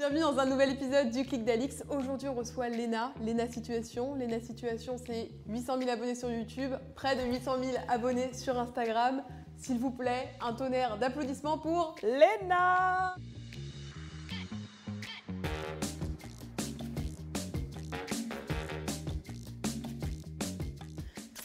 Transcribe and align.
Bienvenue 0.00 0.20
dans 0.20 0.38
un 0.38 0.46
nouvel 0.46 0.70
épisode 0.70 1.10
du 1.10 1.26
Clic 1.26 1.44
d'Alix. 1.44 1.84
Aujourd'hui, 1.90 2.26
on 2.26 2.34
reçoit 2.34 2.70
Léna, 2.70 3.12
Léna 3.22 3.46
Situation. 3.46 4.14
Léna 4.14 4.40
Situation, 4.40 4.96
c'est 4.96 5.30
800 5.46 5.76
000 5.78 5.90
abonnés 5.90 6.14
sur 6.14 6.30
YouTube, 6.30 6.72
près 6.94 7.16
de 7.16 7.30
800 7.30 7.56
000 7.62 7.76
abonnés 7.86 8.32
sur 8.32 8.58
Instagram. 8.58 9.22
S'il 9.58 9.78
vous 9.78 9.90
plaît, 9.90 10.30
un 10.40 10.54
tonnerre 10.54 10.96
d'applaudissements 10.96 11.58
pour 11.58 11.96
Léna 12.02 13.14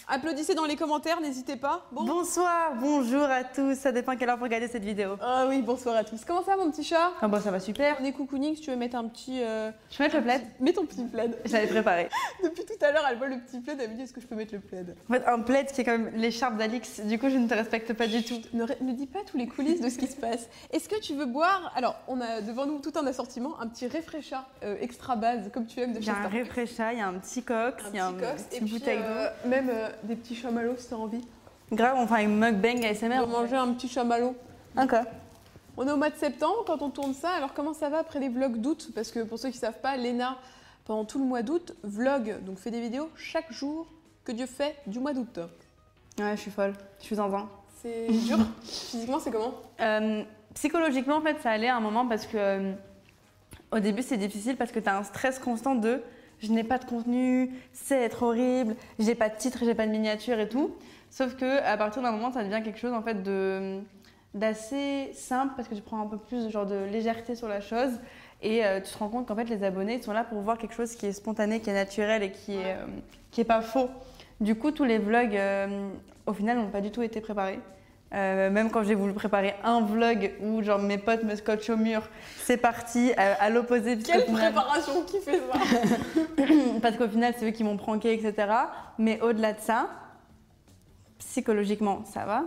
Applaudissez 0.07 0.53
dans 0.53 0.65
les 0.65 0.75
commentaires, 0.75 1.19
n'hésitez 1.19 1.55
pas. 1.55 1.83
Bon. 1.91 2.03
Bonsoir, 2.03 2.73
bonjour 2.79 3.23
à 3.23 3.43
tous. 3.43 3.73
Ça 3.75 3.91
dépend 3.91 4.15
quelle 4.15 4.29
heure 4.29 4.37
vous 4.37 4.43
regardez 4.43 4.67
cette 4.67 4.83
vidéo. 4.83 5.15
Ah 5.19 5.45
oui, 5.49 5.63
bonsoir 5.63 5.95
à 5.95 6.03
tous. 6.03 6.23
Comment 6.25 6.43
ça, 6.43 6.55
mon 6.55 6.69
petit 6.69 6.83
chat? 6.83 7.11
Ah 7.21 7.27
bon, 7.27 7.41
ça 7.41 7.49
va 7.49 7.59
super. 7.59 7.97
On 7.99 8.05
est 8.05 8.11
cocooning, 8.11 8.53
si 8.55 8.61
tu 8.61 8.69
veux 8.69 8.75
mettre 8.75 8.97
un 8.97 9.07
petit. 9.07 9.41
euh, 9.41 9.71
Je 9.89 9.97
peux 9.97 10.03
mettre 10.03 10.17
le 10.17 10.21
plaid 10.21 10.41
Mets 10.59 10.73
ton 10.73 10.85
petit 10.85 11.03
plaid. 11.05 11.35
Je 11.43 11.51
l'avais 11.53 11.65
préparé. 11.67 12.09
Depuis 12.43 12.65
tout 12.65 12.85
à 12.85 12.91
l'heure, 12.91 13.03
elle 13.09 13.17
voit 13.17 13.27
le 13.29 13.39
petit 13.39 13.59
plaid, 13.59 13.79
elle 13.81 13.89
me 13.89 13.95
dit 13.95 14.03
est-ce 14.03 14.13
que 14.13 14.21
je 14.21 14.27
peux 14.27 14.35
mettre 14.35 14.53
le 14.53 14.59
plaid? 14.59 14.95
En 15.09 15.13
fait, 15.13 15.25
un 15.25 15.39
plaid 15.39 15.71
qui 15.71 15.81
est 15.81 15.83
quand 15.83 15.97
même 15.97 16.11
l'écharpe 16.15 16.55
d'Alix. 16.57 16.99
Du 16.99 17.17
coup, 17.17 17.29
je 17.29 17.37
ne 17.37 17.47
te 17.47 17.55
respecte 17.55 17.91
pas 17.93 18.05
du 18.05 18.23
tout. 18.23 18.39
Ne, 18.53 18.63
ré- 18.63 18.77
ne 18.81 18.93
dis 18.93 19.07
pas 19.07 19.19
tous 19.25 19.37
les 19.37 19.47
coulisses 19.47 19.81
de 19.81 19.89
ce 19.89 19.97
qui 19.97 20.05
se 20.07 20.17
passe. 20.17 20.47
Est-ce 20.71 20.87
que 20.87 20.99
tu 21.01 21.15
veux 21.15 21.25
boire? 21.25 21.73
Alors, 21.75 21.95
on 22.07 22.21
a 22.21 22.41
devant 22.41 22.67
nous 22.67 22.77
tout 22.77 22.93
un 22.95 23.07
assortiment, 23.07 23.59
un 23.59 23.67
petit 23.67 23.87
réfrécha 23.87 24.45
euh, 24.63 24.75
extra 24.81 25.15
base, 25.15 25.49
comme 25.51 25.65
tu 25.65 25.79
aimes 25.79 25.93
de 25.93 25.97
Il 25.97 26.03
chez 26.03 26.09
y 26.09 26.11
a 26.11 26.17
un 26.17 26.19
Starbucks. 26.19 26.39
réfrécha, 26.43 26.93
il 26.93 26.99
y 26.99 27.01
a 27.01 27.07
un 27.07 27.13
petit 27.15 27.41
cox, 27.41 27.83
Un 27.85 27.89
il 27.89 27.95
y 27.95 27.99
a 27.99 28.11
petit 28.11 28.21
cox, 28.21 28.43
et 28.51 28.61
puis 28.61 28.69
bouteille 28.71 28.99
euh, 29.03 29.29
même 29.47 29.69
euh, 29.73 29.89
des 30.03 30.15
petits 30.15 30.35
chamallows 30.35 30.75
si 30.77 30.89
t'as 30.89 30.95
envie. 30.95 31.21
Grave, 31.71 31.97
on 31.97 32.07
fait 32.07 32.25
un 32.25 32.27
mukbang 32.27 32.83
ASMR. 32.85 33.19
On 33.23 33.25
va 33.25 33.41
manger 33.41 33.55
un 33.55 33.73
petit 33.73 33.87
chamallow. 33.87 34.35
Ok. 34.77 34.93
On 35.77 35.87
est 35.87 35.91
au 35.91 35.97
mois 35.97 36.09
de 36.09 36.15
septembre 36.15 36.63
quand 36.65 36.81
on 36.81 36.89
tourne 36.89 37.13
ça. 37.13 37.29
Alors 37.31 37.53
comment 37.53 37.73
ça 37.73 37.89
va 37.89 37.99
après 37.99 38.19
les 38.19 38.29
vlogs 38.29 38.57
d'août? 38.57 38.91
Parce 38.95 39.11
que 39.11 39.21
pour 39.21 39.39
ceux 39.39 39.49
qui 39.49 39.57
savent 39.57 39.79
pas, 39.81 39.97
Léna, 39.97 40.37
pendant 40.85 41.05
tout 41.05 41.19
le 41.19 41.25
mois 41.25 41.41
d'août, 41.41 41.75
vlog, 41.83 42.43
donc 42.45 42.59
fait 42.59 42.71
des 42.71 42.81
vidéos 42.81 43.09
chaque 43.15 43.51
jour 43.51 43.87
que 44.23 44.31
Dieu 44.31 44.45
fait 44.45 44.75
du 44.87 44.99
mois 44.99 45.13
d'août. 45.13 45.39
Ouais, 46.19 46.35
je 46.35 46.41
suis 46.41 46.51
folle. 46.51 46.73
Je 46.99 47.05
suis 47.05 47.15
zinzin. 47.15 47.49
C'est 47.81 48.07
dur. 48.07 48.37
Physiquement, 48.63 49.19
c'est 49.19 49.31
comment? 49.31 49.53
Euh, 49.81 50.23
psychologiquement, 50.53 51.17
en 51.17 51.21
fait, 51.21 51.39
ça 51.41 51.51
allait 51.51 51.67
à 51.67 51.75
un 51.75 51.81
moment 51.81 52.07
parce 52.07 52.25
que 52.25 52.37
euh, 52.37 52.73
au 53.71 53.79
début, 53.79 54.01
c'est 54.01 54.17
difficile 54.17 54.55
parce 54.55 54.71
que 54.71 54.79
tu 54.79 54.87
as 54.87 54.97
un 54.97 55.03
stress 55.03 55.39
constant 55.39 55.75
de 55.75 56.01
je 56.39 56.51
n'ai 56.51 56.63
pas 56.63 56.77
de 56.77 56.85
contenu, 56.85 57.51
c'est 57.73 58.01
être 58.01 58.23
horrible, 58.23 58.75
j'ai 58.99 59.15
pas 59.15 59.29
de 59.29 59.37
titre, 59.37 59.59
j'ai 59.63 59.75
pas 59.75 59.85
de 59.85 59.91
miniature 59.91 60.39
et 60.39 60.49
tout. 60.49 60.71
Sauf 61.09 61.35
que 61.35 61.63
à 61.63 61.77
partir 61.77 62.01
d'un 62.01 62.11
moment, 62.11 62.31
ça 62.31 62.43
devient 62.43 62.61
quelque 62.63 62.79
chose 62.79 62.93
en 62.93 63.01
fait 63.01 63.23
de 63.23 63.79
d'assez 64.33 65.11
simple 65.13 65.53
parce 65.55 65.69
que 65.69 65.75
tu 65.75 65.81
prends 65.81 66.01
un 66.01 66.07
peu 66.07 66.17
plus 66.17 66.49
genre 66.51 66.65
de 66.65 66.83
légèreté 66.91 67.35
sur 67.35 67.47
la 67.47 67.61
chose 67.61 68.01
et 68.41 68.65
euh, 68.65 68.81
tu 68.81 68.91
te 68.91 68.97
rends 68.97 69.07
compte 69.07 69.27
qu'en 69.29 69.35
fait 69.35 69.45
les 69.45 69.63
abonnés 69.63 69.95
ils 69.95 70.03
sont 70.03 70.11
là 70.11 70.25
pour 70.25 70.41
voir 70.41 70.57
quelque 70.57 70.73
chose 70.73 70.93
qui 70.93 71.05
est 71.05 71.13
spontané, 71.13 71.61
qui 71.61 71.69
est 71.69 71.73
naturel 71.73 72.21
et 72.21 72.31
qui 72.31 72.55
est 72.55 72.73
euh, 72.73 72.85
qui 73.31 73.41
est 73.41 73.45
pas 73.45 73.61
faux. 73.61 73.89
Du 74.39 74.55
coup, 74.55 74.71
tous 74.71 74.85
les 74.85 74.97
vlogs 74.97 75.35
euh, 75.35 75.89
au 76.25 76.33
final 76.33 76.57
n'ont 76.57 76.69
pas 76.69 76.81
du 76.81 76.91
tout 76.91 77.01
été 77.01 77.21
préparés. 77.21 77.59
Euh, 78.13 78.49
même 78.49 78.69
quand 78.69 78.83
j'ai 78.83 78.95
voulu 78.95 79.13
préparer 79.13 79.55
un 79.63 79.81
vlog 79.81 80.33
où 80.41 80.61
genre 80.61 80.79
mes 80.79 80.97
potes 80.97 81.23
me 81.23 81.35
scotchent 81.35 81.69
au 81.71 81.75
mur, 81.77 82.07
c'est 82.43 82.55
parti 82.57 83.11
à, 83.17 83.33
à 83.43 83.49
l'opposé 83.49 83.97
Quelle 83.97 84.21
final- 84.25 84.53
préparation 84.53 85.03
qui 85.03 85.19
fait 85.19 85.41
ça 85.51 85.59
parce 86.81 86.95
qu'au 86.97 87.07
final 87.09 87.33
c'est 87.37 87.47
eux 87.47 87.51
qui 87.51 87.63
m'ont 87.63 87.77
pranké 87.77 88.13
etc. 88.13 88.47
Mais 88.99 89.19
au-delà 89.21 89.53
de 89.53 89.59
ça, 89.59 89.89
psychologiquement 91.19 92.03
ça 92.05 92.25
va, 92.25 92.43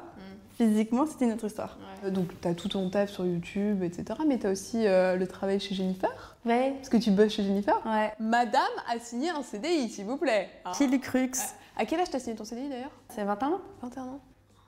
physiquement 0.56 1.06
c'était 1.06 1.24
une 1.26 1.32
autre 1.32 1.46
histoire. 1.46 1.76
Euh, 2.04 2.10
Donc, 2.10 2.28
tu 2.40 2.48
as 2.48 2.54
tout 2.54 2.68
ton 2.68 2.88
taf 2.90 3.10
sur 3.10 3.26
YouTube, 3.26 3.82
etc. 3.82 4.04
Mais 4.26 4.38
tu 4.38 4.46
as 4.46 4.50
aussi 4.50 4.86
euh, 4.86 5.16
le 5.16 5.26
travail 5.26 5.58
chez 5.60 5.74
Jennifer. 5.74 6.36
Ouais. 6.44 6.74
Parce 6.76 6.88
que 6.88 6.96
tu 6.96 7.10
bosses 7.10 7.32
chez 7.32 7.42
Jennifer. 7.42 7.74
Ouais. 7.84 8.12
Madame 8.20 8.62
a 8.92 8.98
signé 9.00 9.30
un 9.30 9.42
CDI, 9.42 9.88
s'il 9.88 10.04
vous 10.06 10.16
plaît. 10.16 10.48
Hein. 10.64 10.70
Qui 10.76 10.86
le 10.86 10.98
crux 10.98 11.30
À 11.76 11.84
quel 11.84 12.00
âge 12.00 12.10
t'as 12.10 12.20
signé 12.20 12.36
ton 12.36 12.44
CDI 12.44 12.68
d'ailleurs? 12.68 12.92
C'est 13.08 13.24
21 13.24 13.48
ans 13.48 13.60
21 13.82 14.02
ans. 14.04 14.20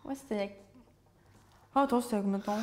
Ouais, 0.05 0.15
c'était 0.15 0.34
il 0.34 0.41
y 0.41 0.45
a. 0.45 0.49
Oh, 1.77 1.81
attends, 1.81 2.01
c'était 2.01 2.21
combien 2.21 2.39
de 2.39 2.43
temps 2.43 2.59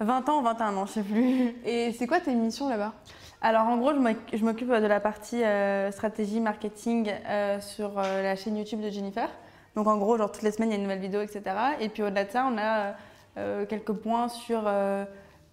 20 0.00 0.28
ans 0.28 0.40
ou 0.40 0.42
21 0.42 0.76
ans, 0.76 0.86
je 0.86 0.92
sais 0.92 1.02
plus. 1.02 1.54
Et 1.64 1.92
c'est 1.92 2.06
quoi 2.06 2.20
tes 2.20 2.34
missions 2.34 2.68
là-bas? 2.68 2.92
Alors 3.40 3.66
en 3.66 3.76
gros, 3.78 3.92
je 3.92 3.98
m'oc- 3.98 4.16
je 4.32 4.44
m'occupe 4.44 4.68
de 4.68 4.86
la 4.86 5.00
partie 5.00 5.42
euh, 5.42 5.90
stratégie 5.92 6.40
marketing 6.40 7.10
euh, 7.28 7.60
sur 7.60 7.98
euh, 7.98 8.22
la 8.22 8.36
chaîne 8.36 8.56
YouTube 8.56 8.80
de 8.80 8.90
Jennifer. 8.90 9.28
Donc 9.74 9.86
en 9.86 9.96
gros, 9.98 10.16
genre 10.18 10.30
toutes 10.32 10.42
les 10.42 10.50
semaines, 10.50 10.70
il 10.70 10.72
y 10.72 10.74
a 10.74 10.78
une 10.78 10.82
nouvelle 10.84 11.00
vidéo, 11.00 11.20
etc. 11.22 11.42
Et 11.80 11.88
puis 11.88 12.02
au-delà 12.02 12.24
de 12.24 12.30
ça, 12.30 12.46
on 12.50 12.58
a 12.58 12.94
euh, 13.38 13.64
quelques 13.66 13.92
points 13.92 14.28
sur 14.28 14.64
euh, 14.66 15.04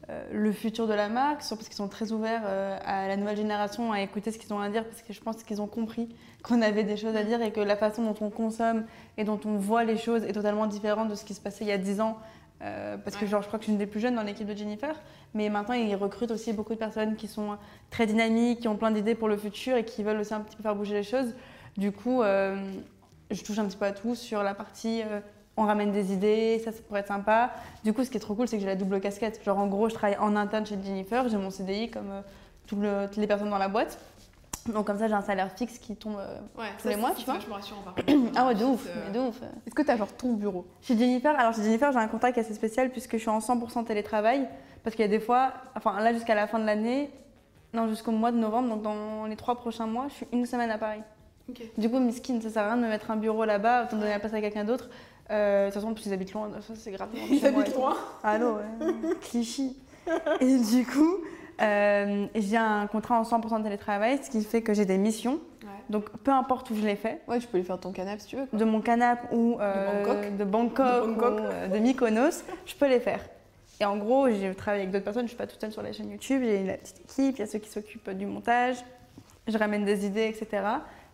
euh, 0.10 0.24
le 0.32 0.52
futur 0.52 0.88
de 0.88 0.94
la 0.94 1.08
marque, 1.10 1.42
sur, 1.44 1.56
parce 1.58 1.68
qu'ils 1.68 1.78
sont 1.78 1.88
très 1.90 2.12
ouverts 2.12 2.44
euh, 2.46 2.78
à 2.86 3.08
la 3.08 3.16
nouvelle 3.18 3.38
génération, 3.38 3.92
à 3.94 4.02
écouter 4.02 4.32
ce 4.32 4.38
qu'ils 4.40 4.54
ont 4.54 4.60
à 4.60 4.70
dire, 4.70 4.86
parce 4.86 5.02
que 5.02 5.14
je 5.14 5.22
pense 5.22 5.44
qu'ils 5.44 5.62
ont 5.62 5.68
compris 5.68 6.14
qu'on 6.42 6.62
avait 6.62 6.84
des 6.84 6.98
choses 6.98 7.16
à 7.16 7.24
dire 7.24 7.42
et 7.42 7.52
que 7.52 7.60
la 7.62 7.76
façon 7.78 8.04
dont 8.04 8.16
on 8.26 8.30
consomme 8.30 8.86
et 9.18 9.24
dont 9.26 9.40
on 9.46 9.58
voit 9.58 9.84
les 9.84 9.98
choses 9.98 10.24
est 10.24 10.34
totalement 10.34 10.66
différente 10.68 11.08
de 11.10 11.16
ce 11.16 11.24
qui 11.26 11.34
se 11.34 11.42
passait 11.42 11.64
il 11.66 11.68
y 11.68 11.72
a 11.74 11.78
10 11.78 12.02
ans. 12.02 12.18
Euh, 12.64 12.98
parce 12.98 13.18
que 13.18 13.26
genre, 13.26 13.42
je 13.42 13.48
crois 13.48 13.60
que 13.60 13.64
je 13.64 13.68
suis 13.68 13.74
une 13.74 13.78
des 13.80 13.86
plus 13.88 14.00
jeunes 14.00 14.16
dans 14.16 14.24
l'équipe 14.24 14.48
de 14.48 14.56
Jennifer. 14.56 14.96
Mais 15.34 15.50
maintenant, 15.50 15.74
ils 15.76 15.96
recrutent 15.96 16.32
aussi 16.32 16.54
beaucoup 16.54 16.74
de 16.74 16.80
personnes 16.80 17.16
qui 17.16 17.28
sont 17.28 17.58
très 17.90 18.06
dynamiques, 18.06 18.62
qui 18.62 18.68
ont 18.68 18.78
plein 18.78 18.92
d'idées 18.92 19.16
pour 19.16 19.28
le 19.28 19.36
futur 19.38 19.76
et 19.76 19.84
qui 19.84 20.04
veulent 20.04 20.20
aussi 20.20 20.34
un 20.34 20.42
petit 20.42 20.56
peu 20.56 20.64
faire 20.64 20.76
bouger 20.76 20.94
les 20.94 21.04
choses. 21.04 21.34
Du 21.76 21.92
coup, 21.92 22.22
euh, 22.22 22.56
je 23.32 23.44
touche 23.44 23.60
un 23.60 23.66
petit 23.66 23.78
peu 23.78 23.86
à 23.86 23.92
tout 23.92 24.16
sur 24.16 24.44
la 24.44 24.54
partie 24.54 25.02
euh, 25.04 25.20
on 25.56 25.66
ramène 25.66 25.92
des 25.92 26.12
idées, 26.14 26.60
ça, 26.66 26.72
ça 26.72 26.80
pourrait 26.88 27.02
être 27.02 27.08
sympa. 27.10 27.52
Du 27.84 27.94
coup, 27.94 28.04
ce 28.04 28.10
qui 28.10 28.18
est 28.18 28.20
trop 28.20 28.34
cool, 28.34 28.48
c'est 28.48 28.56
que 28.58 28.62
j'ai 28.62 28.68
la 28.68 28.76
double 28.76 29.00
casquette. 29.00 29.40
Genre, 29.46 29.58
en 29.60 29.68
gros, 29.68 29.88
je 29.88 29.94
travaille 29.94 30.18
en 30.18 30.36
interne 30.36 30.66
chez 30.66 30.78
Jennifer, 30.84 31.30
j'ai 31.30 31.38
mon 31.38 31.52
CDI 31.52 31.92
comme 31.92 32.10
le- 32.72 33.06
toutes 33.06 33.18
les 33.18 33.28
personnes 33.28 33.52
dans 33.52 33.60
la 33.60 33.68
boîte. 33.68 34.00
Donc, 34.68 34.88
comme 34.88 34.98
ça, 34.98 35.08
j'ai 35.08 35.14
un 35.14 35.22
salaire 35.22 35.52
fixe 35.52 35.78
qui 35.78 35.96
tombe. 35.96 36.16
euh, 36.18 36.40
Ouais, 36.58 36.68
Tous 36.82 36.88
les 36.88 36.96
mois, 36.96 37.12
tu 37.18 37.26
vois 37.26 37.34
vachement 37.36 37.56
rassurant 37.56 37.82
par 37.82 37.96
Ah 38.36 38.48
ouais, 38.48 38.56
de 38.56 38.64
ouf, 38.64 38.86
Euh, 38.88 39.04
mais 39.08 39.12
de 39.20 39.20
ouf. 39.28 39.42
Est-ce 39.68 39.76
que 39.76 39.82
t'as 39.82 39.98
genre 39.98 40.12
ton 40.14 40.34
bureau? 40.34 40.66
Chez 40.82 40.98
Jennifer, 40.98 41.38
alors 41.38 41.54
chez 41.54 41.64
Jennifer, 41.64 41.92
j'ai 41.92 42.00
un 42.00 42.08
contact 42.08 42.38
assez 42.38 42.54
spécial 42.54 42.90
puisque 42.90 43.14
je 43.14 43.18
suis 43.18 43.30
en 43.30 43.40
100% 43.40 43.84
télétravail. 43.86 44.48
Parce 44.84 44.96
qu'il 44.96 45.04
y 45.04 45.08
a 45.08 45.12
des 45.12 45.20
fois, 45.20 45.54
enfin 45.76 46.00
là 46.02 46.14
jusqu'à 46.14 46.36
la 46.36 46.46
fin 46.48 46.60
de 46.60 46.66
l'année, 46.66 47.10
non, 47.74 47.88
jusqu'au 47.88 48.12
mois 48.12 48.32
de 48.32 48.38
novembre, 48.38 48.70
donc 48.70 48.82
dans 48.84 49.26
les 49.26 49.36
trois 49.36 49.56
prochains 49.56 49.88
mois, 49.88 50.06
je 50.10 50.14
suis 50.16 50.28
une 50.34 50.46
semaine 50.46 50.72
à 50.72 50.78
Paris. 50.78 51.02
Du 51.78 51.90
coup, 51.90 52.00
miskin, 52.00 52.40
ça 52.42 52.50
sert 52.50 52.64
à 52.64 52.68
rien 52.68 52.78
de 52.78 52.82
me 52.84 52.88
mettre 52.90 53.10
un 53.12 53.16
bureau 53.18 53.44
là-bas, 53.46 53.84
autant 53.86 53.98
donner 53.98 54.12
la 54.12 54.20
place 54.20 54.34
à 54.34 54.40
quelqu'un 54.42 54.64
d'autre. 54.64 54.90
Euh, 55.32 55.64
de 55.66 55.72
toute 55.72 55.76
façon, 55.76 55.92
en 55.92 55.94
plus, 55.94 56.06
ils 56.06 56.14
habitent 56.14 56.34
loin, 56.34 56.50
ça 56.62 56.74
c'est 56.76 56.92
grave. 56.92 57.10
Ils 57.30 57.46
habitent 57.46 57.74
loin 57.76 57.96
Allô, 58.24 58.56
ouais. 58.56 59.16
Clichy. 59.22 59.78
Et 60.42 60.58
du 60.60 60.86
coup, 60.86 61.18
euh, 61.62 62.26
j'ai 62.36 62.58
un 62.58 62.88
contrat 62.88 63.20
en 63.20 63.24
100% 63.24 63.60
de 63.60 63.64
télétravail, 63.64 64.20
ce 64.24 64.30
qui 64.30 64.44
fait 64.44 64.62
que 64.62 64.74
j'ai 64.74 64.86
des 64.86 64.98
missions. 64.98 65.40
Ouais. 65.64 65.70
Donc, 65.90 66.10
peu 66.24 66.32
importe 66.32 66.70
où 66.72 66.76
je 66.76 66.82
les 66.82 66.96
fais, 66.96 67.22
Ouais, 67.28 67.40
tu 67.40 67.48
peux 67.48 67.58
les 67.58 67.64
faire 67.64 67.78
de 67.78 67.82
ton 67.84 67.92
canapé 67.92 68.20
si 68.22 68.28
tu 68.28 68.36
veux. 68.38 68.46
quoi. 68.46 68.60
de 68.60 68.66
mon 68.66 68.82
canapé 68.82 69.28
ou 69.36 69.58
euh, 69.60 70.02
De 70.02 70.06
Bangkok. 70.06 70.38
de 70.38 70.44
Bangkok, 70.44 70.86
De 71.08 71.14
Bangkok. 71.14 71.40
ou 71.40 71.44
euh, 71.44 71.68
de 71.68 71.78
Mykonos, 71.80 72.44
je 72.66 72.76
peux 72.76 72.88
les 72.88 73.00
faire. 73.00 73.22
Et 73.80 73.86
en 73.86 73.98
gros, 73.98 74.30
je 74.30 74.54
travaille 74.54 74.82
avec 74.82 74.92
d'autres 74.92 75.04
personnes, 75.06 75.24
je 75.24 75.30
suis 75.30 75.38
pas 75.38 75.48
toute 75.48 75.60
seule 75.62 75.72
sur 75.72 75.82
la 75.82 75.92
chaîne 75.94 76.10
YouTube, 76.10 76.42
j'ai 76.44 76.62
une 76.62 76.78
petite 76.78 77.00
équipe, 77.02 77.36
il 77.38 77.40
y 77.40 77.44
a 77.44 77.48
ceux 77.48 77.60
qui 77.60 77.70
s'occupent 77.70 78.10
du 78.12 78.26
montage, 78.26 78.78
je 79.48 79.58
ramène 79.58 79.84
des 79.84 80.06
idées, 80.06 80.28
etc. 80.28 80.64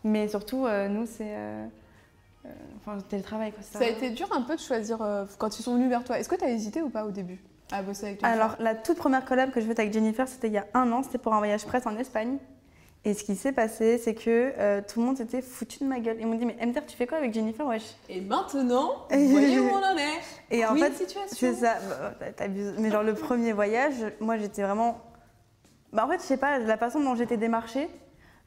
Mais 0.03 0.27
surtout, 0.27 0.67
nous, 0.89 1.05
c'est. 1.05 1.33
enfin, 2.77 2.95
le 2.95 3.01
télétravail, 3.01 3.51
quoi. 3.51 3.61
c'est 3.63 3.77
Ça 3.79 3.85
a 3.85 3.87
été 3.87 4.09
dur 4.11 4.27
un 4.33 4.41
peu 4.41 4.55
de 4.55 4.61
choisir 4.61 4.99
quand 5.37 5.57
ils 5.57 5.63
sont 5.63 5.75
venus 5.75 5.89
vers 5.89 6.03
toi. 6.03 6.19
Est-ce 6.19 6.29
que 6.29 6.35
t'as 6.35 6.47
hésité 6.49 6.81
ou 6.81 6.89
pas 6.89 7.05
au 7.05 7.11
début? 7.11 7.41
À 7.71 7.81
bosser 7.81 8.07
avec 8.07 8.19
toi 8.19 8.29
Alors, 8.29 8.55
la 8.59 8.75
toute 8.75 8.97
première 8.97 9.25
collab 9.25 9.51
que 9.51 9.61
je 9.61 9.65
faite 9.67 9.79
avec 9.79 9.93
Jennifer, 9.93 10.27
c'était 10.27 10.47
il 10.47 10.53
y 10.53 10.57
a 10.57 10.65
un 10.73 10.91
an, 10.91 11.03
c'était 11.03 11.17
pour 11.17 11.33
un 11.33 11.37
voyage 11.37 11.65
presse 11.65 11.85
en 11.85 11.95
Espagne. 11.97 12.37
Et 13.05 13.13
ce 13.13 13.23
qui 13.23 13.35
s'est 13.37 13.53
passé, 13.53 13.97
c'est 13.97 14.13
que 14.13 14.53
euh, 14.57 14.81
tout 14.85 14.99
le 14.99 15.05
monde 15.05 15.17
s'était 15.17 15.41
foutu 15.41 15.79
de 15.79 15.85
ma 15.85 15.99
gueule. 16.01 16.17
Ils 16.19 16.27
m'ont 16.27 16.35
dit, 16.35 16.45
mais 16.45 16.57
MTR, 16.65 16.85
tu 16.85 16.97
fais 16.97 17.07
quoi 17.07 17.17
avec 17.19 17.33
Jennifer, 17.33 17.65
wesh? 17.65 17.95
Et 18.09 18.19
maintenant, 18.19 19.07
voyez 19.09 19.57
où 19.59 19.69
on 19.69 19.77
en 19.77 19.97
est 19.97 20.19
Et 20.51 20.65
en 20.65 20.75
fait, 20.75 20.91
situation. 20.91 21.27
C'est 21.37 21.53
ça, 21.53 21.77
bah, 21.87 22.11
t'as- 22.19 22.31
t'abuses. 22.33 22.73
Mais 22.77 22.91
genre 22.91 23.03
le 23.03 23.13
premier 23.13 23.53
voyage, 23.53 23.95
moi 24.19 24.37
j'étais 24.37 24.63
vraiment. 24.63 24.99
Bah 25.93 26.05
en 26.05 26.09
fait, 26.09 26.17
je 26.17 26.23
sais 26.23 26.37
pas, 26.37 26.59
la 26.59 26.77
façon 26.77 26.99
dont 26.99 27.15
j'étais 27.15 27.37
démarchée, 27.37 27.89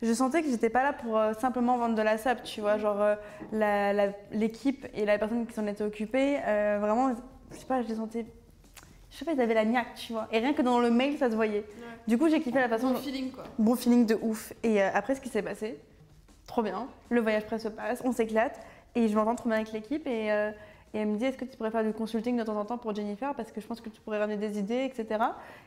je 0.02 0.12
sentais 0.12 0.42
que 0.42 0.50
j'étais 0.50 0.68
pas 0.70 0.82
là 0.82 0.92
pour 0.92 1.16
euh, 1.16 1.32
simplement 1.40 1.78
vendre 1.78 1.94
de 1.94 2.02
la 2.02 2.18
sap, 2.18 2.42
tu 2.42 2.60
vois. 2.60 2.76
Genre 2.76 3.00
euh, 3.00 4.10
l'équipe 4.32 4.86
et 4.94 5.06
la 5.06 5.18
personne 5.18 5.46
qui 5.46 5.54
s'en 5.54 5.66
était 5.66 5.84
occupée, 5.84 6.38
euh, 6.46 6.78
vraiment, 6.80 7.14
je 7.52 7.56
sais 7.56 7.64
pas, 7.64 7.80
je 7.82 7.88
les 7.88 7.94
sentais 7.94 8.26
Je 9.12 9.18
sais 9.18 9.24
pas, 9.26 9.32
ils 9.32 9.40
avaient 9.40 9.54
la 9.54 9.66
niaque, 9.66 9.94
tu 9.94 10.14
vois. 10.14 10.26
Et 10.32 10.38
rien 10.38 10.54
que 10.54 10.62
dans 10.62 10.80
le 10.80 10.90
mail, 10.90 11.18
ça 11.18 11.30
se 11.30 11.36
voyait. 11.36 11.64
Du 12.08 12.16
coup, 12.16 12.28
j'ai 12.30 12.40
kiffé 12.40 12.58
la 12.58 12.68
façon. 12.68 12.92
Bon 12.92 12.98
feeling 12.98 13.30
quoi. 13.30 13.44
Bon 13.58 13.76
feeling 13.76 14.06
de 14.06 14.18
ouf. 14.22 14.54
Et 14.62 14.82
euh, 14.82 14.88
après, 14.94 15.14
ce 15.14 15.20
qui 15.20 15.28
s'est 15.28 15.42
passé, 15.42 15.78
trop 16.46 16.62
bien. 16.62 16.88
Le 17.10 17.20
voyage 17.20 17.44
presse 17.44 17.62
se 17.64 17.68
passe, 17.68 18.00
on 18.04 18.12
s'éclate. 18.12 18.58
Et 18.94 19.08
je 19.08 19.14
m'entends 19.14 19.34
trop 19.34 19.48
bien 19.50 19.58
avec 19.58 19.72
l'équipe. 19.72 20.06
Et, 20.06 20.32
euh, 20.32 20.50
et 20.94 20.98
elle 20.98 21.08
me 21.08 21.16
dit 21.16 21.24
Est-ce 21.24 21.36
que 21.38 21.44
tu 21.44 21.56
pourrais 21.56 21.70
faire 21.70 21.84
du 21.84 21.92
consulting 21.92 22.36
de 22.36 22.42
temps 22.42 22.56
en 22.58 22.64
temps 22.64 22.78
pour 22.78 22.94
Jennifer? 22.94 23.34
Parce 23.34 23.50
que 23.52 23.60
je 23.60 23.66
pense 23.66 23.80
que 23.80 23.88
tu 23.88 24.00
pourrais 24.00 24.18
ramener 24.18 24.36
des 24.36 24.58
idées, 24.58 24.84
etc. 24.84 25.22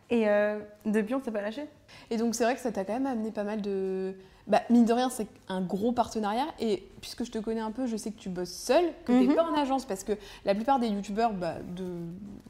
Et 0.10 0.28
euh, 0.30 0.60
depuis, 0.86 1.16
on 1.16 1.22
s'est 1.24 1.32
pas 1.32 1.42
lâché. 1.42 1.66
Et 2.12 2.18
donc 2.18 2.36
c'est 2.36 2.44
vrai 2.44 2.56
que 2.56 2.62
ça 2.62 2.72
t'a 2.72 2.86
quand 2.86 2.94
même 2.94 3.08
amené 3.08 3.32
pas 3.32 3.44
mal 3.44 3.62
de... 3.62 4.14
Bah, 4.48 4.62
mine 4.70 4.86
de 4.86 4.94
rien, 4.94 5.10
c'est 5.10 5.26
un 5.50 5.62
gros 5.62 5.92
partenariat. 5.92 6.46
Et 6.60 6.84
puisque 7.02 7.24
je 7.24 7.32
te 7.32 7.40
connais 7.40 7.62
un 7.62 7.72
peu, 7.72 7.88
je 7.88 7.98
sais 7.98 8.12
que 8.12 8.20
tu 8.20 8.30
bosses 8.30 8.54
seule, 8.54 8.86
que 9.04 9.12
tu 9.12 9.28
Mhm. 9.28 9.36
pas 9.36 9.44
en 9.44 9.56
agence. 9.60 9.86
Parce 9.86 10.04
que 10.04 10.12
la 10.46 10.54
plupart 10.54 10.80
des 10.80 10.88
youtubeurs, 10.88 11.34
bah, 11.34 11.56
de, 11.76 11.84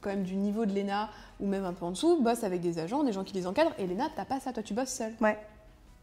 quand 0.01 0.09
même 0.09 0.23
du 0.23 0.35
niveau 0.35 0.65
de 0.65 0.73
Léna, 0.73 1.09
ou 1.39 1.47
même 1.47 1.63
un 1.63 1.71
peu 1.71 1.85
en 1.85 1.91
dessous, 1.91 2.21
bossent 2.21 2.43
avec 2.43 2.59
des 2.59 2.79
agents, 2.79 3.03
des 3.03 3.13
gens 3.13 3.23
qui 3.23 3.33
les 3.33 3.47
encadrent. 3.47 3.71
Et 3.79 3.87
Léna, 3.87 4.09
t'as 4.13 4.25
pas 4.25 4.41
ça, 4.41 4.51
toi 4.51 4.61
tu 4.61 4.73
bosses 4.73 4.89
seule. 4.89 5.13
Ouais. 5.21 5.37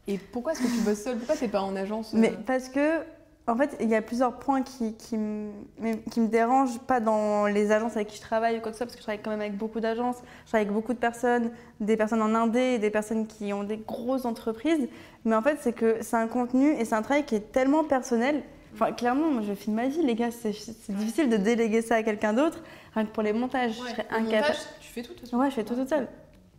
Et 0.09 0.17
pourquoi 0.17 0.53
est-ce 0.53 0.63
que 0.63 0.67
tu 0.69 0.81
bosses 0.81 1.03
seule? 1.05 1.19
Pourquoi 1.19 1.37
t'es 1.37 1.49
pas 1.49 1.61
en 1.61 1.77
agence 1.77 2.15
euh? 2.15 2.19
Mais 2.19 2.33
parce 2.47 2.71
que, 2.71 3.01
en 3.49 3.57
fait, 3.57 3.77
il 3.81 3.89
y 3.89 3.97
a 3.97 4.03
plusieurs 4.03 4.39
points 4.39 4.63
qui, 4.63 4.95
qui, 4.95 5.17
me, 5.17 5.51
mais 5.81 5.99
qui 6.11 6.21
me 6.21 6.29
dérangent, 6.29 6.79
pas 6.81 7.01
dans 7.01 7.47
les 7.47 7.73
agences 7.73 7.97
avec 7.97 8.09
qui 8.09 8.17
je 8.17 8.21
travaille 8.23 8.59
ou 8.59 8.61
quoi 8.61 8.71
que 8.71 8.77
ce 8.77 8.79
soit, 8.79 8.87
parce 8.87 8.95
que 8.95 9.01
je 9.01 9.05
travaille 9.05 9.21
quand 9.23 9.31
même 9.31 9.41
avec 9.41 9.57
beaucoup 9.57 9.81
d'agences, 9.81 10.19
je 10.45 10.51
travaille 10.51 10.67
avec 10.67 10.73
beaucoup 10.75 10.93
de 10.95 10.99
personnes, 10.99 11.51
des 11.81 11.97
personnes 11.97 12.23
en 12.23 12.35
Indé 12.35 12.61
et 12.61 12.79
des 12.79 12.91
personnes 12.91 13.27
qui 13.27 13.53
ont 13.53 13.65
des 13.65 13.79
grosses 13.79 14.27
entreprises. 14.27 14.89
Mais 15.25 15.35
en 15.35 15.43
fait, 15.43 15.59
c'est 15.61 15.73
que 15.73 15.97
c'est 16.03 16.17
un 16.17 16.29
contenu 16.29 16.71
et 16.73 16.85
c'est 16.85 16.95
un 16.95 17.03
travail 17.03 17.25
qui 17.25 17.35
est 17.35 17.53
tellement 17.53 17.83
personnel. 17.83 18.43
Enfin, 18.75 18.93
clairement, 18.93 19.31
moi, 19.31 19.43
je 19.47 19.55
filme 19.55 19.77
ma 19.77 19.89
vie, 19.89 20.03
les 20.03 20.15
gars. 20.15 20.31
C'est 20.31 20.93
difficile 20.95 21.29
de 21.29 21.37
déléguer 21.37 21.83
ça 21.83 21.97
à 21.97 22.03
quelqu'un 22.03 22.33
d'autre. 22.33 22.63
Rien 22.95 23.05
que 23.05 23.11
pour 23.11 23.23
les 23.23 23.33
montages, 23.33 23.73
je 23.73 23.91
serais 23.91 24.07
Le 24.11 24.17
incapable. 24.17 24.57
tu 24.81 24.89
fais 24.89 25.03
tout, 25.03 25.13
toute 25.15 25.21
façon. 25.23 25.37
Ouais, 25.37 25.51
je 25.51 25.55
fais 25.57 25.65
tout 25.65 25.75
toute 25.75 25.89
seule. 25.89 26.07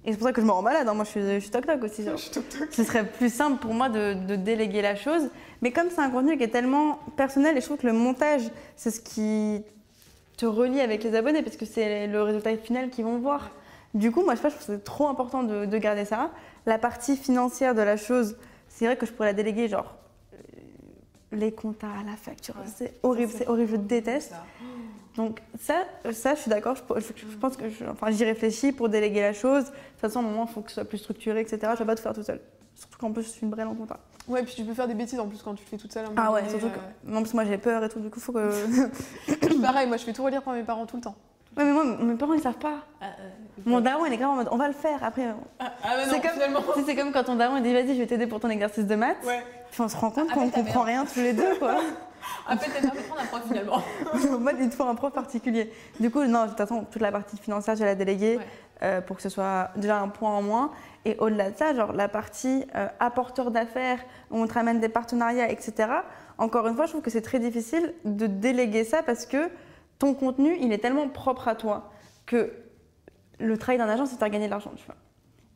Et 0.05 0.11
c'est 0.11 0.17
pour 0.17 0.27
ça 0.27 0.33
que 0.33 0.41
je 0.41 0.45
me 0.45 0.51
rends 0.51 0.61
malade. 0.61 0.87
hein. 0.87 0.93
Moi, 0.93 1.05
je 1.05 1.09
suis, 1.11 1.21
je 1.21 1.39
suis 1.39 1.51
aussi. 1.83 2.03
genre. 2.03 2.19
Ce 2.71 2.83
serait 2.83 3.05
plus 3.05 3.33
simple 3.33 3.57
pour 3.59 3.73
moi 3.73 3.87
de, 3.89 4.13
de 4.13 4.35
déléguer 4.35 4.81
la 4.81 4.95
chose. 4.95 5.29
Mais 5.61 5.71
comme 5.71 5.89
c'est 5.89 6.01
un 6.01 6.09
contenu 6.09 6.37
qui 6.37 6.43
est 6.43 6.49
tellement 6.49 6.99
personnel, 7.15 7.57
et 7.57 7.61
je 7.61 7.65
trouve 7.65 7.77
que 7.77 7.87
le 7.87 7.93
montage, 7.93 8.41
c'est 8.75 8.91
ce 8.91 8.99
qui 8.99 9.63
te 10.35 10.45
relie 10.45 10.81
avec 10.81 11.03
les 11.03 11.15
abonnés, 11.15 11.41
parce 11.41 11.55
que 11.55 11.65
c'est 11.65 12.07
le 12.07 12.21
résultat 12.21 12.57
final 12.57 12.89
qu'ils 12.89 13.05
vont 13.05 13.17
voir. 13.19 13.51
Du 13.93 14.11
coup, 14.11 14.23
moi, 14.23 14.33
je 14.33 14.37
sais 14.39 14.43
pas, 14.43 14.49
je 14.49 14.55
trouve 14.55 14.67
que 14.67 14.73
c'est 14.73 14.83
trop 14.83 15.07
important 15.07 15.43
de, 15.43 15.65
de 15.65 15.77
garder 15.77 16.03
ça. 16.03 16.31
La 16.65 16.77
partie 16.79 17.15
financière 17.15 17.73
de 17.75 17.81
la 17.81 17.95
chose, 17.95 18.35
c'est 18.67 18.85
vrai 18.85 18.97
que 18.97 19.05
je 19.05 19.11
pourrais 19.13 19.29
la 19.29 19.33
déléguer, 19.33 19.67
genre 19.69 19.93
euh, 20.33 20.37
les 21.31 21.51
comptes 21.53 21.83
à 21.83 22.03
la 22.09 22.15
facture. 22.17 22.55
Ouais. 22.57 22.71
C'est 22.75 22.93
horrible, 23.03 23.31
c'est 23.37 23.47
horrible, 23.47 23.69
je 23.71 23.75
déteste. 23.77 24.31
Ça. 24.31 24.43
Donc 25.15 25.41
ça, 25.61 25.75
ça 26.11 26.33
je 26.35 26.39
suis 26.41 26.49
d'accord, 26.49 26.75
je, 26.75 26.99
je- 26.99 27.31
je 27.31 27.37
pense 27.37 27.55
que 27.55 27.69
je- 27.69 27.85
enfin, 27.85 28.09
j'y 28.11 28.25
réfléchis 28.25 28.71
pour 28.71 28.89
déléguer 28.89 29.21
la 29.21 29.33
chose. 29.33 29.65
De 29.65 29.69
toute 29.69 29.99
façon, 30.01 30.19
un 30.19 30.23
moment, 30.23 30.45
il 30.49 30.53
faut 30.53 30.61
que 30.61 30.69
ce 30.69 30.75
soit 30.75 30.85
plus 30.85 30.97
structuré, 30.97 31.39
etc. 31.41 31.57
Je 31.61 31.67
ne 31.67 31.75
vais 31.77 31.85
pas 31.85 31.95
tout 31.95 32.01
faire 32.01 32.13
tout 32.13 32.23
seul. 32.23 32.39
Surtout 32.75 32.97
qu'en 32.97 33.11
plus, 33.11 33.21
je 33.23 33.27
suis 33.29 33.41
une 33.43 33.51
brêle 33.51 33.67
en 33.67 33.75
compta. 33.75 33.99
Ouais, 34.27 34.41
puis 34.41 34.55
tu 34.55 34.63
peux 34.63 34.73
faire 34.73 34.87
des 34.87 34.95
bêtises 34.95 35.19
en 35.19 35.27
plus 35.27 35.39
quand 35.43 35.53
tu 35.53 35.63
le 35.63 35.69
fais 35.69 35.77
toute 35.77 35.91
seule. 35.93 36.05
à 36.05 36.07
un 36.09 36.13
Ah 36.17 36.31
ouais, 36.31 36.39
donné, 36.41 36.49
surtout 36.51 36.65
euh, 36.65 36.69
que... 36.69 37.11
Non, 37.11 37.19
parce 37.19 37.29
que 37.31 37.35
moi, 37.35 37.45
j'ai 37.45 37.57
peur 37.59 37.83
et 37.83 37.89
tout, 37.89 37.99
du 37.99 38.09
coup, 38.09 38.17
il 38.19 38.23
faut 38.23 38.31
que... 38.33 39.61
Pareil, 39.61 39.87
moi 39.87 39.97
je 39.97 40.03
fais 40.05 40.13
tout 40.13 40.23
relire 40.23 40.41
par 40.41 40.53
mes 40.55 40.63
parents 40.63 40.85
tout 40.87 40.95
le 40.95 41.03
temps. 41.03 41.15
ouais, 41.55 41.63
mais 41.63 41.71
moi, 41.71 41.83
mes 41.85 42.15
parents, 42.15 42.33
ils 42.33 42.41
savent 42.41 42.57
pas. 42.57 42.77
Mon 43.65 43.79
daron, 43.81 44.05
il 44.07 44.13
est 44.13 44.17
grave 44.17 44.31
en 44.31 44.35
mode, 44.35 44.47
on 44.51 44.57
va 44.57 44.67
le 44.67 44.73
faire. 44.73 45.03
Après, 45.03 45.27
Ah, 45.59 45.71
ah 45.83 45.89
mais 45.97 46.05
C'est 46.05 46.15
non, 46.15 46.21
comme- 46.21 46.31
finalement. 46.31 46.59
c'est 46.85 46.95
comme 46.95 47.11
quand 47.11 47.23
ton 47.23 47.35
daron, 47.35 47.57
il 47.57 47.63
dit, 47.63 47.73
vas-y, 47.73 47.93
je 47.93 47.99
vais 47.99 48.07
t'aider 48.07 48.25
pour 48.25 48.39
ton 48.39 48.49
exercice 48.49 48.85
de 48.87 48.95
maths. 48.95 49.17
Ouais. 49.25 49.43
Puis 49.71 49.81
on 49.81 49.87
se 49.87 49.95
rend 49.95 50.09
compte 50.09 50.27
Ah, 50.31 50.33
qu'on 50.33 50.49
comprend 50.49 50.81
rien 50.81 51.05
tous 51.05 51.19
les 51.19 51.33
deux, 51.33 51.55
quoi. 51.59 51.75
T'as 52.47 52.55
bien 52.55 52.91
fait 52.91 53.03
prendre 53.07 53.21
un 53.21 53.25
prof 53.25 53.43
finalement. 53.47 53.81
en 54.35 54.39
mode, 54.39 54.55
il 54.59 54.69
te 54.69 54.75
faut 54.75 54.83
un 54.83 54.95
prof 54.95 55.13
particulier. 55.13 55.71
Du 55.99 56.09
coup, 56.11 56.23
non, 56.25 56.43
de 56.43 56.49
toute 56.49 56.57
façon, 56.57 56.85
toute 56.89 57.01
la 57.01 57.11
partie 57.11 57.37
financière, 57.37 57.75
je 57.75 57.79
vais 57.81 57.85
la 57.87 57.95
déléguer 57.95 58.37
Ouais. 58.37 58.45
euh, 58.83 59.01
pour 59.01 59.15
que 59.17 59.21
ce 59.21 59.29
soit 59.29 59.69
déjà 59.75 59.97
un 59.99 60.09
point 60.09 60.31
en 60.31 60.41
moins. 60.41 60.71
Et 61.05 61.15
au-delà 61.19 61.51
de 61.51 61.57
ça, 61.57 61.73
genre 61.73 61.93
la 61.93 62.07
partie 62.07 62.65
euh, 62.75 62.87
apporteur 62.99 63.51
d'affaires, 63.51 63.99
où 64.31 64.37
on 64.39 64.47
te 64.47 64.53
ramène 64.53 64.79
des 64.79 64.89
partenariats, 64.89 65.49
etc. 65.51 65.89
Encore 66.37 66.67
une 66.67 66.75
fois, 66.75 66.85
je 66.85 66.91
trouve 66.91 67.01
que 67.03 67.11
c'est 67.11 67.21
très 67.21 67.39
difficile 67.39 67.93
de 68.05 68.27
déléguer 68.27 68.83
ça 68.83 69.03
parce 69.03 69.25
que 69.25 69.49
ton 69.99 70.13
contenu, 70.13 70.57
il 70.59 70.71
est 70.73 70.79
tellement 70.79 71.07
propre 71.07 71.47
à 71.47 71.55
toi 71.55 71.91
que 72.25 72.51
le 73.39 73.57
travail 73.57 73.77
d'un 73.77 73.89
agent, 73.89 74.05
c'est 74.05 74.15
de 74.15 74.19
faire 74.19 74.29
gagner 74.29 74.45
de 74.45 74.51
l'argent, 74.51 74.71
tu 74.75 74.85
vois. 74.85 74.95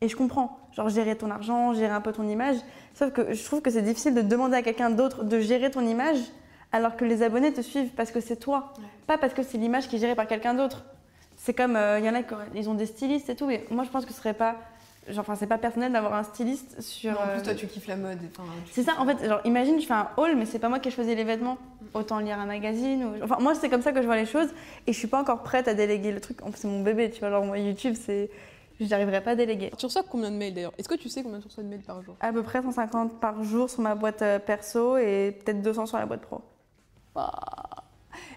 Et 0.01 0.09
je 0.09 0.15
comprends, 0.15 0.59
genre 0.73 0.89
gérer 0.89 1.15
ton 1.17 1.31
argent, 1.31 1.73
gérer 1.73 1.93
un 1.93 2.01
peu 2.01 2.11
ton 2.11 2.27
image. 2.27 2.57
Sauf 2.93 3.11
que 3.11 3.33
je 3.33 3.43
trouve 3.45 3.61
que 3.61 3.71
c'est 3.71 3.81
difficile 3.81 4.13
de 4.13 4.21
demander 4.21 4.55
à 4.57 4.61
quelqu'un 4.61 4.89
d'autre 4.91 5.23
de 5.23 5.39
gérer 5.39 5.71
ton 5.71 5.81
image 5.81 6.17
alors 6.71 6.95
que 6.97 7.05
les 7.05 7.23
abonnés 7.23 7.53
te 7.53 7.61
suivent 7.61 7.91
parce 7.95 8.11
que 8.11 8.19
c'est 8.19 8.35
toi, 8.37 8.73
Ouais. 8.77 8.83
pas 9.07 9.17
parce 9.17 9.33
que 9.33 9.43
c'est 9.43 9.57
l'image 9.57 9.87
qui 9.87 9.95
est 9.95 9.99
gérée 9.99 10.15
par 10.15 10.27
quelqu'un 10.27 10.53
d'autre. 10.53 10.83
C'est 11.37 11.53
comme, 11.53 11.77
il 11.99 12.03
y 12.05 12.09
en 12.09 12.15
a 12.15 12.23
qui 12.23 12.33
ils 12.55 12.69
ont 12.69 12.73
des 12.73 12.85
stylistes 12.87 13.29
et 13.29 13.35
tout, 13.35 13.45
mais 13.47 13.63
moi 13.69 13.83
je 13.83 13.89
pense 13.89 14.05
que 14.05 14.11
ce 14.11 14.17
serait 14.17 14.33
pas, 14.33 14.55
genre, 15.07 15.19
enfin 15.21 15.35
c'est 15.35 15.47
pas 15.47 15.57
personnel 15.59 15.93
d'avoir 15.93 16.13
un 16.15 16.23
styliste 16.23 16.81
sur. 16.81 17.11
en 17.11 17.27
plus, 17.27 17.39
euh, 17.39 17.43
toi, 17.43 17.53
tu 17.53 17.67
kiffes 17.67 17.87
la 17.87 17.95
mode. 17.95 18.17
c'est 18.71 18.83
ça, 18.83 18.93
en 18.99 19.05
fait, 19.05 19.23
genre, 19.25 19.39
imagine, 19.45 19.79
je 19.79 19.85
fais 19.85 19.93
un 19.93 20.09
haul, 20.17 20.35
mais 20.35 20.45
c'est 20.45 20.59
pas 20.59 20.67
moi 20.67 20.79
qui 20.79 20.89
ai 20.89 20.91
choisi 20.91 21.15
les 21.15 21.23
vêtements. 21.23 21.57
Autant 21.93 22.19
lire 22.19 22.39
un 22.39 22.45
magazine. 22.47 23.05
Ou... 23.05 23.23
Enfin, 23.23 23.37
moi, 23.39 23.55
c'est 23.55 23.69
comme 23.69 23.81
ça 23.81 23.91
que 23.93 24.01
je 24.01 24.07
vois 24.07 24.17
les 24.17 24.25
choses. 24.25 24.49
Et 24.87 24.93
je 24.93 24.97
suis 24.97 25.07
pas 25.07 25.21
encore 25.21 25.41
prête 25.43 25.67
à 25.69 25.73
déléguer 25.73 26.11
le 26.11 26.19
truc. 26.19 26.41
En 26.43 26.49
plus, 26.51 26.59
c'est 26.59 26.67
mon 26.67 26.81
bébé, 26.83 27.09
tu 27.11 27.19
vois. 27.21 27.29
Genre, 27.29 27.45
moi, 27.45 27.57
YouTube, 27.59 27.95
c'est. 27.97 28.29
Je 28.79 28.85
n'arriverai 28.85 29.21
pas 29.21 29.31
à 29.31 29.35
déléguer. 29.35 29.71
Tu 29.77 29.85
reçois 29.85 30.03
combien 30.09 30.29
de 30.31 30.35
mails 30.35 30.53
d'ailleurs? 30.53 30.73
Est-ce 30.77 30.89
que 30.89 30.95
tu 30.95 31.07
sais 31.07 31.23
combien 31.23 31.39
tu 31.39 31.45
reçois 31.47 31.63
de 31.63 31.69
mails 31.69 31.81
par 31.81 32.01
jour? 32.03 32.15
À 32.19 32.33
peu 32.33 32.43
près 32.43 32.61
150 32.61 33.19
par 33.19 33.41
jour 33.43 33.69
sur 33.69 33.81
ma 33.81 33.95
boîte 33.95 34.21
euh, 34.21 34.37
perso 34.39 34.97
et 34.97 35.35
peut-être 35.43 35.61
200 35.61 35.85
sur 35.87 35.97
la 35.97 36.05
boîte 36.05 36.21
pro. 36.21 36.41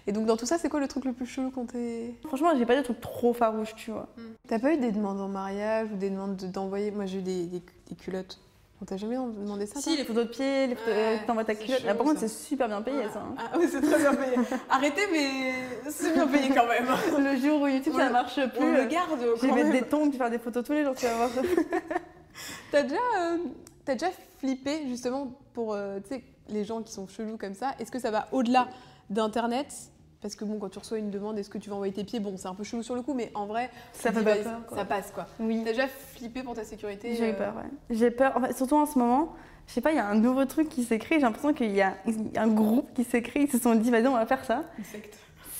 Et 0.07 0.11
donc, 0.11 0.25
dans 0.25 0.37
tout 0.37 0.45
ça, 0.45 0.57
c'est 0.57 0.69
quoi 0.69 0.79
le 0.79 0.87
truc 0.87 1.05
le 1.05 1.13
plus 1.13 1.25
chelou 1.25 1.51
quand 1.51 1.65
t'es. 1.71 2.13
Franchement, 2.25 2.49
j'ai 2.57 2.65
pas 2.65 2.75
des 2.75 2.83
trucs 2.83 3.01
trop 3.01 3.33
farouches, 3.33 3.75
tu 3.75 3.91
vois. 3.91 4.07
T'as 4.47 4.59
pas 4.59 4.73
eu 4.73 4.77
des 4.77 4.91
demandes 4.91 5.21
en 5.21 5.27
mariage 5.27 5.87
ou 5.93 5.95
des 5.97 6.09
demandes 6.09 6.35
de- 6.37 6.47
d'envoyer? 6.47 6.91
Moi, 6.91 7.05
j'ai 7.05 7.19
eu 7.19 7.21
des, 7.21 7.45
des- 7.45 7.61
des 7.89 7.95
culottes. 7.95 8.39
On 8.81 8.85
t'a 8.85 8.97
jamais 8.97 9.15
demandé 9.15 9.67
ça 9.67 9.79
Si, 9.79 9.95
les 9.95 10.03
photos 10.03 10.25
de 10.25 10.29
pied, 10.31 10.65
les 10.65 10.73
photos, 10.75 10.91
Ouais, 10.95 11.19
euh, 11.21 11.27
t'envoies 11.27 11.43
ta 11.45 11.53
culotte. 11.53 11.77
chelou, 11.81 11.87
Là, 11.87 11.93
par 11.93 12.03
contre, 12.07 12.19
c'est 12.19 12.27
super 12.27 12.67
bien 12.67 12.81
payé, 12.81 13.03
ça. 13.13 13.19
hein. 13.19 13.35
Ah 13.37 13.57
oui, 13.59 13.67
c'est 13.71 13.79
très 13.79 13.99
bien 13.99 14.15
payé. 14.15 14.35
Arrêtez, 14.71 15.01
mais 15.11 15.53
c'est 15.91 16.13
bien 16.13 16.25
payé 16.27 16.49
quand 16.49 16.65
même. 16.67 16.87
Le 17.23 17.35
jour 17.37 17.61
où 17.61 17.67
YouTube, 17.67 17.93
On 17.95 17.99
ça 17.99 18.07
le- 18.07 18.11
marche 18.11 18.39
On 18.43 18.49
plus. 18.49 18.73
le 18.73 18.79
euh, 18.79 18.87
garde 18.87 19.19
Je 19.35 19.41
vais 19.41 19.47
quand 19.49 19.55
mettre 19.55 19.71
des 19.71 19.83
tongs 19.83 20.09
puis 20.09 20.17
faire 20.17 20.31
des 20.31 20.39
photos 20.39 20.63
tous 20.65 20.73
les 20.73 20.83
jours, 20.83 20.95
tu 20.95 21.05
vas 21.05 21.15
voir. 21.15 21.29
T'as 22.71 22.81
déjà, 22.83 22.95
euh, 23.19 23.37
t'as 23.85 23.93
déjà 23.93 24.09
flippé 24.39 24.87
justement 24.87 25.31
pour 25.53 25.73
euh, 25.75 25.99
tu 26.07 26.15
sais, 26.15 26.23
les 26.49 26.63
gens 26.63 26.81
qui 26.81 26.91
sont 26.91 27.07
chelous 27.07 27.37
comme 27.37 27.53
ça 27.53 27.73
Est-ce 27.79 27.91
que 27.91 27.99
ça 27.99 28.11
va 28.11 28.27
au-delà 28.31 28.67
d'Internet? 29.09 29.73
Parce 30.21 30.35
que 30.35 30.45
bon, 30.45 30.59
quand 30.59 30.69
tu 30.69 30.77
reçois 30.77 30.99
une 30.99 31.09
demande, 31.09 31.39
est-ce 31.39 31.49
que 31.49 31.57
tu 31.57 31.69
vas 31.69 31.75
envoyer 31.75 31.93
tes 31.93 32.03
pieds? 32.03 32.19
Bon, 32.19 32.35
c'est 32.37 32.47
un 32.47 32.53
peu 32.53 32.63
chelou 32.63 32.83
sur 32.83 32.93
le 32.95 33.01
coup, 33.01 33.15
mais 33.15 33.31
en 33.33 33.47
vrai, 33.47 33.71
Ça 33.91 34.11
fait 34.11 34.23
pas 34.23 34.35
vas-y, 34.35 34.43
peur, 34.43 34.65
quoi. 34.67 34.77
ça 34.77 34.85
passe 34.85 35.11
quoi. 35.11 35.25
Oui. 35.39 35.61
T'as 35.65 35.71
déjà 35.71 35.87
flippé 35.87 36.43
pour 36.43 36.53
ta 36.53 36.63
sécurité 36.63 37.15
J'ai 37.15 37.29
eu 37.29 37.31
euh, 37.31 37.37
peur, 37.37 37.55
ouais. 37.55 37.69
J'ai 37.89 38.11
peur, 38.11 38.33
enfin, 38.35 38.53
surtout 38.53 38.75
en 38.75 38.85
ce 38.85 38.99
moment, 38.99 39.33
je 39.65 39.73
sais 39.73 39.81
pas, 39.81 39.91
il 39.91 39.95
y 39.95 39.99
a 39.99 40.07
un 40.07 40.13
nouveau 40.15 40.45
truc 40.45 40.69
qui 40.69 40.83
s'est 40.83 40.99
créé, 40.99 41.17
j'ai 41.17 41.25
l'impression 41.25 41.53
qu'il 41.53 41.71
y 41.71 41.81
a 41.81 41.95
un 42.35 42.47
groupe 42.49 42.93
qui 42.93 43.03
s'est 43.03 43.23
créé, 43.23 43.43
ils 43.43 43.51
se 43.51 43.57
sont 43.57 43.73
dit, 43.73 43.89
vas-y, 43.89 44.07
on 44.07 44.13
va 44.13 44.27
faire 44.27 44.45
ça. 44.45 44.63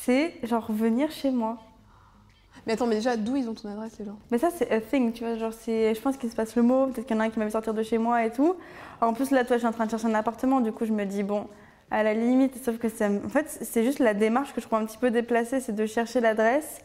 C'est 0.04 0.36
genre 0.44 0.72
venir 0.72 1.10
chez 1.12 1.32
moi. 1.32 1.58
Mais 2.68 2.74
attends, 2.74 2.86
mais 2.86 2.96
déjà, 2.96 3.18
d'où 3.18 3.36
ils 3.36 3.50
ont 3.50 3.54
ton 3.54 3.70
adresse 3.70 3.98
les 3.98 4.06
gens? 4.06 4.18
Mais 4.30 4.38
ça, 4.38 4.50
c'est 4.56 4.70
a 4.72 4.80
thing, 4.80 5.14
tu 5.14 5.24
vois, 5.24 5.36
genre, 5.36 5.54
c'est, 5.54 5.96
je 5.96 6.02
pense 6.02 6.18
qu'il 6.18 6.30
se 6.30 6.36
passe 6.36 6.56
le 6.56 6.62
mot, 6.62 6.88
peut-être 6.88 7.08
qu'il 7.08 7.16
y 7.16 7.20
en 7.20 7.22
a 7.22 7.26
un 7.26 7.30
qui 7.30 7.40
m'a 7.40 7.46
vu 7.46 7.52
sortir 7.52 7.74
de 7.74 7.82
chez 7.82 7.98
moi 7.98 8.24
et 8.24 8.32
tout. 8.32 8.56
En 9.02 9.14
plus, 9.14 9.32
là, 9.32 9.44
toi, 9.44 9.58
je 9.58 9.62
suis 9.62 9.68
en 9.68 9.72
train 9.72 9.86
de 9.86 9.90
chercher 9.90 10.08
un 10.08 10.14
appartement, 10.14 10.62
du 10.62 10.72
coup, 10.72 10.86
je 10.86 10.94
me 10.94 11.06
dis, 11.06 11.24
bon, 11.24 11.48
à 11.90 12.04
la 12.04 12.14
limite, 12.14 12.64
sauf 12.64 12.78
que 12.78 12.88
ça, 12.88 13.10
en 13.10 13.30
fait, 13.30 13.48
c'est 13.62 13.84
juste 13.84 14.00
la 14.00 14.14
démarche 14.14 14.54
que 14.54 14.62
je 14.62 14.68
trouve 14.68 14.80
un 14.80 14.86
petit 14.86 15.00
peu 15.00 15.10
déplacée, 15.10 15.60
c'est 15.60 15.76
de 15.76 15.86
chercher 15.88 16.22
l'adresse, 16.22 16.82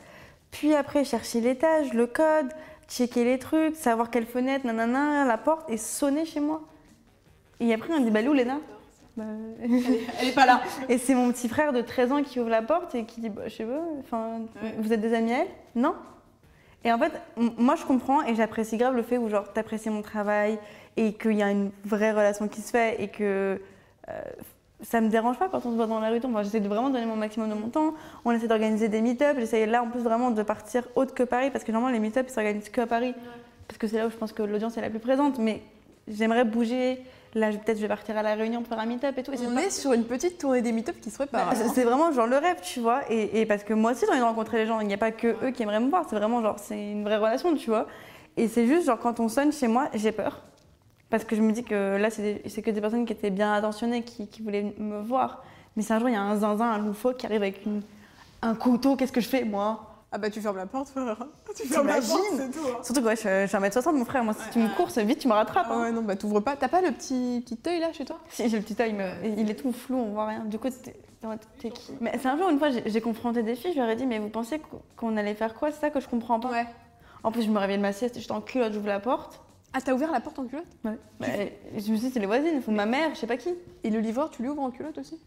puis 0.50 0.74
après, 0.74 1.04
chercher 1.04 1.40
l'étage, 1.42 1.92
le 1.92 2.06
code, 2.06 2.48
checker 2.88 3.24
les 3.24 3.38
trucs, 3.38 3.76
savoir 3.76 4.10
quelle 4.10 4.26
fenêtre, 4.26 4.64
nanana, 4.64 5.26
la 5.26 5.36
porte, 5.36 5.68
et 5.70 5.76
sonner 5.76 6.24
chez 6.24 6.40
moi. 6.40 6.62
Et 7.60 7.74
après, 7.74 7.92
on 7.92 8.00
me 8.00 8.04
dit, 8.04 8.10
bah, 8.10 8.22
où 8.22 8.32
Léna? 8.32 8.60
Bah, 9.16 9.24
elle 9.62 9.74
est, 9.74 10.00
elle 10.20 10.28
est 10.28 10.34
pas 10.34 10.44
là. 10.46 10.60
Et 10.88 10.98
c'est 10.98 11.14
mon 11.14 11.32
petit 11.32 11.48
frère 11.48 11.72
de 11.72 11.80
13 11.80 12.12
ans 12.12 12.22
qui 12.22 12.38
ouvre 12.38 12.50
la 12.50 12.62
porte 12.62 12.94
et 12.94 13.04
qui 13.04 13.20
dit 13.20 13.30
bah, 13.30 13.42
Je 13.46 13.54
sais 13.54 13.64
pas, 13.64 13.80
enfin, 14.00 14.40
Ouais. 14.62 14.74
vous 14.78 14.92
êtes 14.92 15.00
des 15.00 15.14
amis 15.14 15.32
à 15.32 15.38
elle? 15.40 15.48
Non. 15.74 15.94
Et 16.84 16.92
en 16.92 16.98
fait, 16.98 17.12
moi 17.58 17.74
je 17.74 17.84
comprends 17.84 18.22
et 18.22 18.34
j'apprécie 18.34 18.76
grave 18.76 18.94
le 18.94 19.02
fait 19.02 19.18
où 19.18 19.28
genre 19.28 19.52
t'apprécies 19.52 19.90
mon 19.90 20.02
travail 20.02 20.58
et 20.96 21.14
qu'il 21.14 21.32
y 21.32 21.42
a 21.42 21.50
une 21.50 21.70
vraie 21.84 22.12
relation 22.12 22.46
qui 22.46 22.60
se 22.60 22.70
fait 22.70 23.02
et 23.02 23.08
que 23.08 23.60
euh, 24.08 24.12
ça 24.82 25.00
me 25.00 25.08
dérange 25.08 25.36
pas 25.38 25.48
quand 25.48 25.64
on 25.66 25.70
se 25.72 25.76
voit 25.76 25.86
dans 25.86 25.98
la 25.98 26.10
rue. 26.10 26.20
Enfin, 26.22 26.42
j'essaie 26.42 26.60
de 26.60 26.68
vraiment 26.68 26.90
donner 26.90 27.06
mon 27.06 27.16
maximum 27.16 27.48
de 27.48 27.54
mon 27.54 27.70
temps. 27.70 27.94
On 28.24 28.30
essaie 28.32 28.46
d'organiser 28.46 28.88
des 28.88 29.00
meet-ups. 29.00 29.38
J'essaie 29.40 29.66
là 29.66 29.82
en 29.82 29.88
plus 29.88 30.00
vraiment 30.00 30.30
de 30.30 30.42
partir 30.42 30.86
autre 30.94 31.14
que 31.14 31.22
Paris 31.24 31.50
parce 31.50 31.64
que 31.64 31.72
normalement 31.72 31.92
les 31.98 32.00
meet-ups 32.00 32.32
s'organisent 32.32 32.68
que 32.68 32.82
à 32.82 32.86
Paris 32.86 33.14
parce 33.66 33.78
que 33.78 33.88
c'est 33.88 33.96
là 33.98 34.06
où 34.06 34.10
je 34.10 34.16
pense 34.16 34.32
que 34.32 34.42
l'audience 34.44 34.76
est 34.76 34.82
la 34.82 34.90
plus 34.90 35.00
présente. 35.00 35.38
Mais 35.38 35.62
j'aimerais 36.06 36.44
bouger. 36.44 37.02
Là, 37.36 37.50
peut-être 37.50 37.76
je 37.76 37.82
vais 37.82 37.88
partir 37.88 38.16
à 38.16 38.22
la 38.22 38.34
Réunion 38.34 38.60
pour 38.62 38.68
faire 38.70 38.78
un 38.78 38.86
meet-up 38.86 39.16
et 39.18 39.22
tout. 39.22 39.30
Et 39.30 39.36
c'est 39.36 39.46
On 39.46 39.54
pas- 39.54 39.62
est 39.64 39.70
sur 39.70 39.92
une 39.92 40.04
petite 40.04 40.38
tournée 40.38 40.62
des 40.62 40.72
meet-up 40.72 40.96
qui 41.02 41.10
se 41.10 41.16
prépare. 41.16 41.50
bah, 41.50 41.54
c'est- 41.54 41.68
c'est 41.68 41.84
vraiment 41.84 42.10
genre 42.10 42.26
le 42.26 42.38
rêve, 42.38 42.56
tu 42.62 42.80
vois. 42.80 43.02
Et, 43.10 43.42
et 43.42 43.44
parce 43.46 43.62
que 43.62 43.74
moi 43.74 43.92
aussi, 43.92 44.00
j'ai 44.06 44.10
envie 44.10 44.20
de 44.20 44.24
rencontrer 44.24 44.56
les 44.56 44.66
gens. 44.66 44.80
Il 44.80 44.86
n'y 44.88 44.94
a 44.94 44.98
pas 44.98 45.10
que 45.12 45.36
eux 45.44 45.50
qui 45.50 45.62
aimeraient 45.62 45.78
me 45.80 45.90
voir. 45.90 46.06
C'est 46.08 46.16
vraiment 46.16 46.40
genre, 46.40 46.58
c'est 46.58 46.92
une 46.92 47.04
vraie 47.04 47.18
relation, 47.18 47.54
tu 47.54 47.68
vois. 47.68 47.86
Et 48.38 48.48
c'est 48.48 48.66
juste 48.66 48.86
genre, 48.86 48.98
quand 48.98 49.20
on 49.20 49.28
sonne 49.28 49.52
chez 49.52 49.68
moi, 49.68 49.90
j'ai 49.92 50.12
peur. 50.12 50.40
Parce 51.10 51.24
que 51.24 51.36
je 51.36 51.42
me 51.42 51.52
dis 51.52 51.62
que 51.62 51.98
là, 51.98 52.08
c'est 52.08 52.40
c'est 52.46 52.62
que 52.62 52.70
des 52.70 52.80
personnes 52.80 53.04
qui 53.04 53.12
étaient 53.12 53.30
bien 53.30 53.52
attentionnées, 53.52 54.02
qui, 54.02 54.26
qui 54.28 54.40
voulaient 54.42 54.74
me 54.78 55.00
voir. 55.02 55.44
Mais 55.76 55.82
si 55.82 55.92
un 55.92 55.98
jour, 55.98 56.08
il 56.08 56.14
y 56.14 56.16
a 56.16 56.22
un 56.22 56.36
zinzin, 56.36 56.64
un 56.64 56.78
loufoque 56.78 57.18
qui 57.18 57.26
arrive 57.26 57.42
avec 57.42 57.66
une- 57.66 57.82
un 58.40 58.54
couteau, 58.54 58.96
qu'est-ce 58.96 59.12
que 59.12 59.20
je 59.20 59.28
fais, 59.28 59.44
moi? 59.44 59.85
Ah 60.12 60.18
bah 60.18 60.30
tu 60.30 60.40
fermes 60.40 60.56
la 60.56 60.66
porte, 60.66 60.88
frère. 60.88 61.18
Tu 61.56 61.66
fermes 61.66 61.86
la 61.86 61.94
porte, 62.00 62.22
c'est 62.36 62.50
tout. 62.50 62.58
hein. 62.66 62.78
Surtout 62.82 63.00
que 63.00 63.06
ouais, 63.06 63.16
je, 63.16 63.22
je 63.22 63.46
suis 63.46 63.56
1m60, 63.56 63.92
mon 63.96 64.04
frère. 64.04 64.22
Moi, 64.24 64.34
si 64.34 64.50
tu 64.50 64.58
me 64.58 64.68
courses, 64.76 64.98
vite, 64.98 65.18
tu 65.18 65.28
me 65.28 65.32
rattrapes. 65.32 65.66
Ah 65.70 65.74
hein. 65.74 65.82
ouais, 65.82 65.92
non, 65.92 66.02
bah 66.02 66.14
t'ouvres 66.16 66.40
pas. 66.40 66.54
T'as 66.56 66.68
pas 66.68 66.80
le 66.80 66.92
petit, 66.92 67.42
petit 67.44 67.58
œil 67.68 67.80
là 67.80 67.92
chez 67.92 68.04
toi? 68.04 68.18
Si, 68.28 68.48
j'ai 68.48 68.58
le 68.58 68.62
petit 68.62 68.80
œil, 68.80 68.92
mais 68.92 69.34
il 69.36 69.50
est 69.50 69.54
tout 69.54 69.72
flou, 69.72 69.96
on 69.96 70.12
voit 70.12 70.26
rien. 70.26 70.44
Du 70.44 70.58
coup, 70.58 70.68
t'es 70.70 71.70
qui? 71.70 71.92
Mais 72.00 72.18
c'est 72.20 72.28
un 72.28 72.36
jour, 72.36 72.48
une 72.50 72.58
fois, 72.58 72.68
j'ai 72.70 73.00
confronté 73.00 73.42
des 73.42 73.56
filles, 73.56 73.72
je 73.74 73.80
leur 73.80 73.88
ai 73.88 73.96
dit, 73.96 74.06
mais 74.06 74.18
vous 74.18 74.28
pensez 74.28 74.60
qu'on- 74.96 75.16
allait 75.16 75.34
faire 75.34 75.54
quoi? 75.54 75.72
C'est 75.72 75.80
ça 75.80 75.90
que 75.90 75.98
je 76.00 76.08
comprends 76.08 76.38
pas. 76.40 76.50
Ouais. 76.50 76.66
En 77.24 77.32
plus, 77.32 77.42
je 77.42 77.50
me 77.50 77.58
réveille 77.58 77.78
de 77.78 77.82
ma 77.82 77.92
sieste, 77.92 78.18
j'étais 78.20 78.32
en 78.32 78.40
culotte, 78.42 78.72
j'ouvre 78.74 78.86
la 78.86 79.00
porte. 79.00 79.40
Ah, 79.72 79.80
t'as 79.84 79.92
ouvert 79.92 80.12
la 80.12 80.20
porte 80.20 80.38
en 80.38 80.44
culotte? 80.44 80.64
Ouais. 80.84 80.98
Bah, 81.18 81.26
je 81.72 81.74
me 81.74 81.80
suis 81.80 81.98
dit, 81.98 82.10
c'est 82.10 82.20
les 82.20 82.26
voisines, 82.26 82.62
ou 82.66 82.70
ma 82.70 82.86
mère, 82.86 83.10
je 83.14 83.20
sais 83.20 83.26
pas 83.26 83.36
qui. 83.36 83.54
Et 83.82 83.90
le 83.90 83.98
livreur, 84.00 84.30
tu 84.30 84.42
lui 84.42 84.48
ouvres 84.50 84.62
en 84.62 84.70
culotte 84.70 84.98
aussi? 84.98 85.18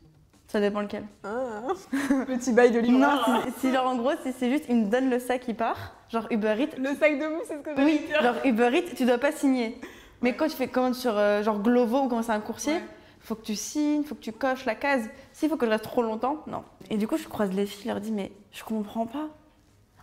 Ça 0.50 0.60
dépend 0.60 0.82
lequel. 0.82 1.04
Ah, 1.24 1.62
petit 2.28 2.52
bail 2.54 2.72
de 2.72 2.80
livreur. 2.80 3.30
Non, 3.30 3.42
si, 3.46 3.60
si 3.60 3.72
genre 3.74 3.86
en 3.88 3.96
gros, 3.96 4.12
si 4.24 4.34
c'est 4.34 4.50
juste, 4.50 4.66
il 4.68 4.76
me 4.78 4.86
donne 4.90 5.10
le 5.10 5.20
sac, 5.20 5.44
il 5.48 5.56
part. 5.56 5.94
Genre 6.10 6.26
Uber 6.32 6.56
Eats. 6.60 6.76
Le 6.78 6.96
sac 6.96 7.20
de 7.20 7.26
mou, 7.28 7.40
c'est 7.48 7.54
ce 7.58 7.62
que 7.62 7.70
j'allais 7.76 7.84
Oui, 7.86 8.02
dire. 8.08 8.22
genre 8.22 8.36
Uber 8.44 8.70
Eats, 8.74 8.96
tu 8.96 9.06
dois 9.06 9.20
pas 9.20 9.32
signer. 9.32 9.80
Mais 10.22 10.36
quand 10.36 10.48
tu 10.48 10.56
fais 10.58 10.68
commande 10.68 10.96
sur 10.96 11.16
euh, 11.18 11.44
genre 11.44 11.60
Glovo 11.62 12.02
ou 12.02 12.08
quand 12.10 12.22
c'est 12.24 12.32
un 12.32 12.40
coursier, 12.40 12.74
Ouais. 12.74 12.82
faut 13.20 13.36
que 13.36 13.44
tu 13.44 13.56
signes, 13.56 14.04
faut 14.04 14.16
que 14.16 14.22
tu 14.22 14.32
coches 14.34 14.66
la 14.66 14.74
case. 14.76 15.08
S'il 15.34 15.50
faut 15.50 15.56
que 15.56 15.66
je 15.68 15.72
reste 15.72 15.84
trop 15.84 16.02
longtemps, 16.02 16.44
non. 16.48 16.64
Et 16.90 16.98
du 16.98 17.08
coup, 17.08 17.18
je 17.18 17.28
croise 17.28 17.54
les 17.54 17.68
filles, 17.68 17.84
je 17.84 17.88
leur 17.90 18.02
dis, 18.02 18.12
mais 18.12 18.32
je 18.52 18.64
comprends 18.64 19.06
pas. 19.06 19.28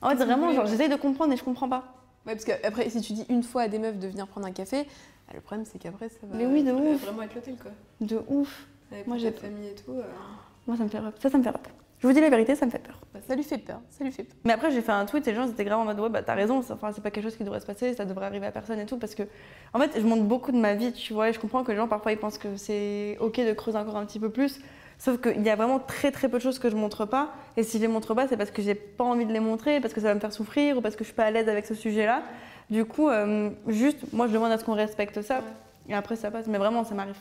En 0.01 0.11
fait, 0.11 0.17
que 0.17 0.23
vraiment, 0.23 0.53
genre, 0.53 0.67
j'essaye 0.67 0.89
de 0.89 0.95
comprendre 0.97 1.33
et 1.33 1.37
je 1.37 1.43
comprends 1.45 1.69
pas. 1.69 1.83
Ouais, 2.25 2.35
parce 2.35 2.45
qu'après, 2.45 2.89
si 2.89 3.01
tu 3.01 3.13
dis 3.15 3.27
une 3.29 3.43
fois 3.43 3.63
à 3.63 3.69
des 3.69 3.79
meufs 3.81 3.99
de 3.99 4.07
venir 4.07 4.27
prendre 4.29 4.47
un 4.47 4.53
café, 4.53 4.85
bah, 5.27 5.33
le 5.35 5.41
problème 5.41 5.67
c'est 5.67 5.79
qu'après 5.79 6.09
ça 6.09 6.19
va. 6.23 6.37
Mais 6.37 6.47
oui, 6.47 6.63
de 6.63 6.69
ça 6.69 6.75
va 6.75 6.81
ouf. 6.83 7.01
vraiment 7.03 7.23
être 7.23 7.35
l'hôtel 7.35 7.57
quoi. 7.61 7.73
De 8.01 8.21
ouf. 8.29 8.67
Avec 8.93 9.07
Moi, 9.07 9.19
j'ai- 9.19 9.31
famille 9.33 9.69
et 9.69 9.75
tout. 9.75 9.93
euh, 9.93 10.03
Moi, 10.67 10.77
ça 10.77 10.85
me 10.85 10.89
fait 10.89 10.99
peur. 11.01 11.13
Ça, 11.21 11.31
ça 11.31 11.39
me 11.39 11.43
fait 11.43 11.51
peur. 11.53 11.61
Je 11.99 12.07
vous 12.07 12.13
dis 12.13 12.21
la 12.21 12.29
vérité, 12.29 12.55
ça 12.55 12.67
me 12.67 12.71
fait 12.71 12.79
peur. 12.79 13.01
bah, 13.15 13.21
ça 13.27 13.35
lui 13.35 13.43
fait 13.43 13.57
peur, 13.59 13.81
ça 13.89 14.05
lui 14.05 14.13
fait 14.13 14.23
peur. 14.25 14.37
Mais 14.45 14.53
après, 14.53 14.71
j'ai 14.71 14.83
fait 14.83 14.93
un 14.93 15.07
tweet 15.07 15.27
et 15.27 15.31
les 15.31 15.37
gens 15.37 15.49
étaient 15.49 15.65
grave 15.65 15.81
en 15.81 15.85
mode 15.87 15.99
ouais, 15.99 16.11
bah 16.11 16.23
t'as 16.23 16.35
raison, 16.35 16.59
enfin, 16.59 16.93
c'est 16.93 17.01
pas 17.03 17.11
quelque 17.11 17.25
chose 17.25 17.37
qui 17.37 17.43
devrait 17.45 17.59
se 17.61 17.65
passer, 17.67 17.95
ça 17.95 18.05
devrait 18.05 18.27
arriver 18.27 18.47
à 18.47 18.51
personne 18.53 18.79
et 18.79 18.85
tout. 18.85 18.99
Parce 18.99 19.15
que, 19.15 19.23
en 19.73 19.79
fait, 19.81 19.93
je 19.99 20.03
montre 20.07 20.25
beaucoup 20.25 20.53
de 20.53 20.59
ma 20.59 20.75
vie, 20.75 20.93
tu 20.93 21.15
vois, 21.15 21.31
et 21.31 21.33
je 21.33 21.41
comprends 21.41 21.65
que 21.65 21.71
les 21.73 21.77
gens 21.79 21.89
parfois 21.89 22.13
ils 22.13 22.19
pensent 22.19 22.37
que 22.37 22.57
c'est 22.57 23.17
ok 23.21 23.39
de 23.41 23.53
creuser 23.55 23.79
encore 23.79 23.97
un 23.97 24.05
petit 24.05 24.21
peu 24.21 24.29
plus. 24.29 24.61
Sauf 24.99 25.21
qu'il 25.21 25.43
y 25.43 25.49
a 25.51 25.57
vraiment 25.57 25.79
très 25.79 26.11
très 26.11 26.29
peu 26.29 26.37
de 26.37 26.43
choses 26.43 26.59
que 26.59 26.69
je 26.71 26.77
montre 26.77 27.07
pas. 27.07 27.31
Et 27.57 27.63
si 27.63 27.79
je 27.79 27.83
les 27.83 27.89
montre 27.89 28.15
pas, 28.15 28.29
c'est 28.29 28.37
parce 28.37 28.51
que 28.51 28.61
j'ai 28.63 28.75
pas 28.75 29.05
envie 29.05 29.25
de 29.27 29.33
les 29.33 29.41
montrer, 29.41 29.81
parce 29.81 29.95
que 29.95 30.01
ça 30.03 30.09
va 30.09 30.15
me 30.15 30.21
faire 30.21 30.33
souffrir 30.35 30.77
ou 30.77 30.81
parce 30.83 30.97
que 30.97 31.05
je 31.05 31.09
suis 31.09 31.17
pas 31.17 31.25
à 31.25 31.31
l'aise 31.31 31.49
avec 31.49 31.65
ce 31.67 31.75
sujet-là. 31.75 32.23
Du 32.69 32.85
coup, 32.85 33.09
euh, 33.09 33.51
juste, 33.69 34.13
moi 34.13 34.27
je 34.27 34.33
demande 34.35 34.53
à 34.53 34.59
ce 34.59 34.65
qu'on 34.65 34.75
respecte 34.75 35.23
ça. 35.23 35.41
Et 35.89 35.95
après, 35.95 36.17
ça 36.17 36.31
passe. 36.31 36.47
Mais 36.47 36.59
vraiment, 36.59 36.85
ça 36.85 36.95
m'arrive. 36.95 37.17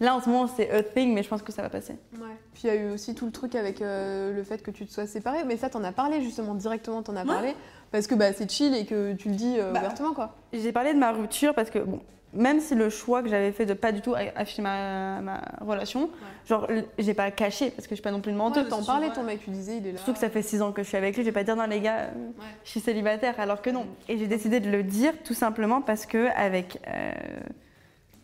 Là, 0.00 0.16
en 0.16 0.20
ce 0.20 0.28
moment, 0.28 0.48
c'est 0.48 0.70
a 0.70 0.82
thing, 0.82 1.14
mais 1.14 1.22
je 1.22 1.28
pense 1.28 1.42
que 1.42 1.52
ça 1.52 1.62
va 1.62 1.68
passer. 1.68 1.94
Ouais. 2.14 2.28
Puis 2.54 2.62
il 2.64 2.66
y 2.66 2.70
a 2.70 2.74
eu 2.74 2.90
aussi 2.90 3.14
tout 3.14 3.26
le 3.26 3.32
truc 3.32 3.54
avec 3.54 3.80
euh, 3.80 4.34
le 4.34 4.42
fait 4.42 4.62
que 4.62 4.70
tu 4.70 4.84
te 4.86 4.92
sois 4.92 5.06
séparée. 5.06 5.44
Mais 5.46 5.56
ça, 5.56 5.70
t'en 5.70 5.84
as 5.84 5.92
parlé 5.92 6.22
justement, 6.22 6.54
directement, 6.54 7.02
t'en 7.02 7.16
as 7.16 7.24
parlé. 7.24 7.54
Parce 7.92 8.06
que 8.06 8.14
bah, 8.14 8.32
c'est 8.32 8.50
chill 8.50 8.74
et 8.74 8.86
que 8.86 9.12
tu 9.12 9.28
le 9.28 9.34
dis 9.34 9.56
euh, 9.58 9.70
Bah, 9.72 9.80
ouvertement 9.80 10.12
quoi. 10.14 10.34
J'ai 10.52 10.72
parlé 10.72 10.94
de 10.94 10.98
ma 10.98 11.12
rupture 11.12 11.54
parce 11.54 11.70
que, 11.70 11.78
bon, 11.78 12.00
même 12.32 12.60
si 12.60 12.74
le 12.74 12.88
choix 12.88 13.22
que 13.22 13.28
j'avais 13.28 13.52
fait 13.52 13.66
de 13.66 13.74
pas 13.74 13.92
du 13.92 14.00
tout 14.00 14.14
afficher 14.34 14.62
ma, 14.62 15.20
ma 15.20 15.42
relation, 15.60 16.08
genre, 16.48 16.66
j'ai 16.98 17.14
pas 17.14 17.30
caché 17.30 17.70
parce 17.70 17.86
que 17.86 17.90
je 17.90 17.96
suis 17.96 18.02
pas 18.02 18.10
non 18.10 18.20
plus 18.20 18.30
une 18.30 18.38
menteuse. 18.38 18.68
T'en 18.68 18.82
parlais 18.82 19.10
ton 19.10 19.22
mec, 19.22 19.40
tu 19.44 19.50
disais 19.50 19.76
il 19.76 19.86
est 19.86 19.92
là. 19.92 19.98
Surtout 19.98 20.14
que 20.14 20.18
ça 20.18 20.30
fait 20.30 20.42
6 20.42 20.62
ans 20.62 20.72
que 20.72 20.82
je 20.82 20.88
suis 20.88 20.96
avec 20.96 21.14
lui, 21.14 21.22
je 21.22 21.28
vais 21.28 21.32
pas 21.32 21.44
dire 21.44 21.56
non 21.56 21.66
les 21.66 21.80
gars, 21.80 21.98
euh, 21.98 22.30
je 22.64 22.70
suis 22.70 22.80
célibataire 22.80 23.38
alors 23.38 23.60
que 23.60 23.70
non. 23.70 23.86
Et 24.08 24.16
j'ai 24.16 24.26
décidé 24.26 24.60
de 24.60 24.70
le 24.70 24.82
dire 24.82 25.12
tout 25.24 25.34
simplement 25.34 25.82
parce 25.82 26.06
que 26.06 26.28
avec 26.34 26.78
euh, 26.88 27.12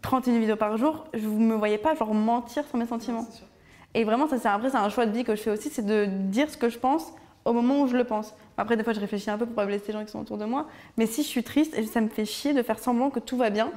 31 0.09 0.39
vidéos 0.39 0.57
par 0.57 0.79
jour, 0.79 1.05
je 1.13 1.27
ne 1.29 1.35
me 1.35 1.55
voyais 1.55 1.77
pas 1.77 1.95
genre 1.95 2.15
mentir 2.15 2.65
sur 2.67 2.79
mes 2.79 2.87
sentiments. 2.87 3.27
Et 3.93 4.05
vraiment 4.05 4.27
ça 4.27 4.39
c'est 4.39 4.49
après 4.49 4.71
c'est 4.71 4.79
un 4.79 4.89
choix 4.89 5.05
de 5.05 5.13
vie 5.13 5.23
que 5.23 5.37
je 5.37 5.43
fais 5.43 5.51
aussi, 5.51 5.69
c'est 5.69 5.85
de 5.85 6.07
dire 6.07 6.49
ce 6.49 6.57
que 6.57 6.71
je 6.71 6.79
pense 6.79 7.13
au 7.45 7.53
moment 7.53 7.83
où 7.83 7.87
je 7.89 7.95
le 7.97 8.05
pense. 8.05 8.35
Après 8.57 8.79
des 8.79 8.85
fois 8.85 8.95
je 8.95 9.01
réfléchis 9.01 9.29
un 9.29 9.37
peu 9.37 9.45
pour 9.45 9.55
pas 9.55 9.67
blesser 9.67 9.89
les 9.89 9.93
gens 9.93 10.05
qui 10.07 10.11
sont 10.11 10.21
autour 10.21 10.39
de 10.39 10.47
moi, 10.47 10.67
mais 10.97 11.05
si 11.05 11.23
je 11.23 11.29
suis 11.29 11.43
triste, 11.45 11.77
ça 11.93 12.01
me 12.01 12.09
fait 12.09 12.25
chier 12.25 12.55
de 12.55 12.63
faire 12.63 12.79
semblant 12.79 13.11
que 13.11 13.21
tout 13.21 13.37
va 13.37 13.51
bien 13.51 13.71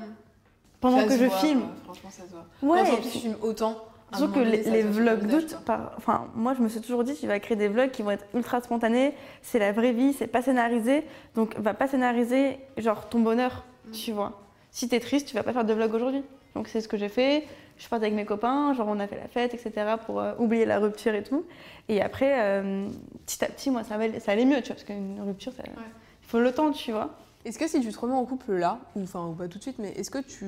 pendant 0.79 0.99
Ça 0.99 1.03
que 1.07 1.17
je 1.17 1.25
voit, 1.25 1.37
filme. 1.37 1.63
Franchement, 1.83 2.09
ça 2.09 2.23
se 2.23 2.29
voit. 2.31 2.75
Ouais, 2.75 2.83
Quand 2.89 2.93
et 2.97 3.01
puis- 3.01 3.09
filmes 3.09 3.35
autant. 3.41 3.75
Surtout 4.15 4.33
que 4.33 4.39
les, 4.39 4.83
vlogs 4.83 5.25
d'août, 5.27 5.57
par... 5.65 5.91
enfin, 5.97 6.27
moi 6.35 6.53
je 6.53 6.61
me 6.61 6.67
suis 6.69 6.79
toujours 6.81 7.03
dit, 7.03 7.13
tu 7.15 7.27
vas 7.27 7.39
créer 7.39 7.55
des 7.57 7.67
vlogs 7.67 7.91
qui 7.91 8.03
vont 8.03 8.11
être 8.11 8.25
ultra 8.33 8.59
spontanés, 8.61 9.13
c'est 9.41 9.59
la 9.59 9.71
vraie 9.73 9.91
vie, 9.93 10.11
c'est 10.13 10.27
pas 10.27 10.41
scénarisé, 10.41 11.05
donc 11.35 11.57
va 11.57 11.73
pas 11.73 11.87
scénariser 11.89 12.57
genre 12.77 13.07
ton 13.09 13.19
bonheur, 13.19 13.63
Mm. 13.87 13.91
tu 13.91 14.11
vois. 14.13 14.39
Si 14.71 14.87
t'es 14.89 14.99
triste, 14.99 15.27
tu 15.27 15.35
vas 15.35 15.43
pas 15.43 15.53
faire 15.53 15.65
de 15.65 15.73
vlog 15.73 15.93
aujourd'hui. 15.93 16.23
Donc 16.55 16.67
c'est 16.67 16.81
ce 16.81 16.87
que 16.87 16.97
j'ai 16.97 17.07
fait, 17.09 17.45
je 17.77 17.81
suis 17.81 17.89
partie 17.89 18.05
avec 18.05 18.15
mes 18.15 18.25
copains, 18.25 18.73
genre 18.73 18.87
on 18.89 18.99
a 18.99 19.07
fait 19.07 19.15
la 19.17 19.27
fête, 19.27 19.53
etc. 19.53 19.95
pour 20.05 20.19
euh, 20.19 20.33
oublier 20.37 20.65
la 20.65 20.79
rupture 20.79 21.13
et 21.15 21.23
tout. 21.23 21.45
Et 21.87 22.01
après, 22.01 22.35
euh, 22.39 22.87
petit 23.25 23.43
à 23.45 23.47
petit, 23.47 23.71
moi 23.71 23.83
ça, 23.83 23.95
allait 23.95 24.45
mieux, 24.45 24.57
tu 24.61 24.67
vois, 24.67 24.75
parce 24.75 24.83
qu'une 24.83 25.21
rupture, 25.21 25.53
ça- 25.53 25.63
il 25.65 26.27
faut 26.27 26.39
le 26.39 26.51
temps, 26.51 26.71
tu 26.71 26.91
vois. 26.91 27.11
Est-ce 27.45 27.57
que 27.57 27.67
si 27.67 27.79
tu 27.81 27.91
te 27.91 27.99
remets 27.99 28.13
en 28.15 28.25
couple 28.25 28.53
là, 28.53 28.79
ou 28.95 29.03
enfin 29.03 29.25
ou 29.27 29.33
pas 29.33 29.47
tout 29.47 29.57
de 29.57 29.63
suite, 29.63 29.79
mais 29.79 29.91
est-ce 29.91 30.11
que 30.11 30.19
tu 30.19 30.45